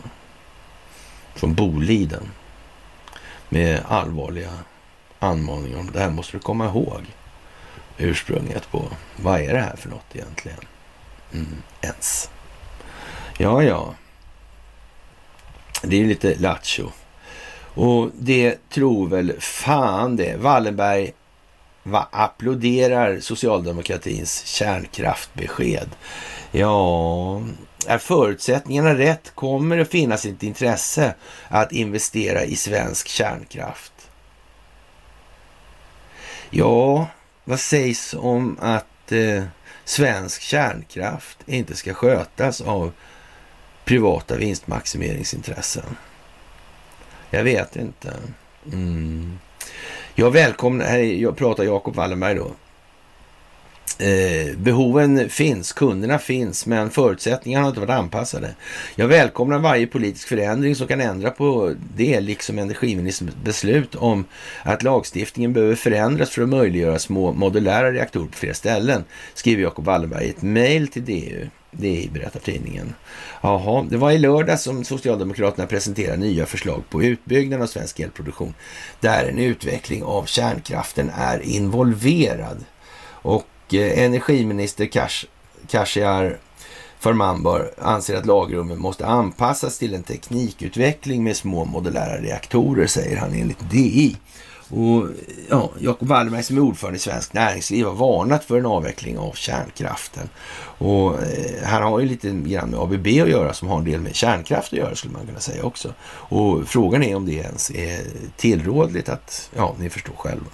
[1.35, 2.31] Från Boliden.
[3.49, 4.51] Med allvarliga
[5.19, 7.01] anmaningar om det här måste du komma ihåg.
[7.97, 10.59] Ursprunget på vad är det här för något egentligen?
[11.33, 12.29] Mm, ens.
[13.37, 13.95] Ja, ja.
[15.81, 16.91] Det är lite lattjo.
[17.75, 20.37] Och det tror väl fan det.
[20.37, 21.13] Wallenberg
[21.83, 25.89] va, applåderar socialdemokratins kärnkraftbesked.
[26.51, 27.41] Ja,
[27.87, 31.15] är förutsättningarna rätt kommer det finnas ett intresse
[31.47, 33.93] att investera i svensk kärnkraft.
[36.49, 37.07] Ja,
[37.43, 39.43] vad sägs om att eh,
[39.85, 42.91] svensk kärnkraft inte ska skötas av
[43.85, 45.97] privata vinstmaximeringsintressen?
[47.35, 48.13] Jag vet inte.
[48.73, 49.39] Mm.
[50.15, 52.51] Jag välkomnar, här jag pratar Jakob Wallenberg då.
[53.99, 58.55] Eh, behoven finns, kunderna finns, men förutsättningarna har inte varit anpassade.
[58.95, 64.25] Jag välkomnar varje politisk förändring som kan ändra på det, liksom energiministerns beslut om
[64.63, 69.03] att lagstiftningen behöver förändras för att möjliggöra små modulära reaktorer på flera ställen,
[69.33, 71.47] skriver Jakob Wallenberg i ett mejl till DU.
[71.77, 72.93] Det berättar tidningen.
[73.41, 78.53] Jaha, det var i lördag som Socialdemokraterna presenterade nya förslag på utbyggnad av svensk elproduktion
[78.99, 82.65] där en utveckling av kärnkraften är involverad.
[83.07, 85.25] Och eh, energiminister Kash,
[85.67, 86.37] Kashiar
[86.99, 93.33] Farmanbar anser att lagrummen måste anpassas till en teknikutveckling med små modulära reaktorer, säger han
[93.33, 94.17] enligt DI.
[94.75, 95.07] Och
[95.49, 99.33] ja, Jacob Wallenberg som är ordförande i Svensk Näringsliv har varnat för en avveckling av
[99.33, 100.29] kärnkraften.
[100.77, 104.01] Och eh, han har ju lite grann med ABB att göra som har en del
[104.01, 105.93] med kärnkraft att göra skulle man kunna säga också.
[106.07, 107.99] Och frågan är om det ens är
[108.37, 110.47] tillrådligt att, ja, ni förstår själva.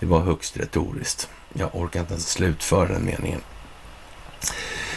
[0.00, 1.28] Det var högst retoriskt.
[1.52, 3.40] Jag orkar inte ens slutföra den meningen.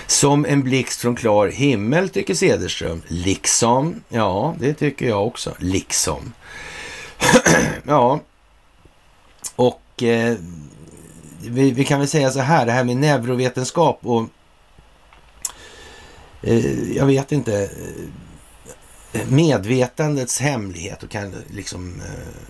[0.08, 3.02] Som en blixt från klar himmel, tycker Cederström.
[3.08, 4.04] Liksom.
[4.10, 5.54] Ja, det tycker jag också.
[5.60, 6.34] Liksom.
[7.88, 8.20] ja,
[9.60, 10.38] och eh,
[11.42, 14.30] vi, vi, kan väl säga så här, det här med neurovetenskap och
[16.42, 17.70] eh, jag vet inte,
[19.14, 22.44] eh, medvetandets hemlighet och kan liksom, eh,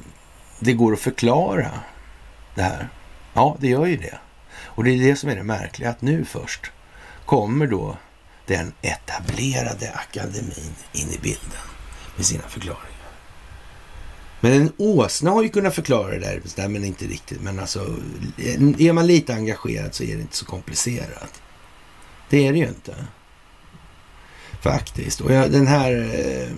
[0.59, 1.71] det går att förklara
[2.55, 2.89] det här.
[3.33, 4.17] Ja, det gör ju det.
[4.61, 6.71] Och det är det som är det märkliga, att nu först
[7.25, 7.97] kommer då
[8.45, 11.61] den etablerade akademin in i bilden
[12.15, 12.98] med sina förklaringar.
[14.41, 17.41] Men en åsna har ju kunnat förklara det där, Nej, men inte riktigt.
[17.41, 17.95] Men alltså,
[18.77, 21.41] är man lite engagerad så är det inte så komplicerat.
[22.29, 22.95] Det är det ju inte.
[24.61, 25.21] Faktiskt.
[25.21, 26.09] Och jag, den här...
[26.13, 26.49] Eh,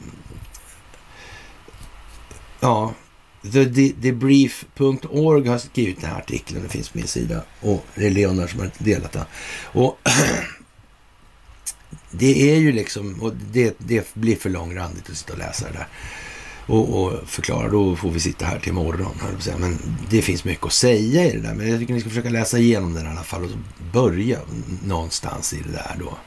[2.60, 2.94] ja,
[3.52, 6.62] TheDebrief.org har skrivit den här artikeln.
[6.62, 7.44] Den finns på min sida.
[7.62, 9.26] Och det är Leonard som har delat den.
[9.64, 10.00] Och
[12.12, 13.22] det är ju liksom...
[13.22, 15.88] Och det, det blir för långrandigt att sitta och läsa det där
[16.72, 17.70] och, och förklara.
[17.70, 19.12] Då får vi sitta här till morgon.
[19.60, 19.80] Men
[20.10, 21.54] det finns mycket att säga i det där.
[21.54, 23.50] Men jag tycker ni ska försöka läsa igenom den i alla fall och
[23.94, 24.40] börja
[24.84, 26.18] någonstans i det där då.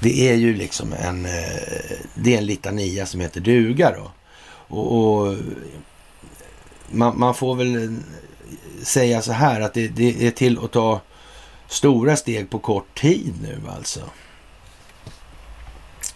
[0.00, 1.30] Det är ju liksom en, eh,
[2.14, 4.12] det är en litania som heter duga då.
[4.76, 5.36] Och, och
[6.90, 7.90] man, man, får väl eh,
[8.82, 11.00] säga så här att det, det, är till att ta
[11.68, 14.00] stora steg på kort tid nu alltså.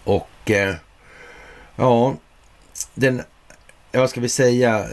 [0.04, 0.74] Och eh,
[1.76, 2.14] ja,
[2.94, 3.22] den,
[4.00, 4.86] vad ska vi säga, eh,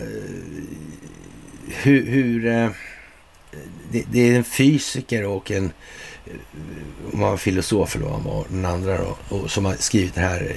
[1.67, 2.43] hur, hur
[3.91, 5.71] det, det, är en fysiker och en
[6.25, 6.33] eh,
[7.13, 10.15] om man var filosof eller vad man var, den andra då, och som har skrivit
[10.15, 10.55] det här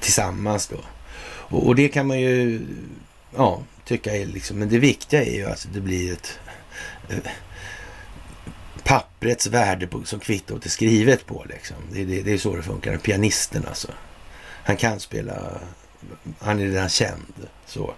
[0.00, 0.78] tillsammans då.
[1.26, 2.60] Och, och, det kan man ju
[3.36, 6.38] ja, tycka är liksom, men det viktiga är ju att det blir ett
[8.84, 11.46] papprets värde på, som kvittot är skrivet på.
[11.48, 11.76] Liksom.
[11.92, 12.96] Det, det, det är så det funkar.
[12.96, 13.88] Pianisten alltså.
[14.64, 15.60] Han kan spela,
[16.38, 17.48] han är redan känd.
[17.66, 17.94] Så.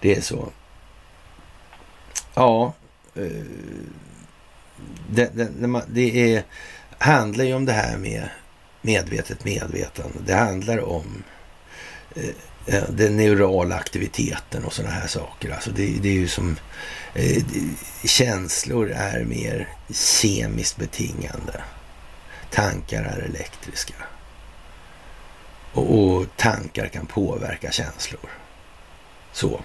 [0.00, 0.48] Det är så.
[2.34, 2.74] Ja,
[3.14, 3.44] eh,
[5.10, 6.44] det, det, det är,
[6.98, 8.28] handlar ju om det här med
[8.82, 10.18] medvetet medvetande.
[10.26, 11.22] Det handlar om
[12.16, 15.50] eh, eh, den neurala aktiviteten och sådana här saker.
[15.50, 16.56] Alltså det, det är ju som
[17.14, 17.42] eh,
[18.04, 21.60] känslor är mer kemiskt betingande.
[22.50, 23.94] Tankar är elektriska.
[25.72, 28.30] Och, och tankar kan påverka känslor.
[29.32, 29.60] Så.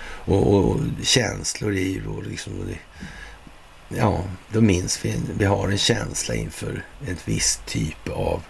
[0.00, 2.66] Och, och känslor är ju liksom...
[2.66, 2.78] Det,
[3.96, 8.42] ja, då minns vi, vi har en känsla inför ett visst typ av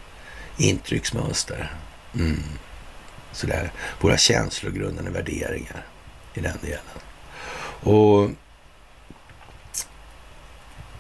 [0.57, 1.73] intrycksmönster.
[2.15, 2.43] Mm.
[3.33, 3.73] Sådär.
[4.01, 5.87] Våra känslogrundande värderingar
[6.35, 6.81] i den delen.
[7.81, 8.31] Och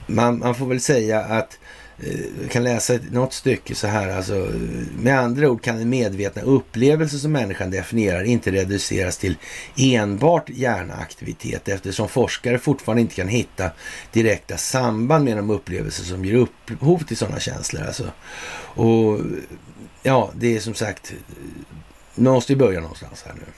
[0.06, 1.58] man, man får väl säga att
[2.02, 4.08] Eh, kan läsa något stycke så här.
[4.08, 4.52] Alltså,
[4.98, 9.36] med andra ord kan den medvetna upplevelse som människan definierar inte reduceras till
[9.76, 13.70] enbart hjärnaktivitet eftersom forskare fortfarande inte kan hitta
[14.12, 17.82] direkta samband med de upplevelser som ger upphov till sådana känslor.
[17.82, 18.04] Alltså.
[18.74, 19.20] Och
[20.02, 21.12] ja, det är som sagt,
[22.14, 23.52] man måste ju börja någonstans här nu.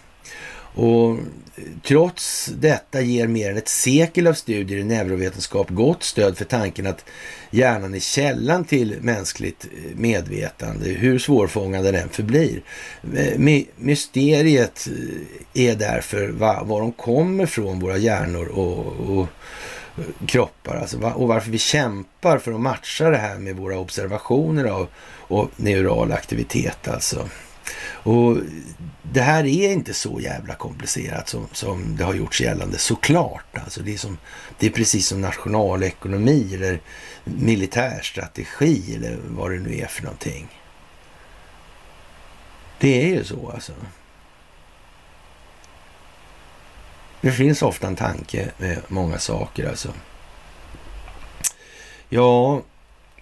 [0.80, 6.38] Och eh, trots detta ger mer än ett sekel av studier i neurovetenskap gott stöd
[6.38, 7.04] för tanken att
[7.50, 12.62] hjärnan är källan till mänskligt eh, medvetande, hur svårfångad den förblir.
[13.16, 14.88] Eh, mysteriet
[15.54, 19.26] är därför var, var de kommer från, våra hjärnor och, och
[20.26, 20.76] kroppar.
[20.76, 24.88] Alltså, och varför vi kämpar för att matcha det här med våra observationer av
[25.28, 26.88] och neural aktivitet.
[26.88, 27.28] Alltså.
[28.02, 28.36] Och
[29.02, 33.58] det här är inte så jävla komplicerat som, som det har gjorts gällande, såklart.
[33.64, 34.18] Alltså det, är som,
[34.58, 36.80] det är precis som nationalekonomi eller
[37.24, 40.48] militärstrategi eller vad det nu är för någonting.
[42.78, 43.72] Det är ju så alltså.
[47.20, 49.92] Det finns ofta en tanke med många saker alltså.
[52.08, 52.62] Ja,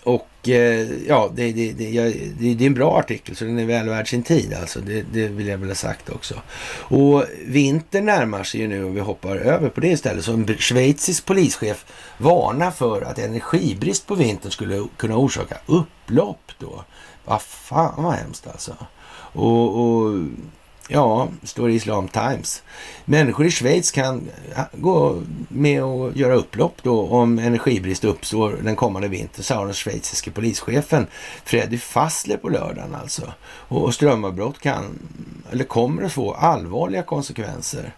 [0.09, 1.91] och eh, ja, det, det, det,
[2.39, 4.81] det, är en bra artikel så den är väl värd sin tid alltså.
[4.81, 6.35] Det, det vill jag väl ha sagt också.
[6.79, 10.25] Och vintern närmar sig ju nu och vi hoppar över på det istället.
[10.25, 11.87] Så en schweizisk polischef
[12.19, 16.85] varnar för att energibrist på vintern skulle kunna orsaka upplopp då.
[17.25, 18.77] Vad fan vad hemskt alltså.
[19.33, 20.15] Och, och
[20.91, 22.63] Ja, står i Islam Times.
[23.05, 24.29] Människor i Schweiz kan
[24.73, 30.31] gå med och göra upplopp då om energibrist uppstår den kommande vintern, sa den schweiziske
[30.31, 31.07] polischefen
[31.45, 33.33] Freddy Fassler på lördagen alltså.
[33.45, 34.99] Och strömavbrott kan,
[35.53, 37.93] eller kommer att få allvarliga konsekvenser.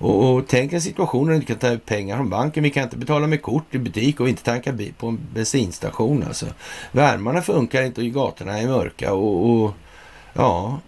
[0.00, 2.62] Och, och tänk en situation där du inte kan ta ut pengar från banken.
[2.62, 6.24] Vi kan inte betala med kort i butik och inte tanka bil på en bensinstation.
[6.28, 6.46] Alltså.
[6.92, 9.72] Värmarna funkar inte och gatorna är mörka och, och
[10.32, 10.78] ja,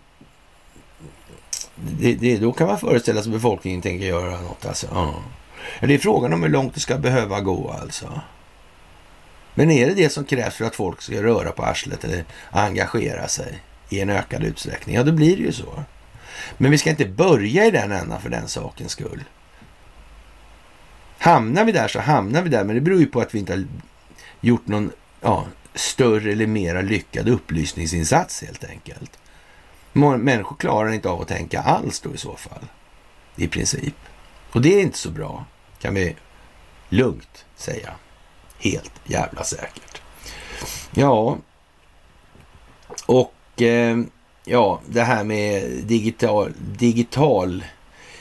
[1.98, 4.66] det, det, då kan man föreställa sig att befolkningen tänker göra något.
[4.66, 4.86] Alltså.
[4.90, 5.14] Ja.
[5.80, 8.20] Det är frågan om hur långt det ska behöva gå alltså.
[9.54, 13.28] Men är det det som krävs för att folk ska röra på arslet eller engagera
[13.28, 14.96] sig i en ökad utsträckning?
[14.96, 15.84] Ja, då blir det ju så.
[16.58, 19.24] Men vi ska inte börja i den ändan för den sakens skull.
[21.18, 23.52] Hamnar vi där så hamnar vi där, men det beror ju på att vi inte
[23.52, 23.64] har
[24.40, 24.90] gjort någon
[25.20, 29.18] ja, större eller mera lyckad upplysningsinsats helt enkelt.
[29.92, 32.66] Människor klarar inte av att tänka alls då i så fall.
[33.36, 33.94] I princip.
[34.52, 35.44] Och det är inte så bra,
[35.80, 36.16] kan vi
[36.88, 37.94] lugnt säga.
[38.58, 40.02] Helt jävla säkert.
[40.90, 41.38] Ja,
[43.06, 43.98] och eh,
[44.44, 47.64] ja, det här med digital, digital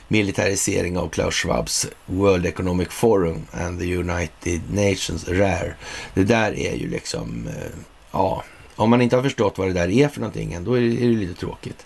[0.07, 5.73] militarisering av Klaus Schwabs World Economic Forum and the United Nations, Rare.
[6.13, 7.79] Det där är ju liksom, eh,
[8.11, 8.43] ja,
[8.81, 11.07] om man inte har förstått vad det där är för någonting, då är det, är
[11.07, 11.85] det lite tråkigt.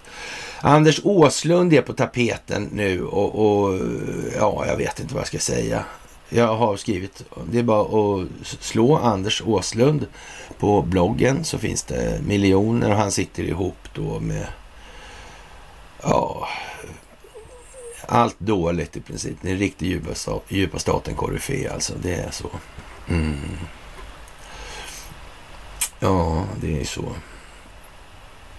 [0.61, 3.79] Anders Åslund är på tapeten nu och, och,
[4.35, 5.85] ja, jag vet inte vad jag ska säga.
[6.29, 10.05] Jag har skrivit, det är bara att slå Anders Åslund
[10.59, 14.47] på bloggen så finns det miljoner och han sitter ihop då med
[16.03, 16.47] ja,
[18.07, 19.37] allt dåligt i princip.
[19.41, 20.11] Det är djupa,
[20.47, 21.93] djupa staten koryfé alltså.
[22.01, 22.49] Det är så.
[23.09, 23.35] Mm.
[26.05, 27.05] Ja, det är ju så.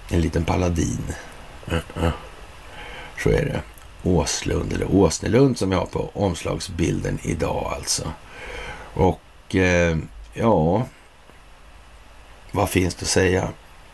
[0.09, 1.15] En liten paladin.
[3.23, 3.63] Så är det.
[4.03, 8.13] Åslund, eller Åsnelund som vi har på omslagsbilden idag alltså.
[8.95, 9.99] Och eh,
[10.35, 10.87] ja,
[12.53, 13.49] vad finns det att säga?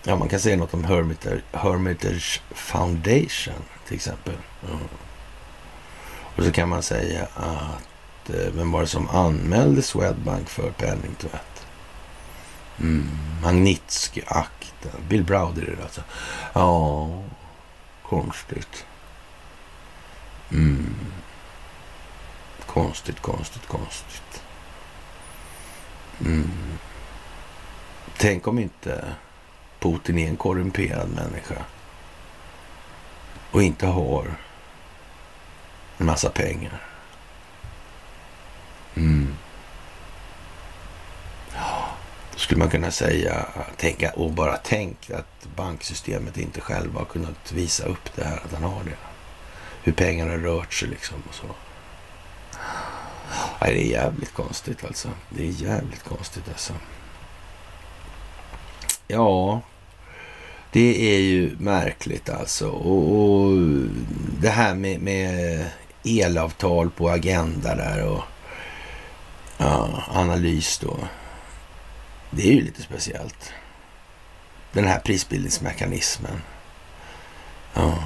[0.04, 4.34] Ja, man kan säga något om Hermitage, Hermitage Foundation till exempel.
[4.68, 4.78] Mm.
[6.36, 11.51] Och så kan man säga att eh, vem var det som anmälde Swedbank för penningtvätt?
[12.82, 13.08] Mm.
[13.42, 14.90] Magnitsky-akten.
[15.08, 16.02] Bill Browder är det alltså.
[16.52, 17.08] Ja,
[18.02, 18.86] konstigt.
[20.50, 20.94] Mm.
[22.66, 24.42] Konstigt, konstigt, konstigt.
[26.20, 26.50] Mm.
[28.16, 29.14] Tänk om inte
[29.80, 31.64] Putin är en korrumperad människa
[33.50, 34.34] och inte har
[35.98, 36.82] en massa pengar.
[38.94, 39.36] Mm.
[41.54, 41.91] Ja
[42.42, 43.46] skulle man kunna säga,
[43.76, 48.52] tänka, och bara tänk att banksystemet inte själva har kunnat visa upp det här, att
[48.52, 48.96] han har det.
[49.82, 51.46] Hur pengarna rört sig liksom och så.
[53.60, 55.08] Nej, det är jävligt konstigt alltså.
[55.30, 56.72] Det är jävligt konstigt alltså.
[59.08, 59.60] Ja,
[60.72, 62.68] det är ju märkligt alltså.
[62.68, 63.58] Och, och
[64.40, 65.66] det här med, med,
[66.04, 68.22] elavtal på agenda där och
[69.58, 70.98] ja, analys då.
[72.34, 73.52] Det är ju lite speciellt.
[74.72, 76.42] Den här prisbildningsmekanismen.
[77.74, 77.98] Ja,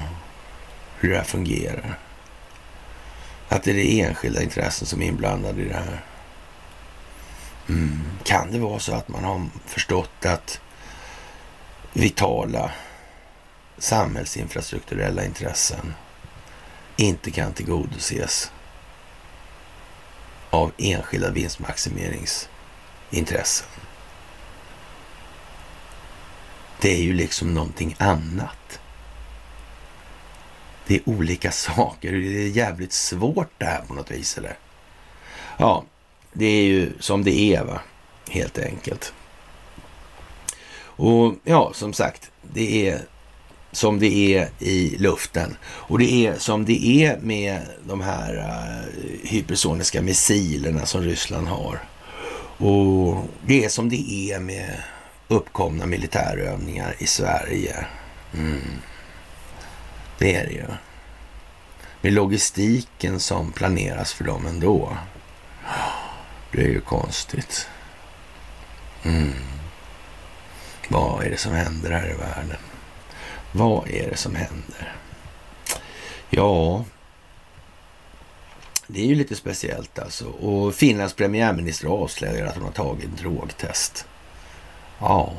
[0.99, 1.99] hur det här fungerar.
[3.49, 6.03] Att det är det enskilda intressen som är inblandade i det här.
[7.69, 8.01] Mm.
[8.23, 10.61] Kan det vara så att man har förstått att
[11.93, 12.71] vitala
[13.77, 15.93] samhällsinfrastrukturella intressen
[16.95, 18.51] inte kan tillgodoses
[20.49, 23.67] av enskilda vinstmaximeringsintressen.
[26.81, 28.79] Det är ju liksom någonting annat.
[30.87, 32.11] Det är olika saker.
[32.11, 34.57] Det är jävligt svårt det här på något vis, eller?
[35.57, 35.83] Ja,
[36.33, 37.81] det är ju som det är, va?
[38.29, 39.13] Helt enkelt.
[40.79, 43.01] Och ja, som sagt, det är
[43.71, 45.57] som det är i luften.
[45.63, 51.79] Och det är som det är med de här uh, hypersoniska missilerna som Ryssland har.
[52.57, 54.83] Och det är som det är med
[55.27, 57.85] uppkomna militärövningar i Sverige.
[58.33, 58.81] Mm.
[60.17, 60.65] Det är det ju.
[62.01, 64.97] Med logistiken som planeras för dem ändå.
[66.51, 67.67] Det är ju konstigt.
[69.03, 69.33] Mm.
[70.89, 72.57] Vad är det som händer här i världen?
[73.51, 74.95] Vad är det som händer?
[76.29, 76.85] Ja,
[78.87, 80.25] det är ju lite speciellt alltså.
[80.25, 84.05] Och Finlands premiärminister avslöjar att hon har tagit drogtest.
[84.99, 85.33] Ja,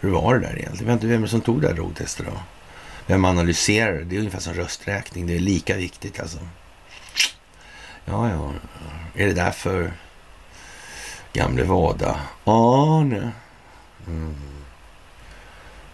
[0.00, 0.76] hur var det där egentligen?
[0.78, 2.32] Jag vet inte vem som tog det här drogtestet då?
[3.06, 4.04] Vem analyserar det?
[4.04, 5.26] Det är ungefär som rösträkning.
[5.26, 6.38] Det är lika viktigt alltså.
[8.04, 8.52] Ja, ja.
[9.14, 9.92] Är det därför
[11.32, 12.20] gamle Vada?
[12.44, 13.32] Arne?
[14.06, 14.34] Mm.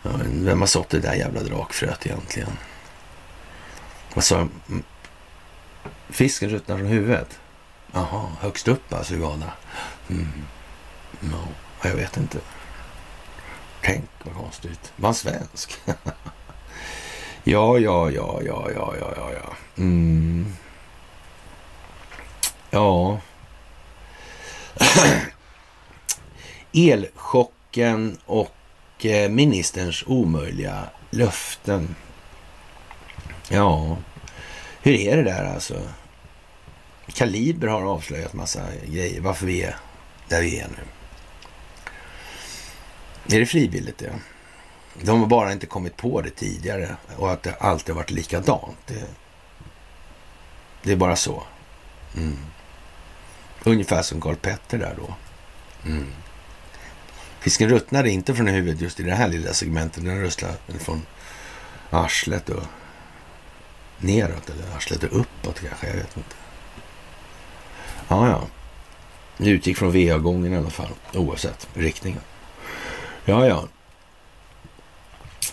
[0.02, 2.50] Ja, vem har sått det där jävla drakfröet egentligen?
[4.14, 4.48] Vad sa
[6.08, 7.38] Fisken ruttnar från huvudet?
[7.92, 9.52] Jaha, högst upp alltså i Vada?
[10.10, 10.28] Mm.
[11.20, 11.48] No,
[11.82, 12.38] jag vet inte.
[13.82, 14.92] Tänk vad konstigt.
[14.96, 15.80] Var han svensk?
[17.44, 19.56] ja, ja, ja, ja, ja, ja, ja, ja.
[19.76, 20.54] Mm.
[22.70, 23.20] Ja.
[26.72, 28.54] Elchocken och
[29.04, 31.94] eh, ministerns omöjliga löften.
[33.48, 33.96] Ja,
[34.82, 35.82] hur är det där alltså?
[37.14, 39.76] Kaliber har avslöjat massa grejer, varför vi är
[40.28, 40.99] där vi är nu.
[43.32, 44.12] Är det frivilligt det?
[45.02, 48.76] De har bara inte kommit på det tidigare och att det alltid har varit likadant.
[48.86, 49.04] Det,
[50.82, 51.42] det är bara så.
[52.16, 52.38] Mm.
[53.64, 55.14] Ungefär som Karl Petter där då.
[55.90, 56.06] Mm.
[57.40, 60.04] Fisken ruttnade inte från huvudet just i det här lilla segmentet.
[60.04, 61.06] Den ruttnade från
[61.90, 62.62] arslet och
[63.98, 65.86] neråt eller arslet och uppåt kanske.
[65.86, 66.34] Jag vet inte.
[68.08, 68.46] Ja, ja.
[69.36, 72.20] Det utgick från VA-gången i alla fall, oavsett riktningen.
[73.24, 73.68] Ja, ja.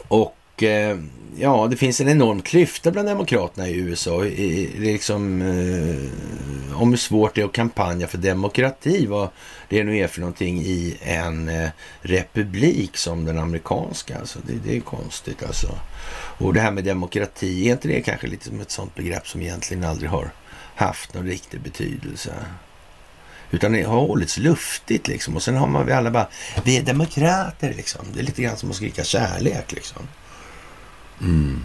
[0.08, 0.98] Och eh,
[1.38, 4.26] ja, det finns en enorm klyfta bland demokraterna i USA.
[4.26, 9.30] I, i, liksom, eh, om hur svårt det är att kampanja för demokrati, vad
[9.70, 11.70] det nu är för någonting i en eh,
[12.02, 14.20] republik som den amerikanska.
[14.20, 15.80] Alltså, det, det är konstigt alltså.
[16.40, 19.42] Och det här med demokrati, är inte det kanske lite som ett sånt begrepp som
[19.42, 20.32] egentligen aldrig har
[20.76, 22.34] haft någon riktig betydelse?
[23.52, 25.36] Utan det har hållits luftigt liksom.
[25.36, 26.28] Och sen har man vi alla bara,
[26.64, 28.06] vi är demokrater liksom.
[28.14, 30.08] Det är lite grann som att skrika kärlek liksom.
[31.22, 31.64] Mm.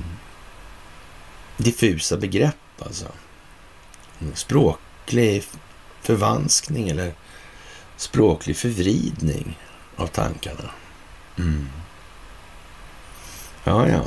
[1.56, 3.06] Diffusa begrepp alltså.
[4.20, 4.34] Mm.
[4.34, 5.44] Språklig
[6.02, 7.14] förvanskning eller
[7.96, 9.58] språklig förvridning
[9.96, 10.70] av tankarna.
[11.38, 11.68] Mm.
[13.64, 14.04] Ja, ja.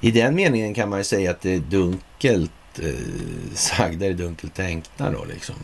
[0.00, 2.94] I den meningen kan man ju säga att det är dunkelt eh,
[3.54, 5.56] sagda är dunkelt tänkta då liksom.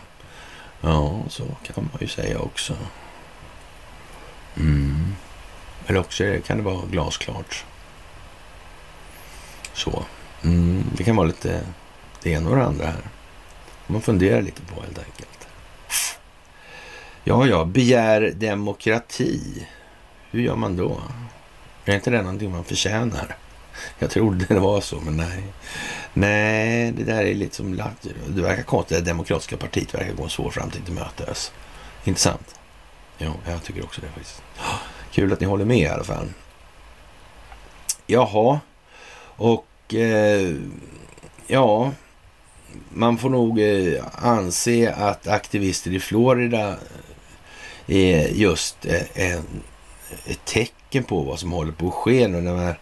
[0.85, 2.77] Ja, så kan man ju säga också.
[4.57, 5.15] Mm.
[5.87, 7.65] Eller också kan det vara glasklart.
[9.73, 10.05] Så.
[10.43, 10.85] Mm.
[10.97, 11.61] Det kan vara lite
[12.23, 13.03] det ena och det andra här.
[13.87, 15.49] Man funderar lite på helt enkelt.
[17.25, 19.67] Ja, ja, begär demokrati.
[20.31, 21.01] Hur gör man då?
[21.85, 23.37] Är inte det någonting man förtjänar?
[23.99, 25.43] Jag trodde det var så, men nej.
[26.13, 27.83] Nej, det där är lite som...
[28.29, 28.99] Det verkar konstigt.
[28.99, 31.53] Det demokratiska partiet verkar gå en svår framtid till mötes.
[32.05, 32.55] Intressant.
[33.19, 34.43] Jo, jag tycker också det faktiskt.
[35.13, 36.29] Kul att ni håller med i alla fall.
[38.07, 38.61] Jaha,
[39.37, 40.55] och eh,
[41.47, 41.93] ja,
[42.91, 46.77] man får nog eh, anse att aktivister i Florida eh,
[47.87, 49.45] är just eh, en,
[50.27, 52.41] ett tecken på vad som håller på att ske nu.
[52.41, 52.75] När de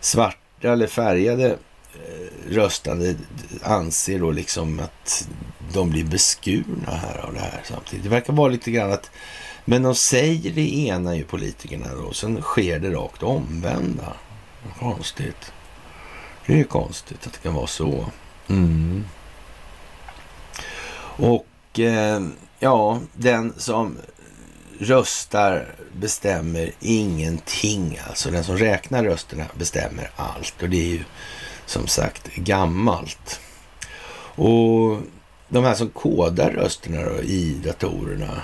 [0.00, 1.50] svarta eller färgade
[1.94, 3.14] eh, röstande
[3.62, 5.28] anser då liksom att
[5.72, 8.04] de blir beskurna här av det här samtidigt.
[8.04, 9.10] Det verkar vara lite grann att,
[9.64, 14.12] men de säger det ena ju politikerna då, och sen sker det rakt omvända.
[14.78, 15.52] Konstigt.
[16.46, 18.06] Det är konstigt att det kan vara så.
[18.48, 19.04] Mm.
[21.18, 22.22] Och eh,
[22.58, 23.96] ja, den som
[24.78, 28.00] röstar bestämmer ingenting.
[28.08, 30.62] Alltså den som räknar rösterna bestämmer allt.
[30.62, 31.04] Och det är ju
[31.66, 33.40] som sagt gammalt.
[34.34, 35.00] Och
[35.48, 38.42] de här som kodar rösterna då, i datorerna.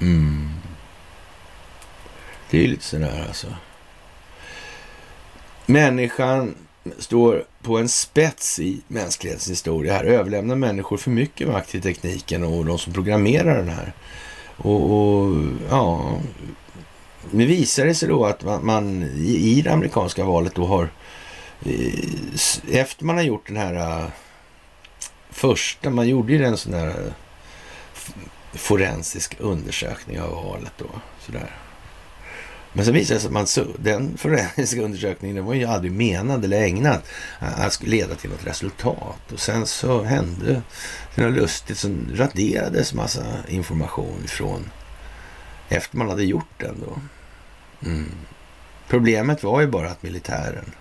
[0.00, 0.50] Mm.
[2.50, 3.46] Det är ju lite sådär alltså.
[5.66, 6.54] Människan
[6.98, 9.92] står på en spets i mänsklighetens historia.
[9.92, 13.92] Här överlämnar människor för mycket makt till tekniken och de som programmerar den här.
[14.56, 15.36] Och, och
[15.70, 16.18] ja,
[17.30, 20.90] nu visar det sig då att man, man i, i, det amerikanska valet då har
[21.64, 24.08] eh, efter man har gjort den här eh,
[25.30, 27.12] första, man gjorde ju en sån här eh,
[28.52, 30.90] forensisk undersökning av valet då.
[31.20, 31.65] Sådär.
[32.76, 36.44] Men så visade det sig att man, den forensiska undersökningen den var ju aldrig menad
[36.44, 37.00] eller ägnad
[37.38, 39.32] att leda till något resultat.
[39.32, 40.62] Och sen så hände
[41.14, 44.70] det något lustigt, sen raderades massa information från
[45.68, 46.98] efter man hade gjort den då.
[47.88, 48.12] Mm.
[48.88, 50.72] Problemet var ju bara att militären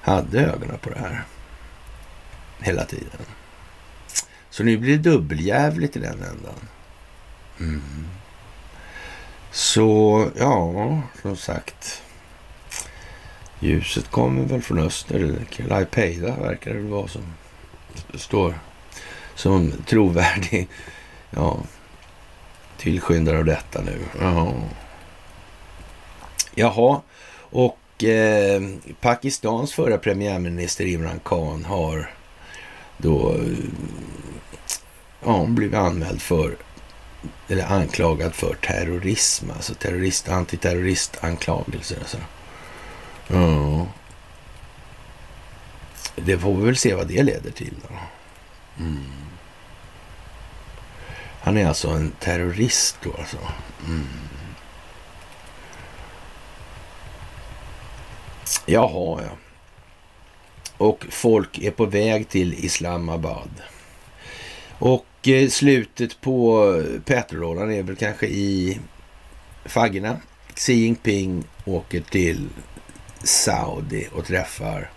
[0.00, 1.24] hade ögonen på det här
[2.60, 3.26] hela tiden.
[4.50, 6.68] Så nu blir det dubbeljävligt i den ändan.
[7.60, 7.82] Mm.
[9.56, 12.02] Så ja, som sagt.
[13.60, 15.34] Ljuset kommer väl från öster.
[15.56, 17.22] Laipeida verkar det vara som
[18.14, 18.54] står
[19.34, 20.68] som trovärdig
[21.30, 21.58] ja,
[22.76, 23.98] tillskyndare av detta nu.
[24.20, 24.52] Jaha.
[26.54, 27.00] Jaha,
[27.38, 28.62] och eh,
[29.00, 32.10] Pakistans förra premiärminister Imran Khan har
[32.98, 33.36] då
[35.24, 36.56] ja, blivit anmäld för
[37.48, 41.98] eller anklagad för terrorism, alltså terrorist, antiterroristanklagelser.
[41.98, 42.18] Alltså.
[43.28, 43.86] Ja.
[46.16, 47.94] Det får vi väl se vad det leder till då.
[48.84, 49.04] Mm.
[51.40, 53.38] Han är alltså en terrorist då alltså.
[53.86, 54.06] Mm.
[58.66, 59.36] Jaha, ja.
[60.78, 63.50] Och folk är på väg till Islamabad.
[64.78, 68.80] Och Eh, slutet på petrolådan är väl kanske i
[69.64, 70.20] faggorna.
[70.54, 72.48] Xi Jinping åker till
[73.22, 74.90] Saudi och träffar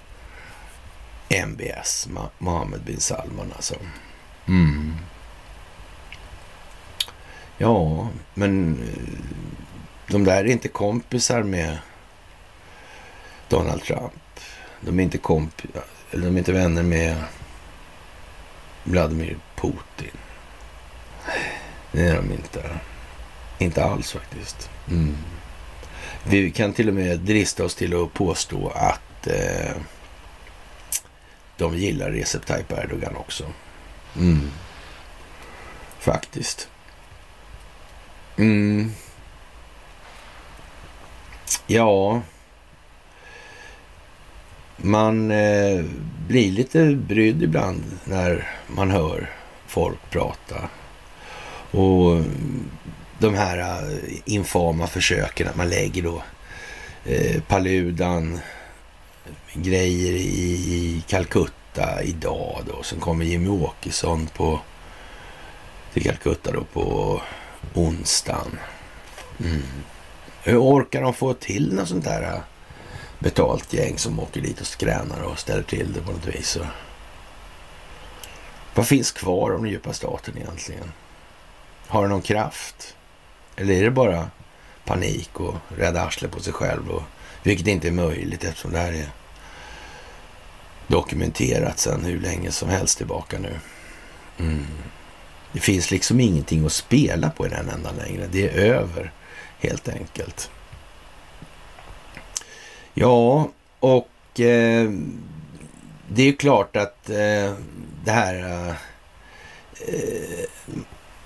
[1.29, 2.07] MBS,
[2.37, 3.75] Mohammed bin Salman alltså.
[4.47, 4.95] Mm.
[7.57, 9.19] Ja, men eh,
[10.07, 11.77] de där är inte kompisar med
[13.47, 14.39] Donald Trump.
[14.81, 15.61] De är inte komp
[16.11, 17.15] eller de är inte vänner med
[18.83, 20.17] Vladimir Putin.
[21.91, 22.79] Det är de inte.
[23.57, 24.69] Inte alls faktiskt.
[24.89, 25.17] Mm.
[26.23, 29.75] Vi kan till och med drista oss till att påstå att eh,
[31.57, 33.43] de gillar Recep Tayyip Erdogan också.
[34.15, 34.51] Mm.
[35.99, 36.69] Faktiskt.
[38.37, 38.91] Mm.
[41.67, 42.21] Ja,
[44.77, 45.85] man eh,
[46.27, 49.29] blir lite brydd ibland när man hör
[49.69, 50.69] folk prata
[51.71, 52.23] Och eh,
[53.19, 56.23] de här eh, infama försöken att man lägger då
[57.05, 62.83] eh, Paludan, eh, grejer i, i Calcutta idag då.
[62.83, 64.59] Sen kommer Jimmy Åkesson på,
[65.93, 67.21] till Calcutta då på
[67.73, 68.59] onsdagen.
[69.39, 69.61] Mm.
[70.43, 72.41] Hur orkar de få till något sånt där
[73.19, 76.55] betalt gäng som åker dit och skränar och ställer till det på något vis?
[76.55, 76.65] Och
[78.75, 80.91] vad finns kvar av den djupa staten egentligen?
[81.87, 82.95] Har den någon kraft?
[83.55, 84.29] Eller är det bara
[84.85, 86.89] panik och rädda arslet på sig själv?
[86.89, 87.03] Och,
[87.43, 89.09] vilket inte är möjligt eftersom det här är
[90.87, 93.59] dokumenterat sedan hur länge som helst tillbaka nu.
[94.39, 94.65] Mm.
[95.51, 98.27] Det finns liksom ingenting att spela på i den ändan längre.
[98.31, 99.11] Det är över
[99.59, 100.51] helt enkelt.
[102.93, 104.89] Ja, och eh,
[106.13, 107.53] det är klart att eh,
[108.05, 108.35] det här...
[108.35, 108.69] Eh,
[109.87, 110.49] eh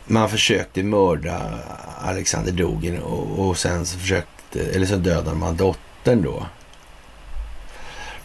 [0.05, 1.59] man försökte mörda
[2.01, 6.45] Alexander Dugin och, och sen så försökte, eller så dödade man dottern då.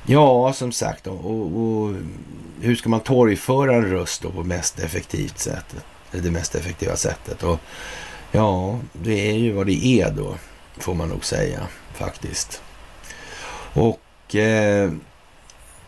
[0.06, 1.94] Ja, som sagt, och, och,
[2.60, 5.76] hur ska man torgföra en röst då på mest effektivt sätt?
[6.10, 7.42] Det mest effektiva sättet.
[7.42, 7.60] Och
[8.32, 10.34] ja, det är ju vad det är då,
[10.76, 11.60] får man nog säga
[11.94, 12.62] faktiskt.
[13.72, 14.90] Och eh,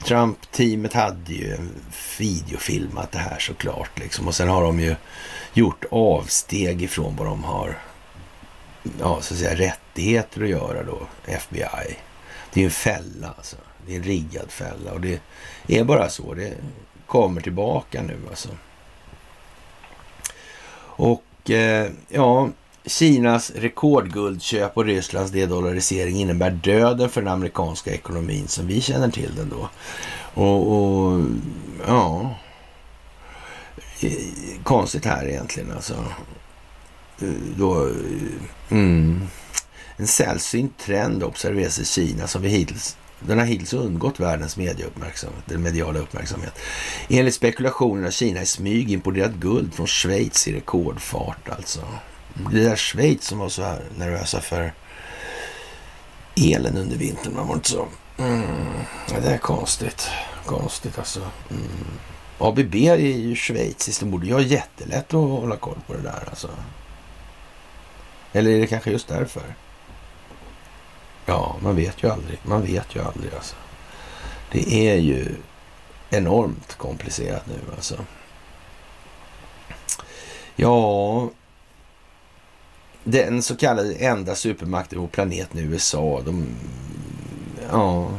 [0.05, 1.59] Trump-teamet hade ju
[2.19, 3.99] videofilmat det här såklart.
[3.99, 4.29] Liksom.
[4.29, 4.97] Och sen har de ju
[5.53, 7.79] gjort avsteg ifrån vad de har
[8.83, 11.97] ja, så att säga, rättigheter att göra då, FBI.
[12.53, 13.57] Det är en fälla alltså.
[13.87, 15.21] Det är en riggad fälla och det
[15.67, 16.35] är bara så.
[16.35, 16.55] Det
[17.07, 18.49] kommer tillbaka nu alltså.
[20.83, 22.49] Och eh, ja,
[22.87, 29.35] Kinas rekordguldköp och Rysslands dedollarisering innebär döden för den amerikanska ekonomin som vi känner till
[29.37, 29.69] den då.
[30.43, 31.21] Och, och
[31.87, 32.35] ja,
[34.01, 34.13] eh,
[34.63, 35.95] konstigt här egentligen alltså.
[37.21, 37.93] Eh, då, eh,
[38.71, 39.21] mm,
[39.97, 42.97] en sällsynt trend observeras i Kina som vi hittills
[43.27, 46.59] den har hittills undgått världens mediauppmärksamhet, den mediala uppmärksamhet.
[47.09, 51.81] Enligt spekulationer har Kina i smyg importerat guld från Schweiz i rekordfart alltså.
[52.35, 54.73] Det där Schweiz som var så här nervösa för
[56.37, 57.87] elen under vintern, man var inte så.
[58.19, 58.67] Mm,
[59.09, 60.09] det är konstigt.
[60.47, 61.21] Konstigt alltså.
[61.51, 61.87] Mm.
[62.39, 64.01] ABB är ju schweiziskt.
[64.01, 66.49] De borde ju ha jättelätt att hålla koll på det där alltså.
[68.33, 69.55] Eller är det kanske just därför?
[71.27, 72.39] Ja, man vet ju aldrig.
[72.43, 73.57] Man vet ju aldrig alltså.
[74.53, 75.35] Det är ju
[76.11, 77.97] enormt komplicerat nu alltså.
[80.57, 81.31] Ja,
[83.11, 86.47] den så kallade enda supermakten på planeten USA, de
[87.71, 88.11] ja,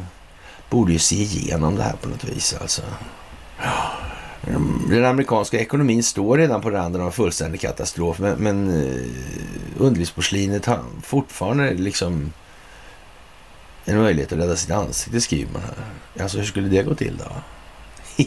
[0.70, 2.82] borde ju se igenom det här på något vis alltså.
[4.90, 9.06] Den amerikanska ekonomin står redan på randen av fullständig katastrof, men, men eh,
[9.78, 12.34] underlivsporslinet har fortfarande liksom
[13.86, 16.24] en möjlighet att rädda sitt ansikte, skriver man här.
[16.24, 17.32] Alltså hur skulle det gå till då?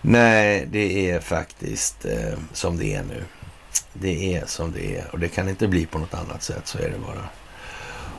[0.00, 3.24] Nej, det är faktiskt eh, som det är nu.
[3.92, 6.78] Det är som det är och det kan inte bli på något annat sätt, så
[6.78, 7.28] är det bara.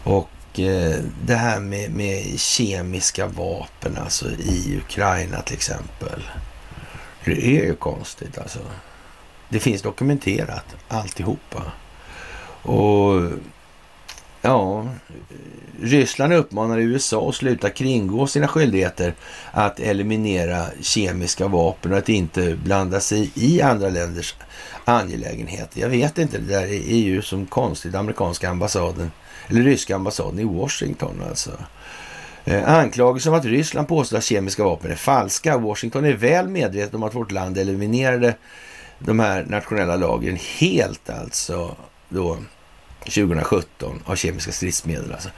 [0.04, 6.24] Och eh, det här med, med, kemiska vapen, alltså i Ukraina till exempel.
[7.26, 8.60] Det är ju konstigt alltså.
[9.50, 11.64] Det finns dokumenterat alltihopa.
[12.62, 13.32] Och
[14.42, 14.88] ja,
[15.82, 19.14] Ryssland uppmanar USA att sluta kringgå sina skyldigheter
[19.52, 24.36] att eliminera kemiska vapen och att inte blanda sig i andra länders
[24.90, 25.82] angelägenheter.
[25.82, 27.96] Jag vet inte, det där är ju som konstigt.
[27.96, 29.12] Amerikanska ambassaden,
[29.48, 31.52] eller ryska ambassaden i Washington alltså.
[32.46, 35.58] Eh, anklagelser om att Ryssland påstår att kemiska vapen är falska.
[35.58, 38.36] Washington är väl medveten om att vårt land eliminerade
[39.00, 41.76] de här nationella lagren helt alltså
[42.10, 42.38] då
[43.00, 45.12] 2017 av kemiska stridsmedel.
[45.12, 45.30] Alltså.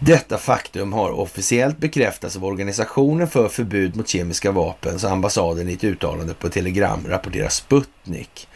[0.00, 5.72] Detta faktum har officiellt bekräftats av Organisationen för förbud mot kemiska vapen, så ambassaden i
[5.72, 8.48] ett uttalande på telegram rapporterar Sputnik.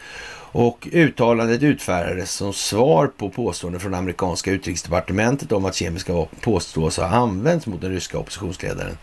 [0.55, 6.97] Och uttalandet utfärdades som svar på påståenden från amerikanska utrikesdepartementet om att kemiska vapen påstås
[6.97, 8.97] ha använts mot den ryska oppositionsledaren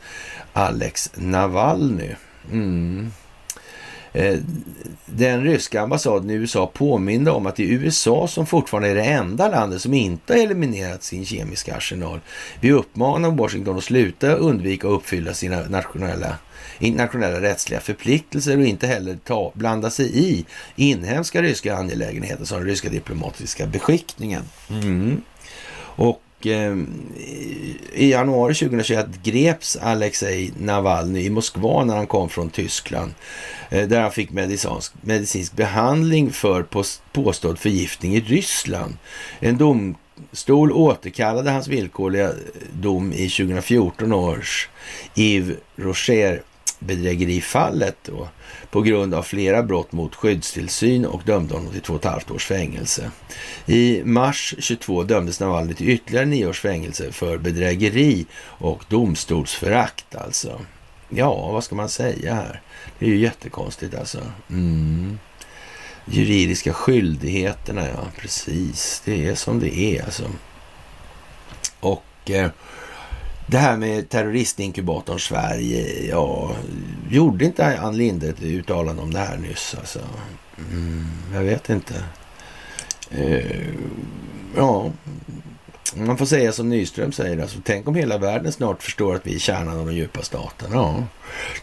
[0.53, 2.15] Alex Navalny.
[2.53, 3.13] Mm.
[4.13, 4.39] Eh,
[5.07, 9.05] den ryska ambassaden i USA påminde om att det är USA som fortfarande är det
[9.05, 12.21] enda landet som inte har eliminerat sin kemiska arsenal.
[12.61, 16.37] Vi uppmanar Washington att sluta undvika att uppfylla sina nationella
[16.79, 20.45] internationella rättsliga förpliktelser och inte heller ta, blanda sig i
[20.77, 24.43] inhemska ryska angelägenheter som den ryska diplomatiska beskickningen.
[24.71, 25.23] Mm.
[25.81, 26.77] Och Eh,
[27.93, 33.15] i januari 2021 greps Alexej Navalny i Moskva när han kom från Tyskland.
[33.71, 36.63] Eh, där han fick medicinsk, medicinsk behandling för
[37.13, 38.97] påstådd förgiftning i Ryssland.
[39.41, 42.33] En domstol återkallade hans villkorliga
[42.73, 44.69] dom i 2014 års
[45.17, 46.43] Yves Rocher
[46.81, 48.29] bedrägerifallet då,
[48.71, 52.31] på grund av flera brott mot skyddstillsyn och dömde honom till två och ett halvt
[52.31, 53.11] års fängelse.
[53.67, 60.61] I mars 22 dömdes Navalny till ytterligare nio års fängelse för bedrägeri och domstolsförakt alltså.
[61.09, 62.61] Ja, vad ska man säga här?
[62.99, 64.21] Det är ju jättekonstigt alltså.
[64.51, 65.19] Mm.
[66.05, 69.03] Juridiska skyldigheterna, ja precis.
[69.05, 70.31] Det är som det är alltså.
[71.81, 72.51] Och eh,
[73.51, 76.51] det här med terroristinkubatorn Sverige, ja,
[77.11, 79.75] gjorde inte Ann Linde ett uttalande om det här nyss?
[79.79, 80.01] Alltså?
[80.73, 81.95] Mm, jag vet inte.
[83.19, 83.75] Uh,
[84.57, 84.91] ja,
[85.97, 89.35] man får säga som Nyström säger, alltså, tänk om hela världen snart förstår att vi
[89.35, 90.71] är kärnan av den djupa staten.
[90.73, 91.05] Ja.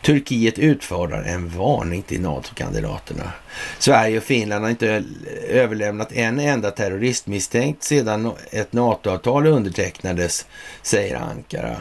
[0.02, 3.32] Turkiet utfärdar en varning till NATO-kandidaterna.
[3.80, 5.04] Sverige och Finland har inte
[5.50, 10.46] överlämnat en enda terroristmisstänkt sedan ett NATO-avtal undertecknades,
[10.82, 11.78] säger Ankara.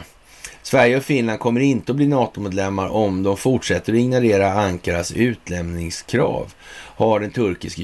[0.61, 6.53] Sverige och Finland kommer inte att bli NATO-medlemmar om de fortsätter att ignorera Ankaras utlämningskrav,
[6.73, 7.81] har den turkiska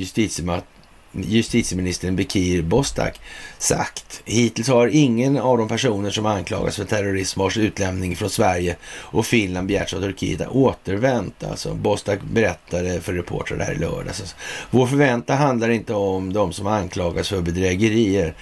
[1.13, 3.19] justitieministern Bekir Bostak
[3.57, 4.21] sagt.
[4.25, 9.25] Hittills har ingen av de personer som anklagas för terrorism vars utlämning från Sverige och
[9.25, 11.43] Finland begärts av Turkiet återvänt.
[11.43, 14.19] Alltså, Bostak berättade för reportrar det här i lördags.
[14.19, 14.35] Alltså,
[14.71, 18.35] Vår förväntan handlar inte om de som anklagas för bedrägerier.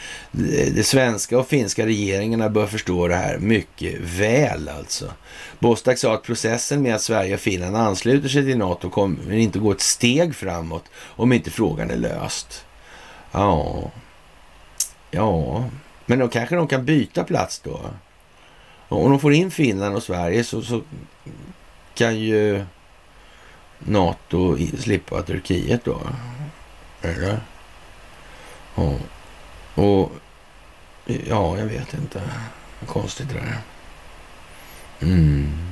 [0.76, 5.06] De svenska och finska regeringarna bör förstå det här mycket väl alltså.
[5.60, 9.60] Bostak sa att processen med att Sverige och Finland ansluter sig till NATO kommer inte
[9.60, 10.84] gå ett steg framåt
[11.15, 12.61] om inte frågan är löst.
[13.32, 13.91] Ja,
[15.12, 15.64] ja,
[16.06, 17.80] men då kanske de kan byta plats då.
[18.88, 20.82] Om de får in Finland och Sverige så, så
[21.94, 22.66] kan ju
[23.80, 26.02] NATO slippa Turkiet då.
[27.02, 27.40] Eller?
[28.76, 28.94] Ja.
[29.76, 30.12] Och
[31.06, 32.22] ja, jag vet inte.
[32.86, 33.58] Konstigt det där.
[34.99, 35.70] Mm.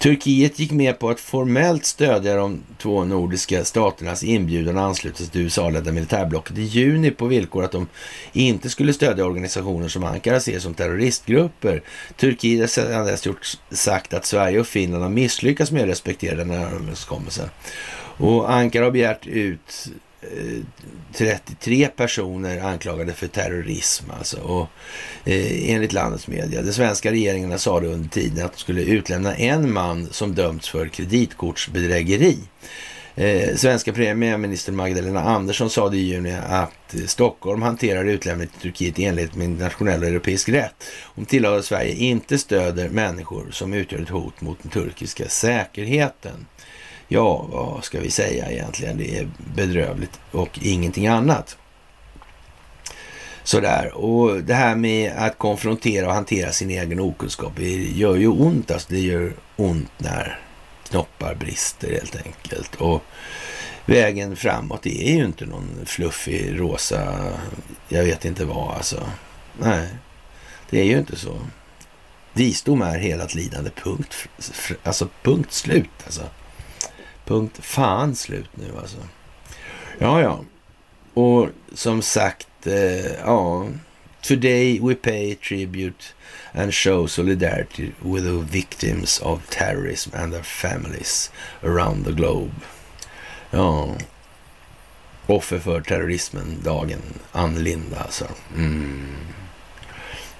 [0.00, 5.26] Turkiet gick med på att formellt stödja de två nordiska staternas inbjudan att ansluta sig
[5.26, 7.86] till USA-ledda militärblocket i juni på villkor att de
[8.32, 11.82] inte skulle stödja organisationer som Ankara ser som terroristgrupper.
[12.16, 16.36] Turkiet har sedan dess gjort, sagt att Sverige och Finland har misslyckats med att respektera
[16.36, 17.48] den här överenskommelsen.
[18.16, 19.88] Och Ankara har begärt ut
[20.22, 20.62] Eh,
[21.14, 24.40] 33 personer anklagade för terrorism alltså.
[24.40, 24.68] Och,
[25.24, 26.62] eh, enligt landets media.
[26.62, 30.68] De svenska regeringarna sa det under tiden att de skulle utlämna en man som dömts
[30.68, 32.38] för kreditkortsbedrägeri.
[33.14, 38.60] Eh, svenska premiärminister Magdalena Andersson sa det i juni att eh, Stockholm hanterar utlämning till
[38.60, 40.84] Turkiet i enlighet med internationell och europeisk rätt.
[41.14, 46.46] Hon tillade att Sverige inte stöder människor som utgör ett hot mot den turkiska säkerheten.
[47.12, 48.98] Ja, vad ska vi säga egentligen?
[48.98, 51.56] Det är bedrövligt och ingenting annat.
[53.42, 58.28] Sådär, och det här med att konfrontera och hantera sin egen okunskap det gör ju
[58.28, 58.70] ont.
[58.70, 60.38] Alltså det gör ont när
[60.88, 62.74] knoppar brister helt enkelt.
[62.74, 63.02] Och
[63.86, 67.32] vägen framåt är ju inte någon fluffig rosa,
[67.88, 69.02] jag vet inte vad alltså.
[69.58, 69.88] Nej,
[70.70, 71.38] det är ju inte så.
[72.32, 74.28] Visdom är helat lidande, punkt,
[74.82, 76.22] alltså punkt slut alltså.
[77.30, 78.96] Punkt fan slut nu alltså.
[79.98, 80.44] Ja, ja.
[81.14, 83.66] Och som sagt, eh, ja.
[84.22, 86.04] Today we pay tribute
[86.52, 91.30] and show solidarity with the victims of terrorism and their families
[91.62, 92.52] around the globe.
[93.50, 93.96] Ja.
[95.26, 97.02] Offer för terrorismen, dagen
[97.32, 98.26] Ann Linda alltså.
[98.56, 99.16] Mm.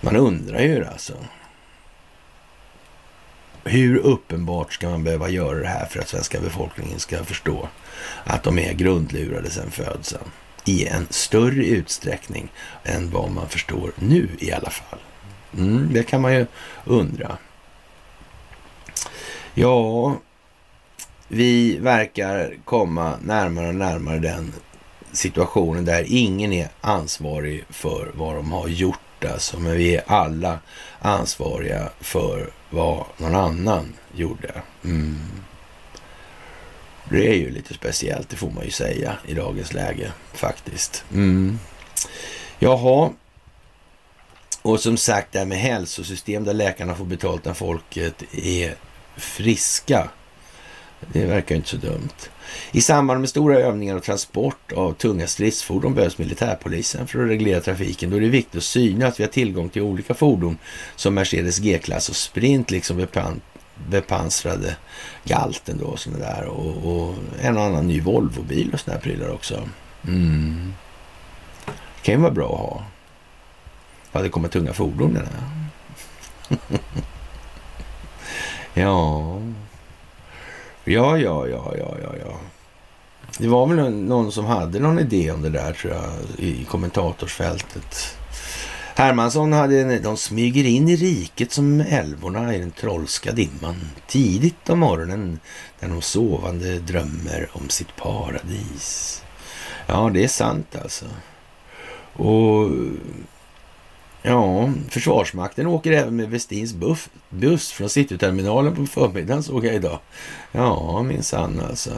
[0.00, 1.14] Man undrar ju alltså.
[3.64, 7.68] Hur uppenbart ska man behöva göra det här för att svenska befolkningen ska förstå
[8.24, 10.30] att de är grundlurade sedan födseln
[10.64, 12.52] i en större utsträckning
[12.84, 14.98] än vad man förstår nu i alla fall?
[15.58, 16.46] Mm, det kan man ju
[16.84, 17.38] undra.
[19.54, 20.16] Ja,
[21.28, 24.52] vi verkar komma närmare och närmare den
[25.12, 28.98] situationen där ingen är ansvarig för vad de har gjort.
[29.24, 30.58] Alltså, men vi är alla
[30.98, 34.62] ansvariga för vad någon annan gjorde.
[34.84, 35.18] Mm.
[37.10, 41.04] Det är ju lite speciellt, det får man ju säga i dagens läge faktiskt.
[41.12, 41.58] Mm.
[42.58, 43.10] Jaha,
[44.62, 48.74] och som sagt det här med hälsosystem där läkarna får betalt när folket är
[49.16, 50.10] friska.
[51.12, 52.08] Det verkar inte så dumt.
[52.72, 57.60] I samband med stora övningar och transport av tunga stridsfordon behövs militärpolisen för att reglera
[57.60, 58.10] trafiken.
[58.10, 60.58] Då är det viktigt att syna att vi har tillgång till olika fordon
[60.96, 63.06] som Mercedes G-klass och Sprint, liksom
[63.88, 64.76] bepansrade
[65.24, 66.44] Galten då och sådana där.
[66.44, 69.68] Och, och, en och annan ny Volvobil och sådana här prylar också.
[70.06, 70.74] Mm.
[71.66, 72.84] Det kan ju vara bra att ha.
[74.12, 75.60] Ja, det kommer tunga fordon den här.
[78.82, 79.40] ja.
[80.84, 82.36] Ja, ja, ja, ja, ja, ja.
[83.38, 88.16] Det var väl någon som hade någon idé om det där tror jag i kommentatorsfältet.
[88.94, 93.76] Hermansson hade, en, de smyger in i riket som älvorna i den trollska dimman.
[94.06, 95.40] Tidigt om morgonen
[95.80, 99.22] när de sovande drömmer om sitt paradis.
[99.86, 101.04] Ja, det är sant alltså.
[102.12, 102.70] Och
[104.22, 109.98] ja, Försvarsmakten åker även med Westins buff, buss från Cityterminalen på förmiddagen såg jag idag.
[110.52, 111.90] Ja, minsann alltså.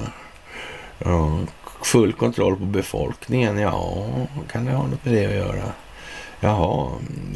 [0.98, 1.38] Ja,
[1.82, 4.06] full kontroll på befolkningen, ja,
[4.52, 5.72] kan det ha något med det att göra?
[6.40, 6.90] Jaha,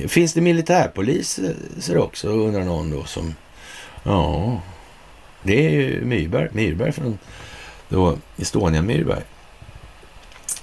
[0.08, 1.54] finns det militärpoliser
[1.94, 3.34] eh, också undrar någon då som...
[4.02, 4.60] Ja,
[5.42, 7.18] det är ju Myrberg, Myrberg från
[7.88, 9.22] då Estonia Myrberg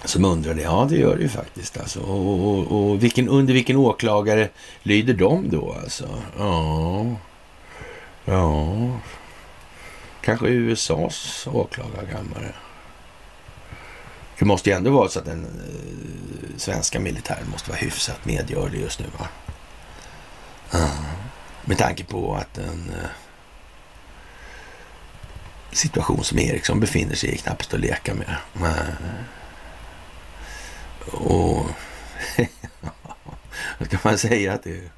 [0.06, 0.62] som undrar det.
[0.62, 1.78] Ja, det gör det ju faktiskt.
[1.78, 2.00] Alltså.
[2.00, 4.50] Och, och, och vilken, under vilken åklagare
[4.84, 5.76] lyder de då?
[5.84, 6.22] Alltså?
[6.38, 7.06] Ja,
[8.26, 9.00] ja,
[10.22, 12.54] kanske USAs åklagarkammare.
[14.40, 18.82] Det måste ju ändå vara så att den eh, svenska militären måste vara hyfsat medgörlig
[18.82, 19.06] just nu.
[19.20, 19.28] Va?
[20.72, 20.90] Ja.
[21.66, 23.10] Med tanke på att en eh,
[25.72, 28.36] situation som Eriksson befinner sig i knappt att leka med.
[31.12, 31.66] Och
[33.78, 34.92] vad ska man säga att det,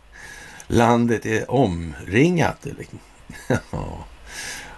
[0.68, 2.68] landet är omringat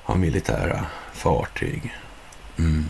[0.03, 1.93] av militära fartyg.
[2.57, 2.85] Mm.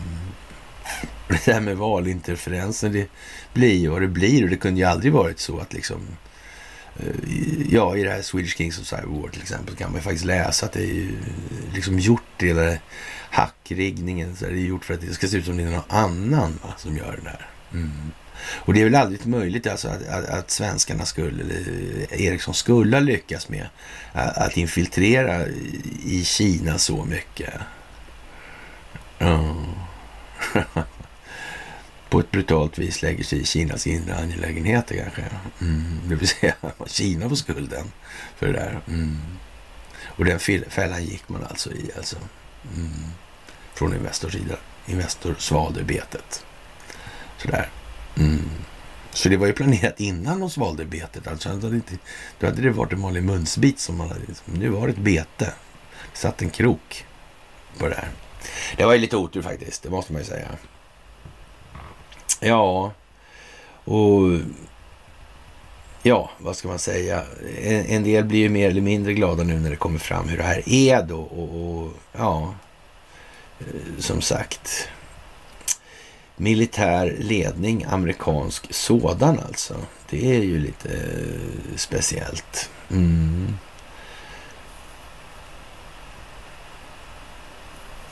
[1.28, 3.08] Det där med valinterferensen, det
[3.52, 6.00] blir ju vad det blir och det kunde ju aldrig varit så att liksom
[6.96, 7.14] eh,
[7.70, 10.24] Ja, i det här Swedish Kings of Cyber War till exempel kan man ju faktiskt
[10.24, 12.76] läsa att det är ju eh, liksom gjort hela
[13.30, 14.36] hackriggningen.
[14.36, 16.58] Så är det gjort för att det ska se ut som det är någon annan
[16.62, 17.46] va, som gör det där.
[17.72, 18.12] Mm.
[18.50, 22.96] Och det är väl aldrig möjligt alltså att, att, att svenskarna skulle, eller Ericsson skulle
[22.96, 23.66] ha lyckats med
[24.12, 25.46] att, att infiltrera
[26.04, 27.54] i Kina så mycket.
[29.18, 29.64] Mm.
[32.10, 35.24] på ett brutalt vis lägger sig i Kinas inre angelägenheter kanske.
[35.60, 36.54] Mm, det vill säga
[36.86, 37.92] Kina får skulden
[38.36, 38.80] för det där.
[38.88, 39.18] Mm.
[40.04, 42.16] Och den fällan gick man alltså i alltså.
[42.76, 42.90] Mm.
[43.74, 44.56] Från Investors sida.
[44.86, 46.44] Investor svalde betet.
[47.36, 47.68] Sådär.
[48.18, 48.50] Mm.
[49.10, 51.26] Så det var ju planerat innan de svalde betet.
[51.26, 51.98] Alltså, hade inte,
[52.40, 54.20] då hade det varit en vanlig munsbit som man hade.
[54.28, 54.54] Liksom.
[54.54, 55.52] Nu var det ett bete.
[56.12, 57.04] Det satt en krok
[57.78, 58.08] på det här.
[58.76, 60.48] Det var ju lite otur faktiskt, det måste man ju säga.
[62.40, 62.92] Ja,
[63.84, 64.38] och
[66.02, 67.22] ja, vad ska man säga?
[67.62, 70.36] En, en, del blir ju mer eller mindre glada nu när det kommer fram hur
[70.36, 71.20] det här är då.
[71.20, 72.54] Och, och ja,
[73.60, 73.66] eh,
[73.98, 74.88] som sagt,
[76.38, 79.76] militär ledning, amerikansk sådan alltså.
[80.10, 82.70] Det är ju lite eh, speciellt.
[82.90, 83.56] Mm.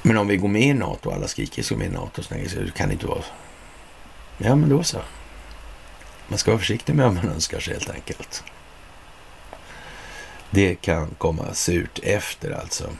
[0.02, 2.34] Men om vi går med i NATO, alla skriker ska med i NATO, så
[2.76, 3.22] kan det inte vara
[4.38, 4.98] Ja, men då så.
[6.28, 8.44] Man ska vara försiktig med vad man önskar sig helt enkelt.
[10.50, 12.90] Det kan komma surt efter alltså.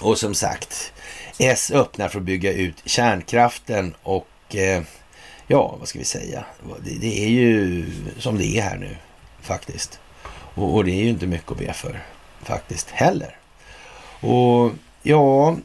[0.00, 0.92] Och som sagt,
[1.38, 4.82] S öppnar för att bygga ut kärnkraften och eh,
[5.46, 6.44] ja, vad ska vi säga?
[6.84, 7.86] Det, det, är ju
[8.18, 8.96] som det är här nu
[9.42, 10.00] faktiskt.
[10.54, 12.02] Och, och, det är ju inte mycket att be för
[12.42, 13.36] faktiskt heller.
[14.20, 14.72] Och
[15.02, 15.56] ja,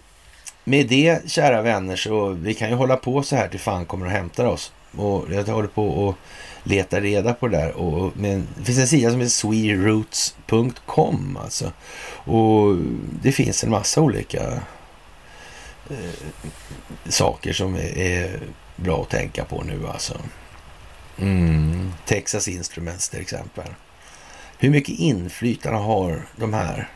[0.64, 4.05] med det, kära vänner, så vi kan ju hålla på så här till fan kommer
[4.05, 4.72] och hämtar oss.
[4.97, 6.15] Och jag håller på och
[6.64, 7.72] leta reda på det där.
[7.72, 11.72] Och, men, det finns en sida som heter sweroots.com alltså.
[12.26, 12.76] Och
[13.22, 14.61] det finns en massa olika
[15.90, 16.14] eh,
[17.10, 18.40] saker som är, är,
[18.76, 20.14] bra att tänka på nu alltså.
[21.18, 21.94] Mm.
[22.06, 23.68] Texas Instruments till exempel.
[24.57, 26.90] Hur mycket inflytande har de här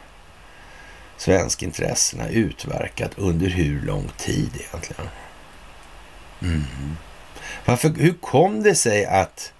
[1.17, 5.09] svenskintressena utverkat under hur lång tid egentligen?
[6.41, 6.63] Mm.
[7.65, 9.53] Varför, hur kom det sig att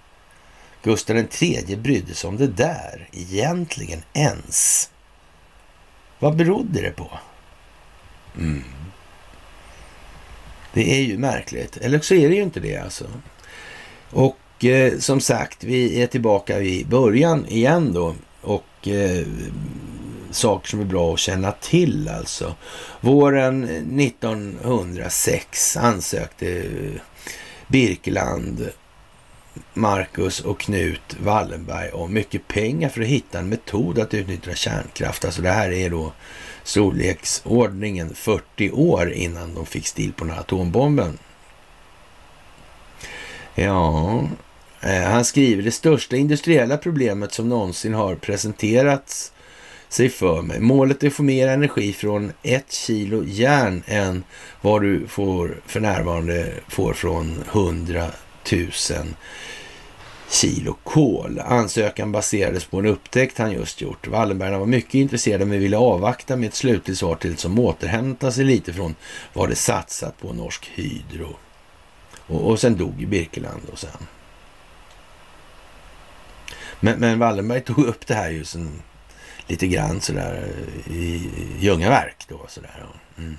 [0.82, 4.90] Gustav III brydde sig om det där egentligen ens?
[6.18, 7.10] Vad berodde det på?
[8.36, 8.64] Mm.
[10.72, 11.76] Det är ju märkligt.
[11.76, 13.04] Eller så är det ju inte det alltså.
[14.10, 18.14] Och eh, som sagt, vi är tillbaka i början igen då.
[18.40, 19.26] Och eh,
[20.30, 22.54] saker som är bra att känna till alltså.
[23.00, 26.64] Våren 1906 ansökte eh,
[27.66, 28.68] Birkeland,
[29.74, 35.24] Marcus och Knut Wallenberg om mycket pengar för att hitta en metod att utnyttja kärnkraft.
[35.24, 36.12] Alltså det här är då
[36.62, 41.18] storleksordningen 40 år innan de fick stil på den här atombomben.
[43.54, 44.22] Ja,
[44.80, 49.32] eh, han skriver det största industriella problemet som någonsin har presenterats
[49.88, 50.60] sig för mig.
[50.60, 54.24] Målet är att få mer energi från ett kilo järn än
[54.60, 58.06] vad du får för närvarande får från 100
[58.52, 58.70] 000
[60.30, 61.40] kilo kol.
[61.40, 64.06] Ansökan baserades på en upptäckt han just gjort.
[64.06, 68.44] Wallenbergarna var mycket intresserade men ville avvakta med ett slutligt svar till som återhämtade sig
[68.44, 68.94] lite från
[69.32, 71.36] vad det satsat på Norsk Hydro.
[72.26, 74.06] Och, och sen dog ju Birkeland och sen.
[76.80, 78.82] Men, men Wallenberg tog upp det här ju sen,
[79.46, 80.48] lite grann sådär
[80.90, 82.86] i Ljungaverk då sådär.
[83.18, 83.36] Mm.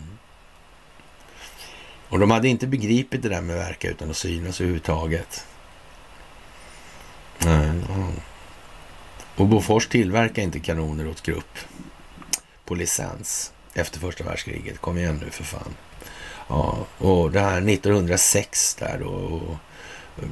[2.09, 5.45] Och de hade inte begripit det där med verka utan att synas överhuvudtaget.
[7.37, 7.71] Nej.
[9.35, 11.57] Och Bofors tillverkar inte kanoner åt grupp
[12.65, 14.81] på licens efter första världskriget.
[14.81, 15.75] Kom igen nu för fan.
[16.47, 19.09] Ja, och det här 1906 där då.
[19.09, 19.55] Och,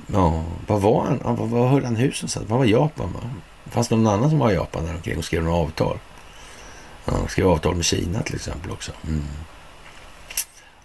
[0.08, 1.20] ja, vad var han?
[1.36, 2.40] Vad, vad höll han husen så?
[2.48, 3.14] Vad var Japan?
[3.14, 3.30] Va?
[3.72, 6.00] Fanns det någon annan som var i Japan där omkring och skrev några avtal?
[7.06, 8.92] Ja, skrev avtal med Kina till exempel också.
[9.08, 9.24] Mm.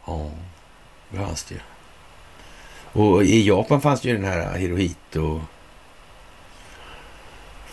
[0.07, 0.31] Ja,
[1.17, 1.61] fanns det ju.
[3.01, 5.41] Och i Japan fanns det ju den här Hirohito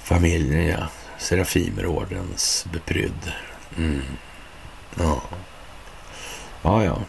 [0.04, 0.88] familjen, ja.
[1.18, 3.34] Serafimerordens beprydd.
[3.78, 4.02] Mm.
[4.98, 5.22] Ja.
[6.62, 7.02] Ja, ja.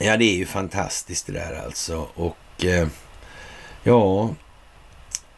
[0.00, 2.08] Ja, det är ju fantastiskt det där alltså.
[2.14, 2.88] Och eh,
[3.82, 4.30] ja,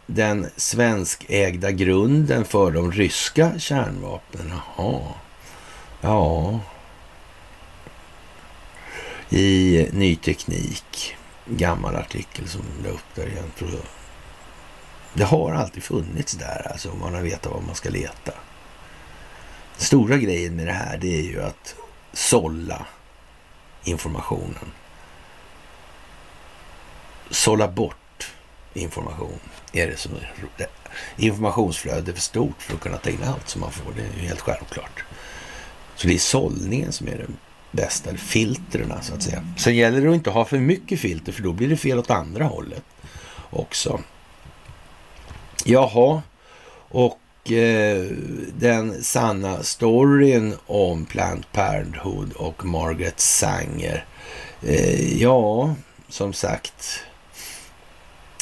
[0.07, 4.53] den svenskägda grunden för de ryska kärnvapnen.
[4.77, 5.01] Jaha.
[6.01, 6.61] Ja.
[9.37, 11.17] I Ny Teknik,
[11.47, 13.53] gammal artikel som la upp där igen.
[13.59, 13.83] Tror jag.
[15.15, 18.33] Det har alltid funnits där, alltså om man har vetat var man ska leta.
[19.77, 21.75] Den Stora grejen med det här, det är ju att
[22.13, 22.87] sålla
[23.85, 24.73] informationen.
[27.31, 28.33] Sålla bort
[28.75, 29.41] information
[29.73, 30.69] är det som är
[31.17, 33.93] Informationsflödet är för stort för att kunna ta in allt som man får.
[33.97, 35.05] Det är ju helt självklart.
[35.97, 37.27] Så det är sållningen som är det
[37.75, 39.45] bästa, eller filtren så att säga.
[39.57, 42.11] Sen gäller det att inte ha för mycket filter för då blir det fel åt
[42.11, 42.85] andra hållet
[43.51, 44.01] också.
[45.65, 46.23] Jaha,
[46.89, 48.07] och eh,
[48.59, 54.05] den sanna storyn om Plant Parenthood och Margaret Sanger.
[54.63, 55.75] Eh, ja,
[56.09, 57.01] som sagt.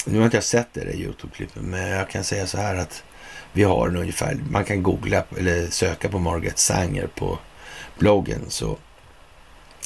[0.07, 3.05] Nu har inte jag sett det där Youtube-klippet, men jag kan säga så här att
[3.53, 7.39] vi har en ungefär, man kan googla eller söka på Margaret Sanger på
[7.99, 8.79] bloggen så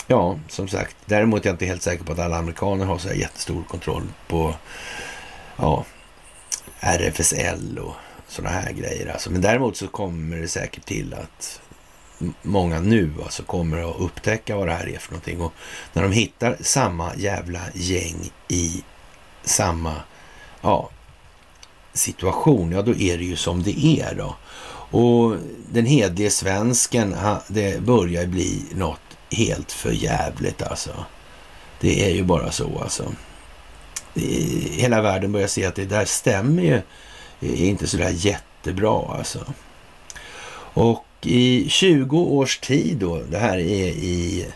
[0.06, 0.96] Ja, som sagt.
[1.06, 4.02] Däremot är jag inte helt säker på att alla amerikaner har så här jättestor kontroll
[4.28, 4.54] på
[5.56, 5.84] ja,
[6.80, 7.94] RFSL och
[8.28, 9.12] sådana här grejer.
[9.12, 9.30] Alltså.
[9.30, 11.60] Men däremot så kommer det säkert till att
[12.42, 15.40] många nu alltså kommer att upptäcka vad det här är för någonting.
[15.40, 15.52] Och
[15.92, 18.84] när de hittar samma jävla gäng i
[19.42, 19.94] samma
[20.60, 20.90] ja,
[21.92, 24.36] situation, ja då är det ju som det är då.
[24.90, 25.36] Och
[25.72, 27.16] den hedlige svensken,
[27.48, 29.00] det börjar bli något
[29.30, 31.04] helt för jävligt alltså.
[31.80, 33.12] Det är ju bara så alltså
[34.70, 36.82] hela världen börjar se att det där stämmer ju
[37.40, 39.54] inte så där jättebra alltså.
[40.74, 44.46] Och i 20 års tid då, det här är i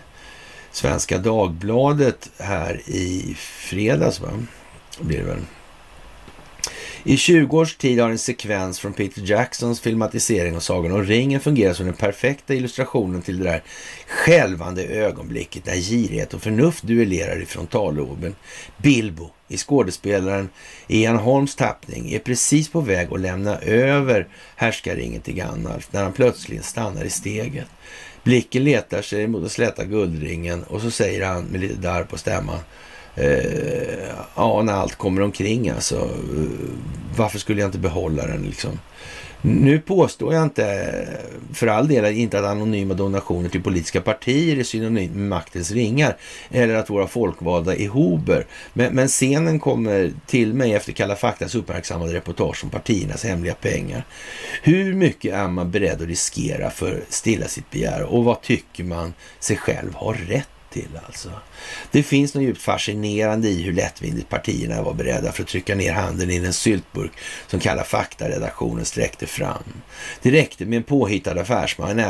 [0.73, 4.29] Svenska Dagbladet här i fredags va,
[5.01, 5.45] blir det väl.
[7.05, 11.41] I 20 års tid har en sekvens från Peter Jacksons filmatisering av Sagan om ringen
[11.41, 13.63] fungerat som den perfekta illustrationen till det där
[14.07, 18.35] skälvande ögonblicket där girighet och förnuft duellerar i frontalloben.
[18.77, 20.49] Bilbo i skådespelaren
[20.89, 26.13] Ian Holms tappning är precis på väg att lämna över härskarringen till Gandalf när han
[26.13, 27.69] plötsligt stannar i steget.
[28.23, 32.19] Blicken letar sig mot den släta guldringen och så säger han med lite darr på
[32.19, 32.59] stämman
[33.21, 36.11] eh, ja, när allt kommer omkring alltså.
[37.17, 38.79] Varför skulle jag inte behålla den liksom?
[39.43, 40.93] Nu påstår jag inte,
[41.53, 46.17] för all del, inte att anonyma donationer till politiska partier är synonymt med maktens ringar
[46.51, 48.47] eller att våra folkvalda är hober.
[48.73, 54.05] Men, men scenen kommer till mig efter Kalla faktas uppmärksammade reportage om partiernas hemliga pengar.
[54.63, 59.15] Hur mycket är man beredd att riskera för stilla sitt begär och vad tycker man
[59.39, 61.31] sig själv har rätt till alltså.
[61.91, 65.93] Det finns något djupt fascinerande i hur lättvindigt partierna var beredda för att trycka ner
[65.93, 67.13] handen i den syltburk
[67.47, 69.63] som Kalla fakta-redaktionen sträckte fram.
[70.23, 72.03] Det räckte med en påhittad affärsman,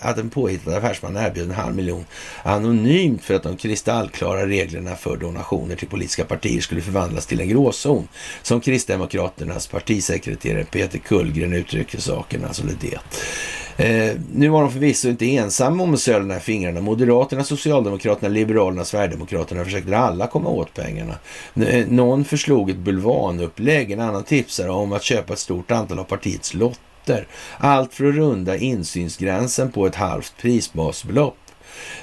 [0.00, 2.04] att en påhittad affärsman erbjöd en halv miljon
[2.42, 7.48] anonymt för att de kristallklara reglerna för donationer till politiska partier skulle förvandlas till en
[7.48, 8.08] gråzon,
[8.42, 12.98] som Kristdemokraternas partisekreterare Peter Kullgren uttryckte saken, alltså det.
[13.76, 16.80] Eh, nu var de förvisso inte ensamma om att söla här fingrarna.
[16.80, 21.14] Moderaterna, Socialdemokraterna, Liberalerna, Sverigedemokraterna försökte alla komma åt pengarna.
[21.54, 26.04] Eh, någon förslog ett bulvanupplägg, en annan tipsade om att köpa ett stort antal av
[26.04, 27.26] partiets lotter.
[27.58, 31.36] Allt för att runda insynsgränsen på ett halvt prisbasbelopp.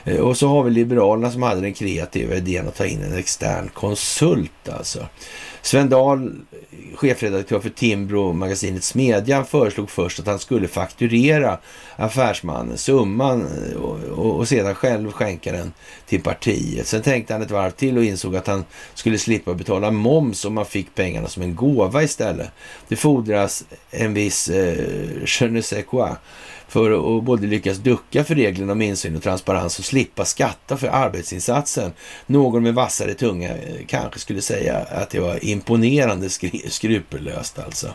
[0.04, 3.18] Eh, och så har vi Liberalerna som hade den kreativa idén att ta in en
[3.18, 5.08] extern konsult alltså.
[5.66, 6.32] Sven Dahl,
[6.96, 11.58] chefredaktör för Timbro-magasinet Smedjan, föreslog först att han skulle fakturera
[11.96, 15.74] affärsmannen summan och, och, och, sedan själv skänka den
[16.06, 16.88] till partiet.
[16.88, 20.54] Sen tänkte han ett varv till och insåg att han skulle slippa betala moms om
[20.54, 22.50] man fick pengarna som en gåva istället.
[22.88, 24.76] Det fordras en viss eh,
[25.26, 26.10] je ne sais quoi
[26.74, 30.88] för att både lyckas ducka för reglerna om insyn och transparens och slippa skatta för
[30.88, 31.92] arbetsinsatsen.
[32.26, 36.30] Någon med vassare tunga eh, kanske skulle säga att det var imponerande
[36.70, 37.94] skrupellöst alltså.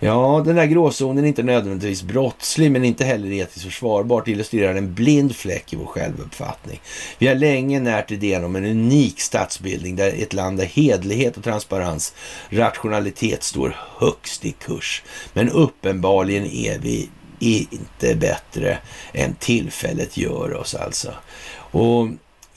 [0.00, 4.28] Ja, den där gråzonen är inte nödvändigtvis brottslig men inte heller etiskt försvarbart.
[4.28, 6.80] illustrerar en blind fläck i vår självuppfattning.
[7.18, 11.44] Vi har länge närt idén om en unik statsbildning där ett land där hedlighet och
[11.44, 12.14] transparens,
[12.50, 15.02] rationalitet står högst i kurs.
[15.32, 18.78] Men uppenbarligen är vi inte bättre
[19.12, 21.14] än tillfället gör oss alltså.
[21.56, 22.08] Och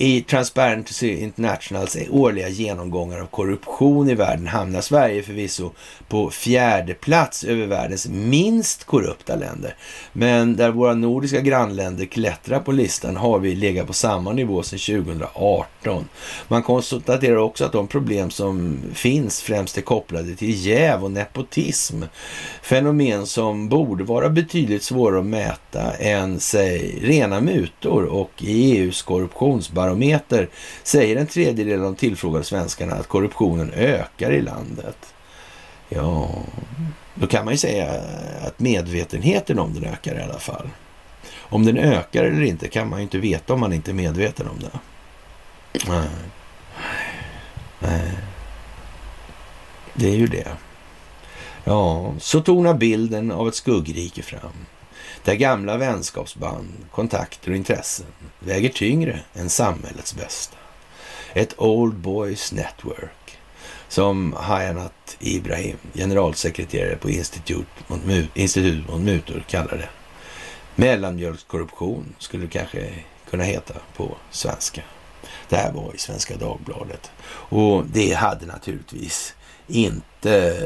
[0.01, 5.71] i Transparency Internationals årliga genomgångar av korruption i världen hamnar Sverige förvisso
[6.07, 9.76] på fjärde plats över världens minst korrupta länder.
[10.13, 15.03] Men där våra nordiska grannländer klättrar på listan har vi legat på samma nivå sedan
[15.03, 16.05] 2018.
[16.47, 22.03] Man konstaterar också att de problem som finns främst är kopplade till jäv och nepotism.
[22.61, 29.01] Fenomen som borde vara betydligt svårare att mäta än, säg, rena mutor och i EUs
[29.01, 29.89] korruptionsbarometer
[30.84, 35.14] säger en tredjedel av de tillfrågade svenskarna att korruptionen ökar i landet.
[35.90, 36.30] Ja,
[37.16, 38.02] då kan man ju säga
[38.41, 40.70] att medvetenheten om den ökar i alla fall.
[41.38, 44.48] Om den ökar eller inte kan man ju inte veta om man inte är medveten
[44.48, 44.80] om det.
[45.88, 46.10] Nej.
[47.80, 48.11] Nej.
[49.94, 50.48] Det är ju det.
[51.64, 54.66] Ja, så tonar bilden av ett skuggrike fram.
[55.24, 58.06] Där gamla vänskapsband, kontakter och intressen
[58.40, 60.58] väger tyngre än samhällets bästa.
[61.34, 63.38] Ett Old Boys Network
[63.88, 68.00] som Hayanat Ibrahim, generalsekreterare på Institut mot,
[68.34, 69.90] Institut mot mutor, kallar det.
[70.76, 72.94] Mellanmjölkskorruption skulle det kanske
[73.30, 74.82] kunna heta på svenska.
[75.50, 77.12] Det här var i Svenska Dagbladet.
[77.30, 79.36] Och det hade naturligtvis
[79.68, 80.64] inte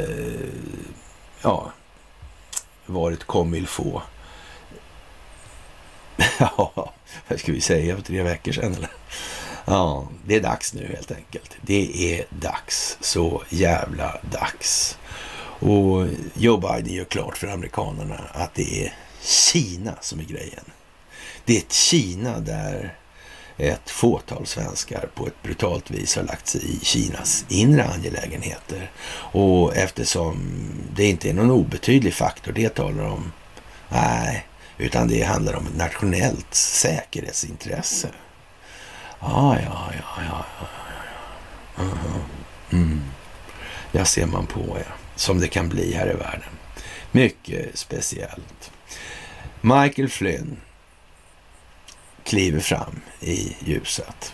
[1.42, 1.72] ja,
[2.86, 4.02] varit comme-il-faut.
[6.40, 6.94] ja,
[7.28, 8.90] vad ska vi säga för tre veckor sedan eller?
[9.66, 11.58] Ja, det är dags nu helt enkelt.
[11.62, 12.98] Det är dags.
[13.02, 14.98] Så jävla dags.
[15.60, 20.64] Och Joe Biden gör klart för amerikanerna att det är Kina som är grejen.
[21.46, 22.98] Det är ett Kina där
[23.58, 28.92] ett fåtal svenskar på ett brutalt vis har lagt sig i Kinas inre angelägenheter.
[29.16, 30.50] Och eftersom
[30.96, 33.32] det inte är någon obetydlig faktor det talar om,
[33.90, 34.46] nej,
[34.84, 38.08] utan det handlar om nationellt säkerhetsintresse.
[39.20, 40.66] Ah, ja, ja, ja, ja,
[41.78, 42.78] ja, ja.
[42.78, 43.02] Mm.
[43.92, 44.94] Jag ser man på, ja.
[45.16, 46.50] Som det kan bli här i världen.
[47.12, 48.72] Mycket speciellt.
[49.62, 50.58] Michael Flynn
[52.24, 54.34] kliver fram i ljuset.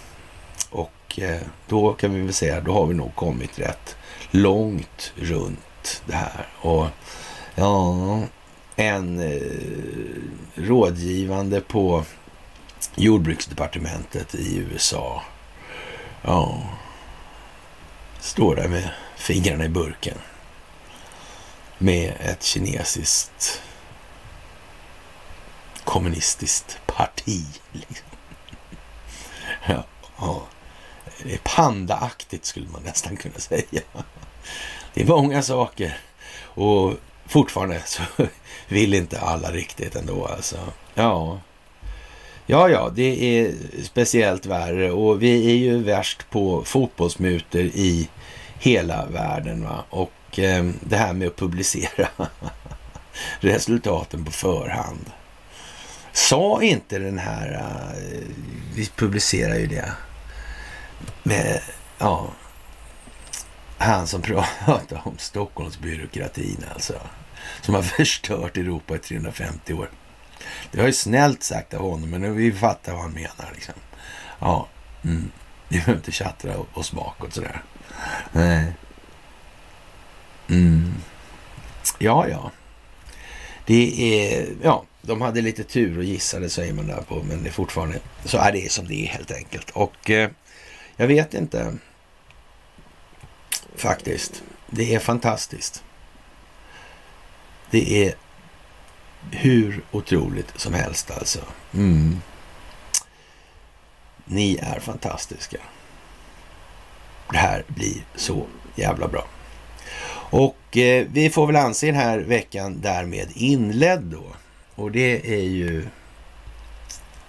[0.69, 3.95] Och eh, då kan vi väl säga, då har vi nog kommit rätt
[4.31, 6.47] långt runt det här.
[6.61, 6.87] Och
[7.55, 8.19] ja,
[8.79, 9.41] en eh,
[10.55, 12.03] rådgivande på
[12.95, 15.23] jordbruksdepartementet i USA.
[16.21, 16.61] Ja,
[18.19, 20.17] står där med fingrarna i burken.
[21.77, 23.61] Med ett kinesiskt
[25.83, 27.45] kommunistiskt parti.
[27.71, 28.07] Liksom.
[29.67, 29.83] Ja,
[30.17, 30.47] ja.
[31.23, 33.81] Det är pandaaktigt skulle man nästan kunna säga.
[34.93, 35.97] Det är många saker
[36.41, 36.93] och
[37.29, 38.01] fortfarande så
[38.67, 40.57] vill inte alla riktigt ändå alltså.
[40.93, 41.39] Ja,
[42.51, 43.53] Ja, ja, det är
[43.83, 48.09] speciellt värre och vi är ju värst på fotbollsmuter i
[48.59, 49.63] hela världen.
[49.63, 49.83] Va?
[49.89, 52.07] Och eh, det här med att publicera
[53.39, 55.11] resultaten på förhand.
[56.13, 58.19] Sa inte den här, uh,
[58.75, 59.91] vi publicerar ju det,
[61.23, 61.61] med,
[61.97, 62.29] ja,
[63.77, 64.21] han som
[64.65, 66.93] pratade om Stockholmsbyråkratin alltså,
[67.69, 69.89] som har förstört Europa i 350 år.
[70.71, 73.51] Det var ju snällt sagt av honom, men vi fattar vad han menar.
[73.53, 73.73] Liksom.
[74.39, 74.67] Ja,
[75.03, 75.31] mm.
[75.67, 77.63] vi behöver inte tjattra oss bakåt sådär.
[78.31, 78.73] Nej.
[80.47, 80.93] Mm.
[81.99, 82.51] Ja, ja.
[83.65, 87.49] Det är, ja, de hade lite tur och gissade säger man där på, men det
[87.49, 89.69] är fortfarande så är det som det är helt enkelt.
[89.69, 90.29] Och eh,
[90.95, 91.77] jag vet inte
[93.75, 94.43] faktiskt.
[94.67, 95.83] Det är fantastiskt.
[97.71, 98.13] Det är
[99.31, 101.39] hur otroligt som helst alltså.
[101.73, 102.21] Mm.
[104.25, 105.57] Ni är fantastiska.
[107.31, 109.27] Det här blir så jävla bra.
[110.31, 114.23] Och eh, vi får väl anse den här veckan därmed inledd då.
[114.75, 115.87] Och det är ju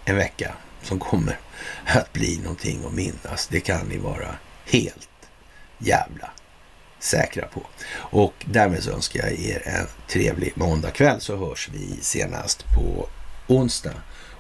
[0.04, 1.38] en vecka som kommer
[1.84, 3.48] att bli någonting att minnas.
[3.50, 4.34] Det kan ni vara
[4.66, 5.08] helt
[5.78, 6.30] jävla
[7.00, 7.62] säkra på.
[7.92, 13.08] Och därmed så önskar jag er en trevlig måndagkväll så hörs vi senast på
[13.46, 13.94] onsdag.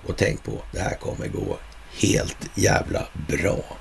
[0.06, 1.58] Och tänk på, det här kommer gå
[2.00, 3.79] helt jävla bra.